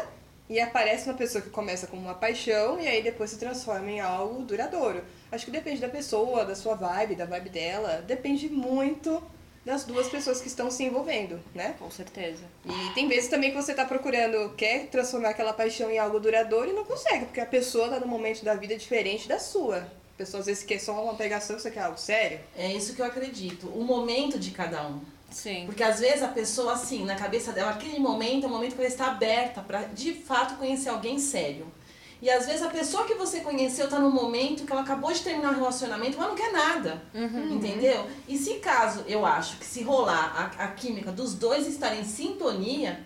e 0.50 0.62
aparece 0.62 1.10
uma 1.10 1.18
pessoa 1.18 1.42
que 1.42 1.50
começa 1.50 1.88
com 1.88 1.98
uma 1.98 2.14
paixão 2.14 2.80
e 2.80 2.88
aí 2.88 3.04
depois 3.04 3.30
se 3.32 3.38
transforma 3.38 3.90
em 3.92 4.00
algo 4.00 4.44
duradouro. 4.44 5.04
Acho 5.30 5.44
que 5.44 5.52
depende 5.52 5.82
da 5.82 5.90
pessoa, 5.90 6.46
da 6.46 6.56
sua 6.56 6.76
vibe, 6.76 7.16
da 7.16 7.26
vibe 7.26 7.50
dela. 7.50 8.02
Depende 8.08 8.48
muito 8.48 9.22
das 9.68 9.84
duas 9.84 10.08
pessoas 10.08 10.40
que 10.40 10.48
estão 10.48 10.72
se 10.72 10.86
envolvendo, 10.86 11.38
né? 11.54 11.76
Com 11.78 11.92
certeza. 11.92 12.42
E 12.66 12.94
tem 12.94 13.06
vezes 13.10 13.30
também 13.30 13.52
que 13.52 13.58
você 13.58 13.74
tá 13.74 13.84
procurando, 13.84 14.54
quer 14.56 14.88
transformar 14.88 15.32
aquela 15.32 15.52
paixão 15.52 15.92
em 15.92 16.00
algo 16.00 16.22
duradouro 16.22 16.70
e 16.70 16.74
não 16.74 16.86
consegue, 16.86 17.26
porque 17.26 17.42
a 17.42 17.46
pessoa 17.46 17.90
tá 17.90 18.00
num 18.00 18.08
momento 18.08 18.46
da 18.46 18.56
vida 18.56 18.78
diferente 18.78 19.28
da 19.28 19.38
sua. 19.38 19.80
A 19.80 20.18
pessoa 20.18 20.40
às 20.40 20.46
vezes 20.46 20.64
quer 20.64 20.80
só 20.80 21.04
uma 21.04 21.16
pegação, 21.16 21.60
você 21.60 21.70
quer 21.70 21.82
algo 21.82 22.00
sério. 22.00 22.40
É 22.58 22.72
isso 22.72 22.96
que 22.96 23.02
eu 23.02 23.06
acredito. 23.06 23.68
O 23.68 23.84
momento 23.84 24.40
de 24.40 24.52
cada 24.52 24.88
um. 24.88 25.02
Sim. 25.30 25.66
Porque 25.66 25.84
às 25.84 26.00
vezes 26.00 26.24
a 26.24 26.30
pessoa, 26.30 26.72
assim, 26.72 27.04
na 27.04 27.16
cabeça 27.16 27.52
dela, 27.52 27.72
aquele 27.72 28.00
momento 28.00 28.46
é 28.46 28.48
o 28.48 28.50
momento 28.50 28.74
que 28.74 28.80
ela 28.80 28.88
está 28.88 29.08
aberta 29.08 29.62
pra 29.62 29.84
de 29.84 30.14
fato 30.14 30.56
conhecer 30.56 30.88
alguém 30.88 31.20
sério. 31.20 31.68
E 32.22 32.30
às 32.30 32.46
vezes 32.48 32.64
a 32.64 32.70
pessoa 32.70 33.06
que 33.06 33.14
você 33.14 33.42
conheceu 33.42 33.88
tá 33.90 34.00
num 34.00 34.10
momento 34.12 34.66
que 34.66 34.72
ela 34.72 34.82
acabou 34.82 35.12
de 35.12 35.20
terminar 35.22 35.52
um 35.52 35.56
relacionamento, 35.56 36.18
mas 36.18 36.28
não 36.28 36.36
quer 36.36 36.52
nada. 36.52 37.02
Entendeu? 37.14 38.08
E 38.28 38.38
se 38.38 38.56
caso, 38.56 39.04
eu 39.08 39.26
acho 39.26 39.58
que 39.58 39.66
se 39.66 39.84
rolar 39.84 40.54
a, 40.58 40.64
a 40.64 40.68
química 40.70 41.12
dos 41.12 41.36
dois 41.36 41.68
estarem 41.68 42.02
em 42.02 42.04
sintonia, 42.06 43.06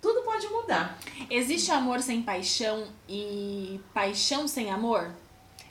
tudo 0.00 0.20
pode 0.22 0.46
mudar. 0.48 0.98
Existe 1.30 1.70
amor 1.70 2.00
sem 2.02 2.20
paixão 2.22 2.86
e 3.08 3.80
paixão 3.94 4.46
sem 4.46 4.70
amor? 4.70 5.10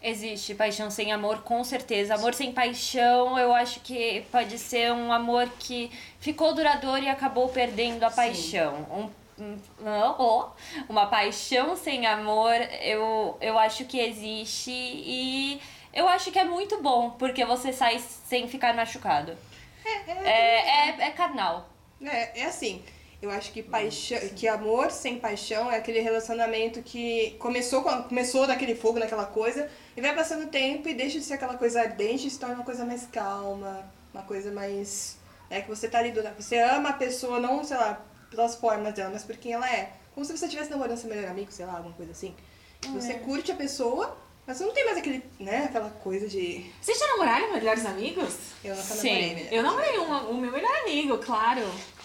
Existe 0.01 0.53
paixão 0.55 0.89
sem 0.91 1.13
amor, 1.13 1.43
com 1.43 1.63
certeza. 1.63 2.15
Amor 2.15 2.33
sem 2.33 2.51
paixão, 2.51 3.37
eu 3.39 3.53
acho 3.53 3.79
que 3.81 4.25
pode 4.31 4.57
ser 4.59 4.91
um 4.91 5.13
amor 5.13 5.47
que 5.59 5.89
ficou 6.19 6.53
duradouro 6.53 7.01
e 7.03 7.07
acabou 7.07 7.47
perdendo 7.49 8.03
a 8.03 8.09
Sim. 8.09 8.15
paixão. 8.15 8.87
Um, 8.91 9.01
um- 9.03 9.09
uma 10.89 11.07
paixão 11.07 11.75
sem 11.75 12.05
amor, 12.05 12.53
eu, 12.81 13.37
eu 13.41 13.57
acho 13.57 13.85
que 13.85 13.99
existe 13.99 14.71
e 14.71 15.61
eu 15.93 16.07
acho 16.07 16.31
que 16.31 16.39
é 16.39 16.43
muito 16.43 16.81
bom, 16.81 17.11
porque 17.11 17.45
você 17.45 17.71
sai 17.71 17.99
sem 17.99 18.47
ficar 18.47 18.73
machucado. 18.73 19.35
É, 20.23 20.89
é, 20.89 21.01
é 21.07 21.11
carnal. 21.11 21.69
É, 22.01 22.41
é 22.41 22.45
assim. 22.45 22.83
Eu 23.21 23.31
acho 23.31 23.53
que 23.53 23.63
paixão, 23.63 24.19
que 24.35 24.49
amor 24.49 24.91
sem 24.91 25.17
paixão 25.17 25.71
é 25.71 25.77
aquele 25.77 26.01
relacionamento 26.01 26.83
que 26.83 27.37
começou, 27.39 27.81
com- 27.81 28.03
começou 28.03 28.45
daquele 28.45 28.75
fogo, 28.75 28.99
naquela 28.99 29.25
coisa, 29.25 29.71
e 29.95 30.01
vai 30.01 30.13
passando 30.13 30.43
o 30.43 30.49
tempo 30.49 30.89
e 30.89 30.93
deixa 30.93 31.19
de 31.19 31.23
ser 31.23 31.35
aquela 31.35 31.57
coisa 31.57 31.79
ardente 31.79 32.27
e 32.27 32.29
se 32.29 32.37
torna 32.37 32.55
uma 32.55 32.65
coisa 32.65 32.83
mais 32.83 33.05
calma, 33.07 33.89
uma 34.13 34.23
coisa 34.23 34.51
mais. 34.51 35.17
É 35.49 35.61
que 35.61 35.69
você 35.69 35.87
tá 35.87 35.99
ali 35.99 36.11
do 36.11 36.21
Você 36.35 36.57
ama 36.57 36.89
a 36.89 36.93
pessoa, 36.93 37.39
não, 37.39 37.63
sei 37.63 37.77
lá, 37.77 38.01
pelas 38.33 38.55
formas 38.55 38.93
dela, 38.93 39.11
mas 39.13 39.23
por 39.23 39.37
quem 39.37 39.53
ela 39.53 39.69
é. 39.71 39.91
Como 40.13 40.25
se 40.25 40.35
você 40.35 40.45
estivesse 40.45 40.69
namorando 40.71 40.97
seu 40.97 41.09
melhor 41.09 41.29
amigo, 41.29 41.51
sei 41.51 41.65
lá, 41.65 41.77
alguma 41.77 41.93
coisa 41.95 42.11
assim. 42.11 42.33
Você 42.93 43.13
curte 43.15 43.51
a 43.51 43.55
pessoa, 43.55 44.17
mas 44.45 44.57
você 44.57 44.65
não 44.65 44.73
tem 44.73 44.83
mais 44.85 44.97
aquele, 44.97 45.23
né, 45.39 45.65
aquela 45.69 45.89
coisa 45.89 46.27
de. 46.27 46.69
Vocês 46.81 46.99
já 46.99 47.07
namoraram 47.07 47.53
melhores 47.53 47.85
amigos? 47.85 48.35
Eu 48.63 48.75
nunca 48.75 48.83
Sim. 48.87 49.13
namorei? 49.21 49.47
Eu 49.51 49.63
namorei 49.63 49.99
um, 49.99 50.29
o 50.31 50.33
meu 50.37 50.51
melhor 50.51 50.75
amigo, 50.81 51.17
claro. 51.19 51.61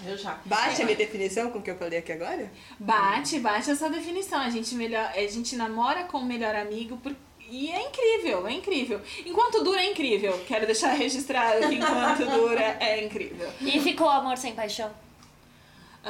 Eu 0.06 0.16
já. 0.16 0.38
Bate 0.44 0.80
a 0.80 0.84
minha 0.84 0.96
definição 0.96 1.50
com 1.50 1.58
o 1.58 1.62
que 1.62 1.70
eu 1.70 1.76
falei 1.76 1.98
aqui 1.98 2.12
agora? 2.12 2.50
Bate, 2.78 3.40
bate 3.40 3.70
essa 3.70 3.90
definição. 3.90 4.40
A 4.40 4.50
gente, 4.50 4.74
melhor, 4.76 5.10
a 5.14 5.26
gente 5.26 5.56
namora 5.56 6.04
com 6.04 6.18
o 6.18 6.24
melhor 6.24 6.54
amigo 6.54 6.96
por- 6.98 7.14
e 7.50 7.72
é 7.72 7.82
incrível, 7.88 8.46
é 8.46 8.52
incrível. 8.52 9.00
Enquanto 9.26 9.64
dura, 9.64 9.80
é 9.82 9.90
incrível. 9.90 10.38
Quero 10.46 10.64
deixar 10.66 10.92
registrado 10.92 11.66
que 11.68 11.74
enquanto 11.76 12.24
dura, 12.30 12.76
é 12.78 13.04
incrível. 13.04 13.50
E 13.60 13.80
ficou 13.80 14.08
amor 14.08 14.36
sem 14.36 14.54
paixão? 14.54 14.90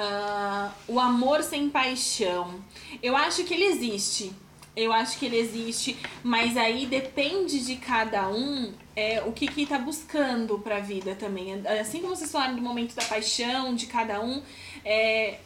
Ah, 0.00 0.70
o 0.86 1.00
amor 1.00 1.42
sem 1.42 1.68
paixão. 1.68 2.62
Eu 3.02 3.16
acho 3.16 3.42
que 3.42 3.52
ele 3.52 3.64
existe. 3.64 4.32
Eu 4.76 4.92
acho 4.92 5.18
que 5.18 5.26
ele 5.26 5.36
existe, 5.36 5.98
mas 6.22 6.56
aí 6.56 6.86
depende 6.86 7.64
de 7.66 7.74
cada 7.74 8.28
um 8.28 8.72
é, 8.94 9.20
o 9.22 9.32
que 9.32 9.48
que 9.48 9.66
tá 9.66 9.76
buscando 9.76 10.56
pra 10.60 10.78
vida 10.78 11.16
também. 11.16 11.66
Assim 11.80 12.00
como 12.00 12.14
vocês 12.14 12.30
falaram 12.30 12.54
do 12.54 12.62
momento 12.62 12.94
da 12.94 13.04
paixão 13.04 13.74
de 13.74 13.86
cada 13.86 14.20
um, 14.20 14.40
é, 14.84 15.38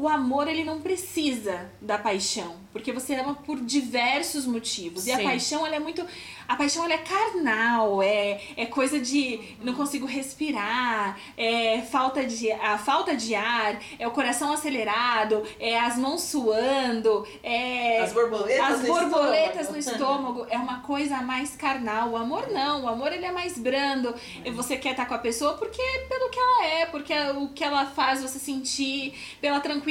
o 0.00 0.08
amor 0.08 0.48
ele 0.48 0.64
não 0.64 0.80
precisa 0.80 1.70
da 1.78 1.98
paixão, 1.98 2.56
porque 2.72 2.90
você 2.90 3.14
ama 3.16 3.34
por 3.34 3.60
diversos 3.60 4.46
motivos. 4.46 5.06
E 5.06 5.12
a 5.12 5.16
Sim. 5.18 5.24
paixão 5.24 5.66
ela 5.66 5.76
é 5.76 5.78
muito, 5.78 6.02
a 6.48 6.56
paixão 6.56 6.84
ela 6.84 6.94
é 6.94 6.98
carnal, 6.98 8.02
é 8.02 8.40
é 8.56 8.64
coisa 8.64 8.98
de 8.98 9.38
não 9.62 9.74
consigo 9.74 10.06
respirar, 10.06 11.18
é 11.36 11.82
falta 11.82 12.24
de 12.24 12.50
a 12.50 12.78
falta 12.78 13.14
de 13.14 13.34
ar, 13.34 13.78
é 13.98 14.08
o 14.08 14.10
coração 14.10 14.50
acelerado, 14.52 15.42
é 15.58 15.78
as 15.78 15.98
mãos 15.98 16.22
suando, 16.22 17.26
é 17.42 18.00
As 18.00 18.14
borboletas 18.14 18.70
as 18.70 18.80
no 18.80 18.86
borboletas 18.86 19.68
estômago. 19.68 19.72
no 19.72 19.78
estômago 19.92 20.46
é 20.48 20.56
uma 20.56 20.80
coisa 20.80 21.16
mais 21.20 21.54
carnal. 21.56 22.08
O 22.10 22.16
amor 22.16 22.48
não, 22.50 22.84
o 22.84 22.88
amor 22.88 23.12
ele 23.12 23.26
é 23.26 23.32
mais 23.32 23.58
brando. 23.58 24.14
E 24.42 24.50
você 24.50 24.78
quer 24.78 24.92
estar 24.92 25.04
com 25.04 25.14
a 25.14 25.18
pessoa 25.18 25.54
porque 25.58 25.82
pelo 26.08 26.30
que 26.30 26.38
ela 26.38 26.66
é, 26.66 26.86
porque 26.86 27.12
é 27.12 27.32
o 27.32 27.48
que 27.48 27.62
ela 27.62 27.84
faz 27.84 28.22
você 28.22 28.38
sentir, 28.38 29.12
pela 29.42 29.60
tranquilidade. 29.60 29.89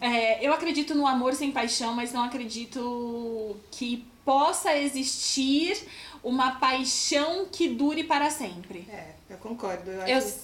É, 0.00 0.46
eu 0.46 0.52
acredito 0.52 0.94
no 0.94 1.06
amor 1.06 1.34
sem 1.34 1.50
paixão, 1.50 1.94
mas 1.94 2.12
não 2.12 2.24
acredito 2.24 3.56
que 3.70 4.04
possa 4.24 4.76
existir 4.76 5.86
uma 6.22 6.52
paixão 6.56 7.46
que 7.50 7.68
dure 7.68 8.04
para 8.04 8.30
sempre. 8.30 8.86
É, 8.90 9.12
eu 9.30 9.36
concordo. 9.38 9.90
Eu 9.90 10.06
Eu- 10.06 10.18
acho, 10.18 10.34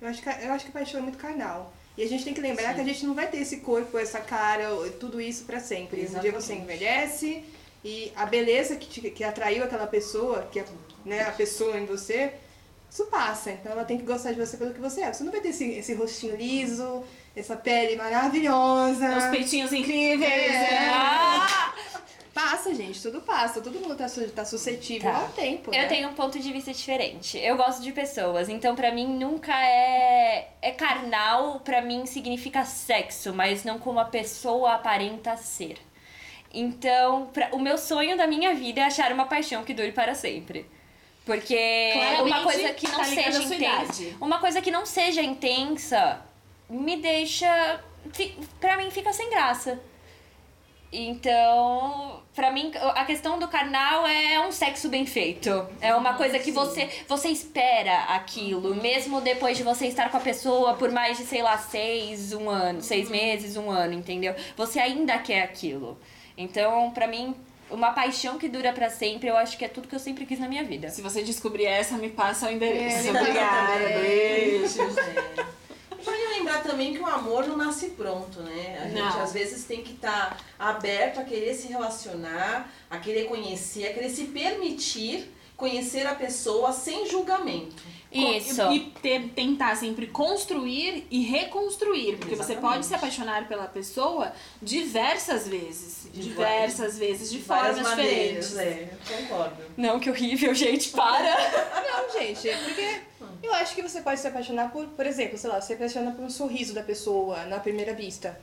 eu 0.00 0.08
acho, 0.08 0.22
que, 0.22 0.28
eu 0.28 0.52
acho 0.52 0.64
que 0.66 0.70
paixão 0.72 1.00
é 1.00 1.02
muito 1.02 1.18
carnal. 1.18 1.72
E 1.98 2.02
a 2.02 2.08
gente 2.08 2.24
tem 2.24 2.32
que 2.32 2.40
lembrar 2.40 2.74
que 2.74 2.80
a 2.80 2.84
gente 2.84 3.04
não 3.04 3.14
vai 3.14 3.26
ter 3.26 3.38
esse 3.38 3.58
corpo, 3.58 3.98
essa 3.98 4.20
cara, 4.20 4.68
tudo 4.98 5.20
isso 5.20 5.44
pra 5.44 5.60
sempre. 5.60 6.02
Um 6.02 6.04
dia 6.20 6.32
você 6.32 6.52
Exatamente. 6.52 6.62
envelhece 6.62 7.44
e 7.84 8.12
a 8.16 8.24
beleza 8.24 8.76
que, 8.76 8.86
te- 8.86 9.10
que 9.10 9.24
atraiu 9.24 9.64
aquela 9.64 9.86
pessoa, 9.86 10.48
que 10.50 10.60
é 10.60 10.64
né, 11.04 11.22
a 11.26 11.32
pessoa 11.32 11.78
em 11.78 11.84
você, 11.84 12.32
isso 12.90 13.04
passa. 13.06 13.50
Então 13.50 13.72
ela 13.72 13.84
tem 13.84 13.98
que 13.98 14.04
gostar 14.04 14.32
de 14.32 14.38
você 14.38 14.56
pelo 14.56 14.72
que 14.72 14.80
você 14.80 15.02
é. 15.02 15.12
Você 15.12 15.24
não 15.24 15.32
vai 15.32 15.40
ter 15.40 15.48
esse, 15.48 15.64
esse 15.72 15.92
rostinho 15.94 16.36
liso, 16.36 17.02
essa 17.34 17.56
pele 17.56 17.96
maravilhosa. 17.96 19.16
Os 19.18 19.24
peitinhos 19.26 19.72
incríveis. 19.72 20.52
É. 20.54 20.88
Ah! 20.92 21.74
Passa, 22.32 22.72
gente, 22.74 23.00
tudo 23.02 23.20
passa. 23.20 23.60
Todo 23.60 23.78
mundo 23.80 23.94
tá, 23.96 24.08
su- 24.08 24.28
tá 24.30 24.44
suscetível 24.44 25.10
Tá. 25.10 25.18
ao 25.18 25.28
tempo. 25.28 25.70
Eu 25.74 25.82
né? 25.82 25.86
tenho 25.88 26.08
um 26.08 26.14
ponto 26.14 26.38
de 26.38 26.52
vista 26.52 26.72
diferente. 26.72 27.36
Eu 27.38 27.56
gosto 27.56 27.82
de 27.82 27.92
pessoas, 27.92 28.48
então 28.48 28.74
pra 28.74 28.92
mim 28.92 29.06
nunca 29.06 29.52
é 29.52 30.48
é 30.62 30.70
carnal, 30.70 31.60
pra 31.60 31.82
mim 31.82 32.06
significa 32.06 32.64
sexo, 32.64 33.32
mas 33.34 33.64
não 33.64 33.78
como 33.78 33.98
a 33.98 34.04
pessoa 34.04 34.74
aparenta 34.74 35.36
ser. 35.36 35.76
Então, 36.52 37.26
pra- 37.32 37.50
o 37.52 37.58
meu 37.58 37.76
sonho 37.78 38.16
da 38.16 38.26
minha 38.26 38.54
vida 38.54 38.80
é 38.80 38.84
achar 38.84 39.12
uma 39.12 39.26
paixão 39.26 39.62
que 39.64 39.74
dure 39.74 39.92
para 39.92 40.14
sempre. 40.14 40.66
Porque 41.24 41.90
Claramente, 41.92 42.22
uma 42.32 42.42
coisa 42.42 42.72
que 42.72 42.88
não 42.88 42.98
tá 42.98 43.04
seja 43.04 43.42
intensa, 43.42 44.04
uma 44.20 44.38
coisa 44.38 44.60
que 44.62 44.70
não 44.70 44.86
seja 44.86 45.22
intensa 45.22 46.20
me 46.70 46.96
deixa, 46.96 47.80
pra 48.60 48.76
mim 48.76 48.90
fica 48.90 49.12
sem 49.12 49.28
graça. 49.28 49.78
Então, 50.92 52.20
pra 52.34 52.50
mim, 52.50 52.72
a 52.96 53.04
questão 53.04 53.38
do 53.38 53.46
carnal 53.46 54.04
é 54.06 54.44
um 54.44 54.50
sexo 54.50 54.88
bem 54.88 55.06
feito. 55.06 55.64
É 55.80 55.94
uma 55.94 56.14
coisa 56.14 56.38
que 56.38 56.50
você, 56.50 56.88
você 57.06 57.28
espera 57.28 58.04
aquilo, 58.14 58.74
mesmo 58.74 59.20
depois 59.20 59.56
de 59.56 59.62
você 59.62 59.86
estar 59.86 60.10
com 60.10 60.16
a 60.16 60.20
pessoa 60.20 60.74
por 60.74 60.90
mais 60.90 61.16
de, 61.16 61.24
sei 61.26 61.42
lá, 61.42 61.56
seis, 61.58 62.32
um 62.32 62.50
ano, 62.50 62.82
seis 62.82 63.08
meses, 63.08 63.56
um 63.56 63.70
ano, 63.70 63.94
entendeu? 63.94 64.34
Você 64.56 64.80
ainda 64.80 65.16
quer 65.18 65.42
aquilo. 65.42 65.96
Então, 66.36 66.90
pra 66.90 67.06
mim, 67.06 67.36
uma 67.70 67.92
paixão 67.92 68.36
que 68.36 68.48
dura 68.48 68.72
pra 68.72 68.90
sempre, 68.90 69.28
eu 69.28 69.36
acho 69.36 69.56
que 69.56 69.64
é 69.64 69.68
tudo 69.68 69.86
que 69.86 69.94
eu 69.94 70.00
sempre 70.00 70.26
quis 70.26 70.40
na 70.40 70.48
minha 70.48 70.64
vida. 70.64 70.88
Se 70.88 71.02
você 71.02 71.22
descobrir 71.22 71.66
essa, 71.66 71.96
me 71.96 72.10
passa 72.10 72.48
o 72.48 72.50
endereço. 72.50 73.06
É, 73.06 73.10
Obrigada, 73.10 73.66
passa 73.66 73.72
também. 73.78 73.92
beijo. 74.00 74.82
É. 74.82 75.44
Vale 76.02 76.39
lembrar 76.50 76.62
também 76.62 76.92
que 76.92 76.98
o 76.98 77.06
amor 77.06 77.46
não 77.46 77.56
nasce 77.56 77.90
pronto, 77.90 78.40
né? 78.40 78.80
A 78.82 78.88
gente 78.88 78.98
Não. 78.98 79.22
às 79.22 79.32
vezes 79.32 79.64
tem 79.64 79.82
que 79.82 79.92
estar 79.92 80.36
aberto 80.58 81.20
a 81.20 81.24
querer 81.24 81.54
se 81.54 81.68
relacionar, 81.68 82.70
a 82.90 82.98
querer 82.98 83.26
conhecer, 83.26 83.86
a 83.86 83.94
querer 83.94 84.10
se 84.10 84.24
permitir 84.24 85.32
conhecer 85.56 86.06
a 86.06 86.14
pessoa 86.14 86.72
sem 86.72 87.06
julgamento. 87.06 87.82
Isso. 88.12 88.60
E 88.72 88.80
ter- 89.00 89.28
tentar 89.34 89.76
sempre 89.76 90.06
construir 90.08 91.06
e 91.10 91.22
reconstruir. 91.22 92.16
Porque 92.16 92.34
você 92.34 92.52
Exatamente. 92.52 92.60
pode 92.60 92.86
se 92.86 92.94
apaixonar 92.94 93.46
pela 93.46 93.66
pessoa 93.66 94.32
diversas 94.60 95.46
vezes. 95.46 96.08
De 96.12 96.22
diversas 96.22 96.98
vezes, 96.98 97.30
de, 97.30 97.38
várias 97.38 97.78
formas 97.78 97.96
maneiras, 97.96 98.48
diferentes. 98.48 99.10
é, 99.10 99.16
concordo. 99.16 99.56
Não, 99.76 100.00
que 100.00 100.10
horrível, 100.10 100.52
gente, 100.54 100.88
para! 100.90 101.36
Não, 101.86 102.18
gente, 102.20 102.48
porque 102.64 103.00
eu 103.42 103.54
acho 103.54 103.74
que 103.76 103.82
você 103.82 104.00
pode 104.00 104.18
se 104.20 104.26
apaixonar 104.26 104.72
por, 104.72 104.86
por 104.88 105.06
exemplo, 105.06 105.38
sei 105.38 105.48
lá, 105.48 105.60
você 105.60 105.68
se 105.68 105.72
apaixona 105.74 106.10
por 106.10 106.24
um 106.24 106.30
sorriso 106.30 106.74
da 106.74 106.82
pessoa 106.82 107.44
na 107.44 107.60
primeira 107.60 107.94
vista. 107.94 108.40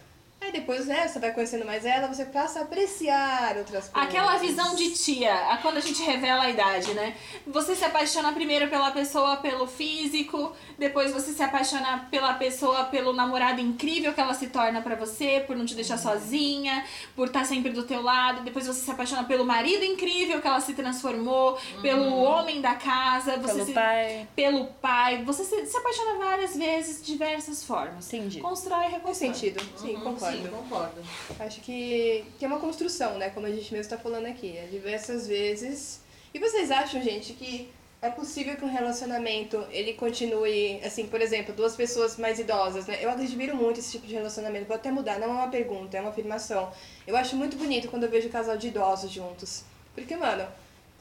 Aí 0.48 0.54
depois, 0.54 0.86
né, 0.86 1.06
você 1.06 1.20
vai 1.20 1.34
conhecendo 1.34 1.66
mais 1.66 1.84
ela, 1.84 2.08
você 2.08 2.24
passa 2.24 2.60
a 2.60 2.62
apreciar 2.62 3.58
outras 3.58 3.90
coisas. 3.90 4.10
Aquela 4.10 4.38
visão 4.38 4.76
de 4.76 4.92
tia, 4.92 5.34
a- 5.52 5.58
quando 5.58 5.76
a 5.76 5.82
gente 5.82 6.02
revela 6.04 6.44
a 6.46 6.50
idade, 6.50 6.94
né? 6.94 7.14
Você 7.46 7.76
se 7.76 7.84
apaixona 7.84 8.32
primeiro 8.32 8.70
pela 8.70 8.92
pessoa 8.92 9.36
pelo 9.38 9.68
físico, 9.68 10.54
depois 10.80 11.12
você 11.12 11.34
se 11.34 11.44
apaixona 11.44 12.08
pela 12.10 12.34
pessoa 12.36 12.86
pelo 12.86 13.12
namorado 13.12 13.60
incrível 13.60 14.14
que 14.14 14.22
ela 14.22 14.34
se 14.34 14.48
torna 14.48 14.82
pra 14.82 14.96
você, 14.96 15.44
por 15.46 15.54
não 15.58 15.66
te 15.66 15.76
deixar 15.76 15.98
sozinha, 15.98 16.86
por 17.14 17.28
estar 17.28 17.44
sempre 17.46 17.72
do 17.72 17.84
teu 17.84 18.02
lado, 18.02 18.42
depois 18.44 18.66
você 18.66 18.80
se 18.80 18.90
apaixona 18.92 19.26
pelo 19.26 19.44
marido 19.44 19.84
incrível 19.84 20.40
que 20.40 20.48
ela 20.48 20.62
se 20.62 20.74
transformou, 20.74 21.58
pelo 21.82 22.16
homem 22.22 22.62
da 22.62 22.76
casa, 22.76 23.34
Pelo 23.38 23.66
se- 23.66 23.74
pai. 23.74 24.26
pelo 24.34 24.66
pai, 24.82 25.24
você 25.26 25.44
se, 25.44 25.66
se 25.66 25.76
apaixona 25.76 26.18
várias 26.20 26.56
vezes, 26.56 27.02
de 27.06 27.12
diversas 27.12 27.66
formas. 27.66 28.08
Entendi. 28.14 28.40
Constrói 28.40 28.78
e 28.78 28.82
Faz 28.84 28.94
reconstrói. 28.94 29.34
sentido, 29.34 29.62
sim, 29.76 29.96
Uhum, 29.96 30.02
concordo. 30.02 30.37
Sim, 30.42 30.48
concordo. 30.48 31.02
Acho 31.40 31.62
que, 31.62 32.26
que 32.38 32.46
é 32.46 32.48
uma 32.48 32.60
construção, 32.60 33.18
né? 33.18 33.30
Como 33.30 33.46
a 33.46 33.52
gente 33.52 33.74
mesmo 33.74 33.90
tá 33.90 33.98
falando 33.98 34.26
aqui. 34.26 34.58
É 34.58 34.68
diversas 34.72 35.28
vezes. 35.28 36.02
E 36.34 36.40
vocês 36.40 36.72
acham, 36.72 37.02
gente, 37.02 37.34
que 37.34 37.70
é 38.02 38.10
possível 38.10 38.56
que 38.56 38.64
um 38.64 38.72
relacionamento 38.72 39.66
ele 39.72 39.94
continue, 39.94 40.80
assim, 40.84 41.08
por 41.08 41.20
exemplo, 41.20 41.54
duas 41.54 41.76
pessoas 41.76 42.18
mais 42.18 42.38
idosas, 42.38 42.86
né? 42.86 43.00
Eu 43.02 43.10
admiro 43.10 43.56
muito 43.56 43.80
esse 43.80 43.92
tipo 43.92 44.06
de 44.06 44.14
relacionamento. 44.14 44.68
Vou 44.68 44.76
até 44.76 44.92
mudar, 44.92 45.20
não 45.20 45.30
é 45.30 45.34
uma 45.34 45.48
pergunta, 45.50 45.98
é 45.98 46.02
uma 46.02 46.12
afirmação. 46.12 46.72
Eu 47.06 47.18
acho 47.18 47.36
muito 47.36 47.58
bonito 47.58 47.88
quando 47.88 48.04
eu 48.04 48.10
vejo 48.10 48.30
casal 48.30 48.58
de 48.58 48.68
idosos 48.68 49.12
juntos. 49.12 49.64
Porque, 49.96 50.16
mano, 50.16 50.48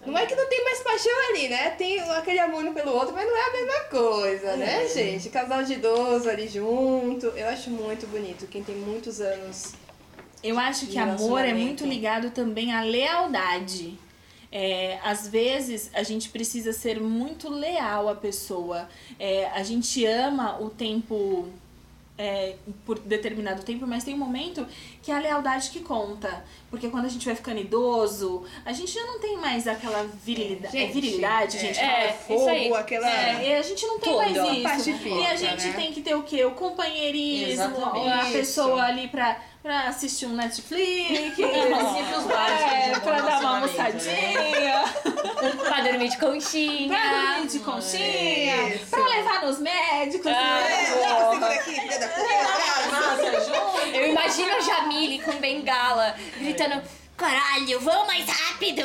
não 0.06 0.18
é 0.18 0.26
que 0.26 0.34
não 0.34 0.48
tem 0.48 0.64
mais 0.64 0.80
paixão 0.80 1.12
ali, 1.30 1.48
né? 1.48 1.70
Tem 1.70 2.00
aquele 2.00 2.38
amor 2.38 2.64
um 2.64 2.72
pelo 2.74 2.92
outro, 2.92 3.14
mas 3.14 3.26
não 3.26 3.36
é 3.36 3.48
a 3.48 3.52
mesma 3.52 3.80
coisa, 3.90 4.56
né, 4.56 4.84
É. 4.84 4.88
gente? 4.88 5.28
Casal 5.28 5.62
de 5.64 5.74
idoso 5.74 6.28
ali 6.28 6.48
junto. 6.48 7.26
Eu 7.26 7.48
acho 7.48 7.70
muito 7.70 8.06
bonito. 8.06 8.46
Quem 8.46 8.62
tem 8.62 8.74
muitos 8.76 9.20
anos 9.20 9.74
Eu 10.42 10.58
acho 10.58 10.86
que 10.86 10.98
amor 10.98 11.40
é 11.44 11.52
muito 11.52 11.84
ligado 11.84 12.30
também 12.30 12.72
à 12.72 12.82
lealdade. 12.82 13.98
É, 14.52 14.98
às 15.02 15.26
vezes 15.28 15.90
a 15.92 16.02
gente 16.02 16.28
precisa 16.28 16.72
ser 16.72 17.00
muito 17.00 17.48
leal 17.50 18.08
à 18.08 18.14
pessoa. 18.14 18.88
É, 19.18 19.46
a 19.48 19.62
gente 19.62 20.04
ama 20.06 20.58
o 20.60 20.70
tempo 20.70 21.48
é, 22.18 22.54
por 22.84 22.98
determinado 22.98 23.62
tempo, 23.62 23.86
mas 23.86 24.02
tem 24.04 24.14
um 24.14 24.18
momento 24.18 24.66
que 25.02 25.10
é 25.10 25.14
a 25.14 25.18
lealdade 25.18 25.70
que 25.70 25.80
conta. 25.80 26.44
Porque 26.70 26.88
quando 26.88 27.04
a 27.04 27.08
gente 27.08 27.24
vai 27.26 27.34
ficando 27.34 27.60
idoso, 27.60 28.44
a 28.64 28.72
gente 28.72 28.90
já 28.92 29.04
não 29.04 29.20
tem 29.20 29.36
mais 29.36 29.66
aquela 29.68 30.02
virilidade. 30.24 30.76
É, 30.76 30.80
Gente, 30.80 30.92
virilidade, 30.94 31.56
é, 31.56 31.60
gente. 31.60 31.78
é, 31.78 31.84
aquela- 32.10 32.38
isso 32.40 32.48
aí. 32.48 32.62
fogo, 32.64 32.74
aquela. 32.74 33.10
é, 33.10 33.48
e 33.48 33.54
a 33.54 33.62
gente 33.62 33.86
não 33.86 33.98
tem 34.00 34.16
mais 34.16 34.36
isso. 34.36 34.62
parte 34.62 34.90
e 34.90 35.26
a 35.26 35.36
gente 35.36 35.66
né? 35.66 35.72
tem 35.74 35.92
que 35.92 36.00
ter 36.02 36.14
o 36.14 36.22
quê? 36.22 36.44
O 36.44 36.52
companheirismo, 36.52 37.52
Exatamente. 37.52 38.08
a 38.08 38.24
pessoa 38.32 38.82
ali 38.82 39.08
pra, 39.08 39.40
pra 39.66 39.88
assistir 39.88 40.26
um 40.26 40.34
Netflix, 40.34 41.36
básicos 41.36 41.36
de 41.36 41.42
é, 41.42 43.00
pra 43.00 43.20
dar 43.20 43.40
uma 43.40 43.58
né? 43.58 43.66
almoçadinha, 43.66 44.84
pra 45.66 45.80
dormir 45.80 46.08
de 46.08 46.18
conchinha. 46.18 46.96
pra 46.96 47.32
dormir 47.32 47.48
de 47.48 47.58
conchinha, 47.58 48.74
Isso. 48.76 48.86
pra 48.86 49.04
levar 49.04 49.42
nos 49.44 49.58
médicos. 49.58 50.30
Ah, 50.30 50.60
né? 50.60 50.86
Segura 50.86 51.46
aqui, 51.52 51.80
filha 51.80 51.98
da 51.98 52.08
puta. 52.08 52.28
Farmácia 52.90 53.40
junto. 53.40 53.96
Eu 53.96 54.06
imagino 54.06 54.54
a 54.54 54.60
Jamile 54.60 55.18
com 55.22 55.32
bengala, 55.32 56.14
gritando: 56.38 56.80
Caralho, 57.16 57.80
vamos 57.80 58.06
mais 58.06 58.24
rápido! 58.24 58.82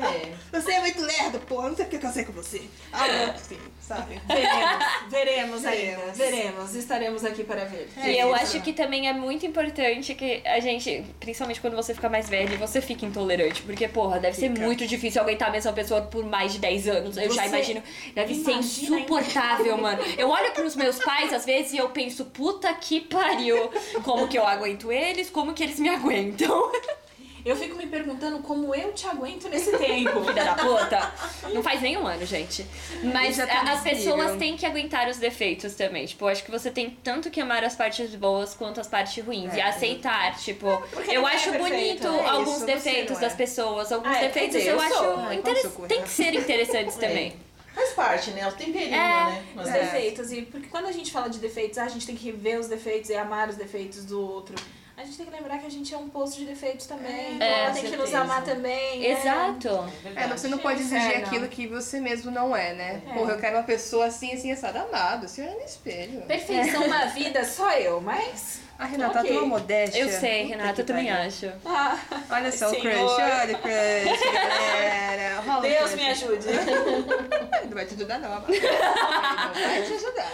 É. 0.00 0.32
Você 0.52 0.72
é 0.72 0.80
muito 0.80 1.00
lerdo, 1.02 1.38
pô. 1.40 1.62
Não 1.62 1.74
sei 1.76 1.84
porque 1.84 1.98
que 1.98 2.06
eu 2.06 2.10
sei 2.12 2.24
com 2.24 2.32
você. 2.32 2.62
Ah, 2.92 3.06
não, 3.08 3.38
sim, 3.38 3.58
sabe? 3.80 4.20
Veremos, 4.28 4.84
veremos 5.10 5.64
ainda, 5.64 5.96
Veremos. 5.96 6.18
veremos, 6.18 6.74
estaremos 6.74 7.24
aqui 7.24 7.44
para 7.44 7.64
ver. 7.64 7.88
e 8.04 8.18
eu 8.18 8.34
isso. 8.34 8.42
acho 8.42 8.60
que 8.62 8.72
também 8.72 9.08
é 9.08 9.12
muito 9.12 9.44
importante 9.46 10.14
que 10.14 10.42
a 10.46 10.60
gente, 10.60 11.04
principalmente 11.20 11.60
quando 11.60 11.74
você 11.76 11.94
fica 11.94 12.08
mais 12.08 12.28
velho, 12.28 12.56
você 12.58 12.80
fica 12.80 13.04
intolerante. 13.06 13.62
Porque, 13.62 13.86
porra, 13.88 14.18
deve 14.18 14.36
ser 14.36 14.48
Fica. 14.50 14.62
muito 14.62 14.86
difícil 14.86 15.20
aguentar 15.20 15.48
a 15.48 15.52
mesma 15.52 15.72
pessoa 15.72 16.02
por 16.02 16.24
mais 16.24 16.52
de 16.52 16.58
10 16.58 16.88
anos. 16.88 17.16
Eu 17.16 17.30
já 17.32 17.42
Você 17.42 17.48
imagino. 17.48 17.82
Deve 18.14 18.34
ser 18.34 18.52
insuportável, 18.52 19.76
mano. 19.78 20.02
Eu 20.16 20.28
olho 20.28 20.52
pros 20.52 20.76
meus 20.76 20.98
pais, 20.98 21.32
às 21.32 21.44
vezes, 21.44 21.72
e 21.72 21.78
eu 21.78 21.88
penso, 21.90 22.24
puta 22.26 22.72
que 22.74 23.00
pariu. 23.00 23.70
Como 24.02 24.28
que 24.28 24.38
eu 24.38 24.46
aguento 24.46 24.90
eles, 24.92 25.30
como 25.30 25.52
que 25.54 25.62
eles 25.62 25.78
me 25.78 25.88
aguentam. 25.88 26.70
Eu 27.44 27.56
fico 27.56 27.76
me 27.76 27.86
perguntando 27.86 28.38
como 28.40 28.72
eu 28.74 28.92
te 28.92 29.06
aguento 29.06 29.48
nesse 29.48 29.76
tempo. 29.76 30.22
Filha 30.24 30.44
da 30.44 30.54
puta. 30.54 31.12
Não 31.52 31.62
faz 31.62 31.82
nem 31.82 31.96
um 31.96 32.06
ano, 32.06 32.24
gente. 32.24 32.64
Mas 33.02 33.36
tá 33.36 33.44
a- 33.44 33.72
as 33.72 33.80
pessoas 33.82 34.36
têm 34.38 34.56
que 34.56 34.64
aguentar 34.64 35.08
os 35.08 35.16
defeitos 35.16 35.74
também. 35.74 36.06
Tipo, 36.06 36.26
acho 36.28 36.44
que 36.44 36.50
você 36.50 36.70
tem 36.70 36.90
tanto 37.02 37.30
que 37.30 37.40
amar 37.40 37.64
as 37.64 37.74
partes 37.74 38.14
boas 38.14 38.54
quanto 38.54 38.80
as 38.80 38.86
partes 38.86 39.24
ruins. 39.24 39.52
É, 39.54 39.56
e 39.56 39.60
aceitar, 39.60 40.36
tipo. 40.36 40.66
Porque 40.92 41.10
Eu 41.10 41.22
ninguém 41.22 41.36
acho 41.36 41.48
é 41.48 41.52
perfeito, 41.58 42.02
bonito 42.02 42.08
né? 42.12 42.18
É 42.24 42.28
alguns 42.28 42.48
isso, 42.50 42.58
você 42.60 42.66
defeitos 42.66 43.16
é. 43.18 43.20
das 43.20 43.34
pessoas. 43.34 43.90
Alguns 43.92 44.12
Ah, 44.12 44.18
é, 44.18 44.26
defeitos 44.28 44.56
eu, 44.56 44.62
eu 44.74 44.80
acho. 44.80 44.94
sou. 44.94 45.16
Ai, 45.18 45.36
interes- 45.36 45.60
qual 45.62 45.72
seu 45.72 45.80
cu, 45.80 45.88
Tem 45.88 46.02
que 46.02 46.08
Renata? 46.08 46.10
ser 46.12 46.34
interessantes 46.34 46.96
É. 47.02 47.08
também. 47.08 47.36
Faz 47.74 47.90
parte, 47.94 48.30
né? 48.32 48.46
O 48.46 48.52
temperinho, 48.52 48.94
É. 48.94 48.98
né? 48.98 49.44
Mas 49.56 49.66
Os 49.68 49.74
é. 49.74 49.80
defeitos, 49.80 50.30
e 50.30 50.42
porque 50.42 50.68
quando 50.68 50.86
a 50.86 50.92
gente 50.92 51.10
fala 51.10 51.28
de 51.28 51.38
defeitos, 51.38 51.78
ah, 51.78 51.84
a 51.84 51.88
gente 51.88 52.06
tem 52.06 52.14
que 52.14 52.30
ver 52.30 52.60
os 52.60 52.68
defeitos 52.68 53.10
e 53.10 53.14
amar 53.14 53.48
os 53.48 53.56
defeitos 53.56 54.04
do 54.04 54.20
outro. 54.20 54.54
A 54.96 55.04
gente 55.04 55.16
tem 55.16 55.26
que 55.26 55.32
lembrar 55.32 55.58
que 55.58 55.66
a 55.66 55.70
gente 55.70 55.92
é 55.92 55.96
um 55.96 56.08
poço 56.08 56.36
de 56.38 56.44
defeitos 56.44 56.86
também. 56.86 57.34
então 57.36 57.46
É, 57.46 57.60
ela 57.64 57.68
com 57.68 57.80
tem 57.80 57.90
que 57.90 57.96
nos 57.96 58.14
amar 58.14 58.44
também. 58.44 59.00
né? 59.00 59.06
Exato. 59.08 59.92
É 60.16 60.24
É, 60.24 60.28
você 60.28 60.48
não 60.48 60.58
pode 60.58 60.80
exigir 60.80 60.98
Inferno. 61.08 61.26
aquilo 61.26 61.48
que 61.48 61.66
você 61.66 61.98
mesmo 61.98 62.30
não 62.30 62.54
é, 62.54 62.72
né? 62.74 63.02
É. 63.08 63.14
Porra, 63.14 63.32
eu 63.32 63.38
quero 63.38 63.56
uma 63.56 63.62
pessoa 63.64 64.06
assim, 64.06 64.32
assim, 64.34 64.52
assada, 64.52 64.82
amado. 64.82 65.26
Se 65.28 65.40
olha 65.40 65.54
no 65.54 65.64
espelho. 65.64 66.20
Perfeição 66.22 66.86
na 66.88 67.06
vida, 67.06 67.42
só 67.44 67.72
eu, 67.72 68.00
mas. 68.00 68.60
A 68.78 68.84
Renata 68.84 69.20
Ok. 69.20 69.30
tem 69.30 69.38
uma 69.38 69.46
modéstia. 69.46 70.00
Eu 70.00 70.08
sei, 70.08 70.44
Renata, 70.44 70.72
que 70.74 70.80
eu 70.80 70.86
também 70.86 71.10
acho. 71.10 71.50
Ah, 71.64 71.96
Olha 72.30 72.50
só 72.50 72.66
o 72.66 72.70
Senhor. 72.70 72.82
crush, 72.82 73.12
olha 73.12 73.56
o 73.56 73.60
crush, 73.60 74.32
galera. 74.32 75.40
Rola 75.40 75.58
o 75.58 75.62
Deus 75.62 75.78
crush. 75.90 75.94
me 75.94 76.10
ajude. 76.10 76.46
Não 77.64 77.70
vai 77.74 77.86
te 77.86 77.94
ajudar, 77.94 78.18
não. 78.18 78.28
amado. 78.32 78.46
Não 78.52 79.68
vai 79.68 79.82
te 79.82 79.92
ajudar. 79.94 80.32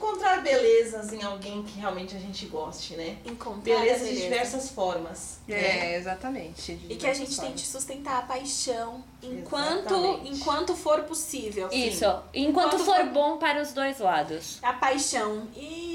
Encontrar 0.00 0.40
belezas 0.42 1.12
em 1.12 1.22
alguém 1.22 1.62
que 1.62 1.78
realmente 1.78 2.16
a 2.16 2.18
gente 2.18 2.46
goste, 2.46 2.94
né? 2.94 3.18
Encontrar 3.22 3.60
Belezas 3.62 3.96
a 4.00 4.04
de 4.04 4.04
beleza. 4.14 4.22
diversas 4.22 4.70
formas. 4.70 5.38
né? 5.46 5.92
É, 5.92 5.96
exatamente. 5.98 6.74
de 6.74 6.94
E 6.94 6.96
que 6.96 7.06
a 7.06 7.12
gente 7.12 7.34
formas. 7.36 7.52
tente 7.52 7.66
sustentar 7.66 8.20
a 8.20 8.22
paixão 8.22 9.04
enquanto, 9.22 9.92
Exatamente. 9.94 10.30
enquanto 10.32 10.74
for 10.74 11.02
possível. 11.02 11.68
Isso. 11.70 12.04
Enquanto 12.32 12.76
Enquanto 12.76 12.78
for 12.78 12.96
for- 12.96 13.04
bom 13.06 13.36
para 13.36 13.60
os 13.60 13.72
dois 13.74 13.98
lados. 13.98 14.58
A 14.62 14.72
paixão. 14.72 15.46
E, 15.54 15.89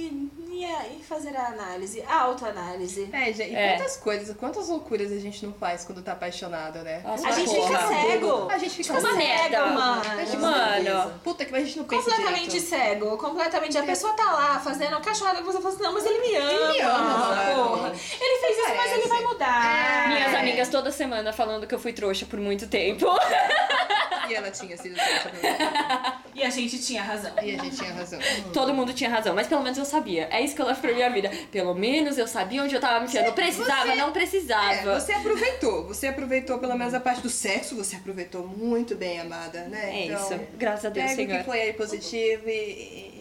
e, 0.61 0.65
a- 0.65 0.87
e 0.87 1.03
fazer 1.03 1.35
a 1.35 1.47
análise, 1.47 2.01
a 2.07 2.21
autoanálise. 2.21 3.09
É, 3.11 3.25
gente, 3.33 3.51
e 3.51 3.55
É. 3.55 3.75
quantas 3.77 3.97
coisas, 3.97 4.35
quantas 4.37 4.67
loucuras 4.69 5.11
a 5.11 5.19
gente 5.19 5.45
não 5.45 5.53
faz 5.53 5.83
quando 5.83 6.01
tá 6.01 6.13
apaixonado, 6.13 6.79
né? 6.79 7.01
Nossa, 7.03 7.27
A 7.27 7.31
gente 7.31 7.53
porra. 7.55 7.77
fica 7.79 7.87
cego. 7.87 8.47
A 8.51 8.57
gente 8.57 8.75
fica 8.75 8.93
Uma 8.93 9.01
cego. 9.01 9.15
merda. 9.17 9.65
mano. 9.67 10.05
Mano. 10.39 11.19
Puta 11.23 11.45
que 11.45 11.55
a 11.55 11.59
gente 11.59 11.77
não 11.77 11.85
pensa 11.85 12.03
Completamente 12.09 12.45
direito. 12.51 12.67
cego, 12.69 13.17
completamente. 13.17 13.77
A 13.77 13.83
pessoa 13.83 14.13
tá 14.13 14.31
lá 14.31 14.59
fazendo 14.59 14.99
cachorrada 15.01 15.39
que 15.39 15.43
você 15.43 15.59
fala 15.61 15.73
assim, 15.73 15.83
não, 15.83 15.93
mas 15.93 16.05
ele 16.05 16.19
me 16.19 16.35
ama. 16.35 16.51
Ele 16.51 16.73
me 16.73 16.81
ama, 16.81 17.53
porra. 17.55 17.87
Ele 17.89 18.39
fez 18.39 18.57
isso, 18.57 18.75
mas 18.75 18.91
ele 18.93 19.07
vai 19.07 19.21
mudar. 19.21 20.07
Minhas 20.09 20.33
É. 20.33 20.37
amigas 20.39 20.69
toda 20.69 20.91
semana 20.91 21.33
falando 21.33 21.67
que 21.67 21.75
eu 21.75 21.79
fui 21.79 21.93
trouxa 21.93 22.25
por 22.25 22.39
muito 22.39 22.67
tempo. 22.67 23.05
E 24.29 24.33
ela 24.33 24.49
tinha 24.51 24.75
sido. 24.77 24.95
E 26.33 26.43
a 26.43 26.49
gente 26.49 26.79
tinha 26.79 27.01
razão. 27.01 27.31
E 27.41 27.55
a 27.55 27.63
gente 27.63 27.75
tinha 27.77 27.93
razão. 27.93 28.19
Todo 28.53 28.73
mundo 28.73 28.93
tinha 28.93 29.09
razão, 29.09 29.33
mas 29.33 29.47
pelo 29.47 29.61
menos 29.63 29.77
eu 29.77 29.85
sabia. 29.85 30.27
É 30.31 30.41
isso 30.41 30.55
que 30.55 30.61
eu 30.61 30.65
levo 30.65 30.81
pra 30.81 30.93
minha 30.93 31.09
vida. 31.09 31.29
Pelo 31.51 31.73
menos 31.73 32.17
eu 32.17 32.27
sabia 32.27 32.63
onde 32.63 32.75
eu 32.75 32.81
tava 32.81 32.99
me 32.99 33.05
enfiando. 33.05 33.31
Precisava, 33.33 33.85
você- 33.87 33.95
não 33.95 34.11
precisava. 34.11 34.73
É, 34.73 34.99
você 34.99 35.13
aproveitou. 35.13 35.87
Você 35.87 36.07
aproveitou 36.07 36.59
pelo 36.59 36.77
menos 36.77 36.93
a 36.93 36.99
parte 36.99 37.21
do 37.21 37.29
sexo, 37.29 37.75
você 37.75 37.95
aproveitou 37.95 38.45
muito 38.47 38.95
bem, 38.95 39.19
amada, 39.19 39.65
né? 39.65 39.91
É 40.01 40.05
Então, 40.05 40.21
isso. 40.21 40.39
Graças 40.57 40.85
a 40.85 40.89
Deus, 40.89 41.11
Pega 41.11 41.21
o 41.21 41.25
Senhor. 41.27 41.37
que 41.39 41.45
foi 41.45 41.61
aí 41.61 41.73
positivo 41.73 42.43
e, 42.49 42.51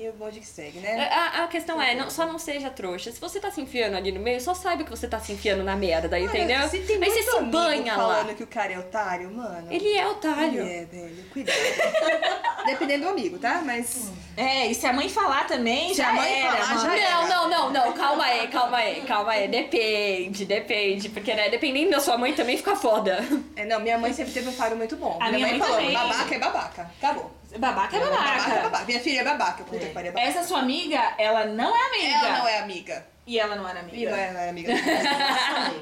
e, 0.05 0.09
o 0.09 0.12
bonde 0.12 0.40
que 0.40 0.46
segue, 0.46 0.78
né? 0.80 1.09
A, 1.11 1.44
a 1.44 1.48
questão 1.48 1.80
é, 1.80 1.94
não, 1.94 2.11
só 2.11 2.26
não 2.26 2.38
seja 2.38 2.70
trouxa. 2.70 3.11
Se 3.11 3.20
você 3.20 3.40
tá 3.40 3.50
se 3.50 3.61
enfiando 3.61 3.96
ali 3.96 4.12
no 4.12 4.20
meio, 4.20 4.40
só 4.40 4.55
saiba 4.55 4.84
que 4.84 4.90
você 4.90 5.07
tá 5.09 5.18
se 5.18 5.32
enfiando 5.32 5.62
na 5.64 5.76
merda, 5.76 6.18
entendeu? 6.18 6.59
Olha, 6.59 6.68
se 6.68 6.80
tem 6.80 7.02
Aí 7.02 7.11
você 7.11 7.22
se 7.22 7.40
banha 7.44 7.94
falando 7.94 8.28
lá. 8.28 8.34
que 8.34 8.42
o 8.42 8.46
cara 8.46 8.72
é 8.72 8.78
otário, 8.78 9.30
mano. 9.32 9.66
Ele 9.70 9.88
é 9.88 10.00
Ele 10.00 10.07
otário. 10.11 10.61
é, 10.62 10.84
velho. 10.84 11.24
Cuidado. 11.32 11.57
Dependendo 12.66 13.05
do 13.05 13.11
amigo, 13.11 13.38
tá? 13.38 13.61
Mas. 13.64 14.11
É, 14.36 14.66
e 14.66 14.74
se 14.74 14.86
a 14.86 14.92
mãe 14.92 15.09
falar 15.09 15.46
também, 15.46 15.90
Se 15.90 15.96
já 15.98 16.09
a 16.11 16.12
mãe 16.14 16.40
era. 16.42 16.57
falar, 16.57 16.74
mano. 16.74 16.80
já 16.80 16.96
era. 16.96 17.26
Não, 17.28 17.28
não, 17.28 17.48
não, 17.50 17.86
não, 17.86 17.92
calma 17.92 18.24
aí, 18.24 18.48
calma 18.48 18.76
aí, 18.78 19.00
calma 19.02 19.32
aí. 19.32 19.48
Depende, 19.48 20.44
depende. 20.44 21.09
Porque, 21.11 21.34
né, 21.34 21.50
dependendo 21.50 21.90
da 21.90 22.00
sua 22.00 22.16
mãe 22.16 22.32
também 22.32 22.57
fica 22.57 22.74
foda. 22.74 23.18
É, 23.55 23.64
não, 23.64 23.80
minha 23.80 23.98
mãe 23.98 24.12
sempre 24.12 24.32
teve 24.32 24.48
um 24.48 24.52
faro 24.52 24.76
muito 24.76 24.96
bom. 24.96 25.18
A 25.20 25.30
minha 25.30 25.46
mãe 25.46 25.59
falou: 25.59 25.76
também. 25.76 25.92
babaca 25.92 26.34
é 26.34 26.38
babaca. 26.38 26.90
Acabou. 26.98 27.30
Babaca 27.59 27.96
é 27.96 28.00
Babaca 28.00 28.22
é 28.22 28.36
babaca. 28.38 28.61
babaca. 28.62 28.84
Minha 28.84 29.00
filha 29.00 29.20
é 29.20 29.24
babaca. 29.24 29.64
Puta 29.64 29.78
que 29.78 29.86
pariu, 29.92 30.11
é 30.11 30.12
babaca. 30.12 30.28
Essa 30.30 30.42
sua 30.46 30.59
amiga, 30.61 31.14
ela 31.18 31.46
não 31.46 31.74
é 31.74 31.86
amiga. 31.88 32.26
Ela 32.26 32.38
não 32.38 32.48
é 32.48 32.59
amiga. 32.59 33.07
E 33.26 33.38
ela 33.38 33.57
não 33.57 33.66
era 33.66 33.78
E 33.78 33.82
amiga. 33.82 34.11
não 34.11 34.18
é, 34.18 34.32
não 34.32 34.40
é 34.40 34.48
amiga. 34.50 34.72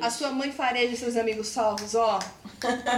A 0.01 0.09
sua 0.11 0.31
mãe 0.31 0.53
fareja 0.53 0.95
seus 0.97 1.17
amigos 1.17 1.49
salvos, 1.49 1.95
ó. 1.97 2.21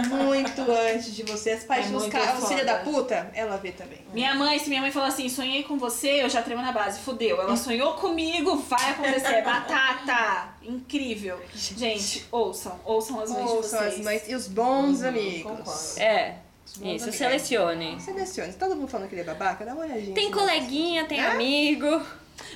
Muito 0.07 0.61
antes 0.71 1.15
de 1.15 1.23
você. 1.23 1.51
As 1.67 1.87
muito 1.87 2.11
caras, 2.11 2.35
foda. 2.35 2.47
filha 2.49 2.63
da 2.63 2.75
puta, 2.75 3.31
ela 3.33 3.57
vê 3.57 3.71
também. 3.71 3.97
Minha 4.13 4.35
mãe, 4.35 4.59
se 4.59 4.69
minha 4.69 4.81
mãe 4.81 4.91
falou 4.91 5.07
assim, 5.09 5.27
sonhei 5.29 5.63
com 5.63 5.79
você, 5.79 6.21
eu 6.23 6.29
já 6.29 6.43
tremo 6.43 6.61
na 6.61 6.71
base, 6.71 6.99
fudeu. 6.99 7.41
Ela 7.41 7.57
sonhou 7.57 7.93
comigo, 7.95 8.57
vai 8.57 8.91
acontecer, 8.91 9.41
batata. 9.41 10.49
Incrível. 10.61 11.39
Gente, 11.55 12.27
ouçam, 12.31 12.79
ouçam 12.85 13.19
as 13.21 13.31
mães 13.31 13.45
de 13.45 13.51
Ouçam 13.51 13.79
vocês. 13.79 13.93
as 13.95 13.99
mães 14.05 14.23
e 14.29 14.35
os 14.35 14.47
bons 14.47 15.01
Uhum, 15.01 15.07
amigos. 15.07 15.51
concordo. 15.51 15.99
É, 15.99 16.35
isso, 16.81 17.11
selecione. 17.11 17.99
Selecione. 18.01 18.51
Se 18.51 18.57
todo 18.57 18.75
mundo 18.75 18.87
falando 18.87 19.07
que 19.07 19.15
ele 19.15 19.21
é 19.21 19.25
babaca, 19.25 19.63
dá 19.65 19.73
uma 19.73 19.83
olhadinha. 19.85 20.13
Tem 20.13 20.31
coleguinha, 20.31 21.05
tem 21.05 21.19
É? 21.19 21.27
amigo. 21.27 22.01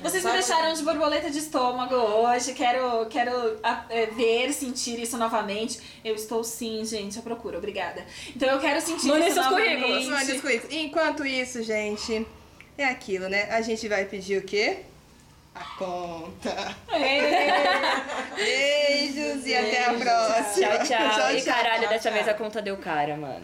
Vocês 0.02 0.24
me 0.26 0.32
deixaram 0.34 0.74
de 0.74 0.84
borboleta 0.84 1.30
de 1.32 1.40
estômago 1.40 1.96
hoje. 1.96 2.54
Quero, 2.54 3.06
quero 3.06 3.32
é, 3.90 4.08
ver, 4.08 4.52
sentir 4.52 5.00
isso 5.00 5.18
novamente. 5.18 5.80
Eu 6.04 6.16
estou 6.16 6.44
sim, 6.44 6.84
gente, 6.84 7.18
à 7.18 7.22
procura. 7.22 7.58
Obrigada. 7.58 8.06
Então 8.36 8.50
eu 8.50 8.60
quero 8.60 8.82
sentir 8.82 9.08
Mandem 9.08 9.28
isso 9.28 9.36
seus 9.36 9.46
novamente. 9.46 9.82
currículos. 9.82 10.08
Mande 10.08 10.32
os 10.34 10.42
currículos. 10.42 10.76
Enquanto 10.76 11.26
isso, 11.26 11.64
gente, 11.64 12.28
é 12.78 12.86
aquilo, 12.86 13.30
né? 13.30 13.44
A 13.52 13.62
gente 13.62 13.88
vai 13.88 14.06
pedir 14.06 14.38
o 14.40 14.42
quê? 14.42 14.80
A 15.60 15.64
conta. 15.78 16.76
Beijos 18.36 19.46
e 19.46 19.56
até 19.56 19.86
a 19.88 19.94
próxima. 19.94 20.78
Tchau, 20.80 21.12
tchau. 21.12 21.36
E 21.36 21.42
caralho, 21.42 21.90
dessa 21.90 22.10
vez 22.10 22.28
a 22.30 22.34
conta 22.34 22.62
deu 22.62 22.78
cara, 22.78 23.18
mano. 23.18 23.44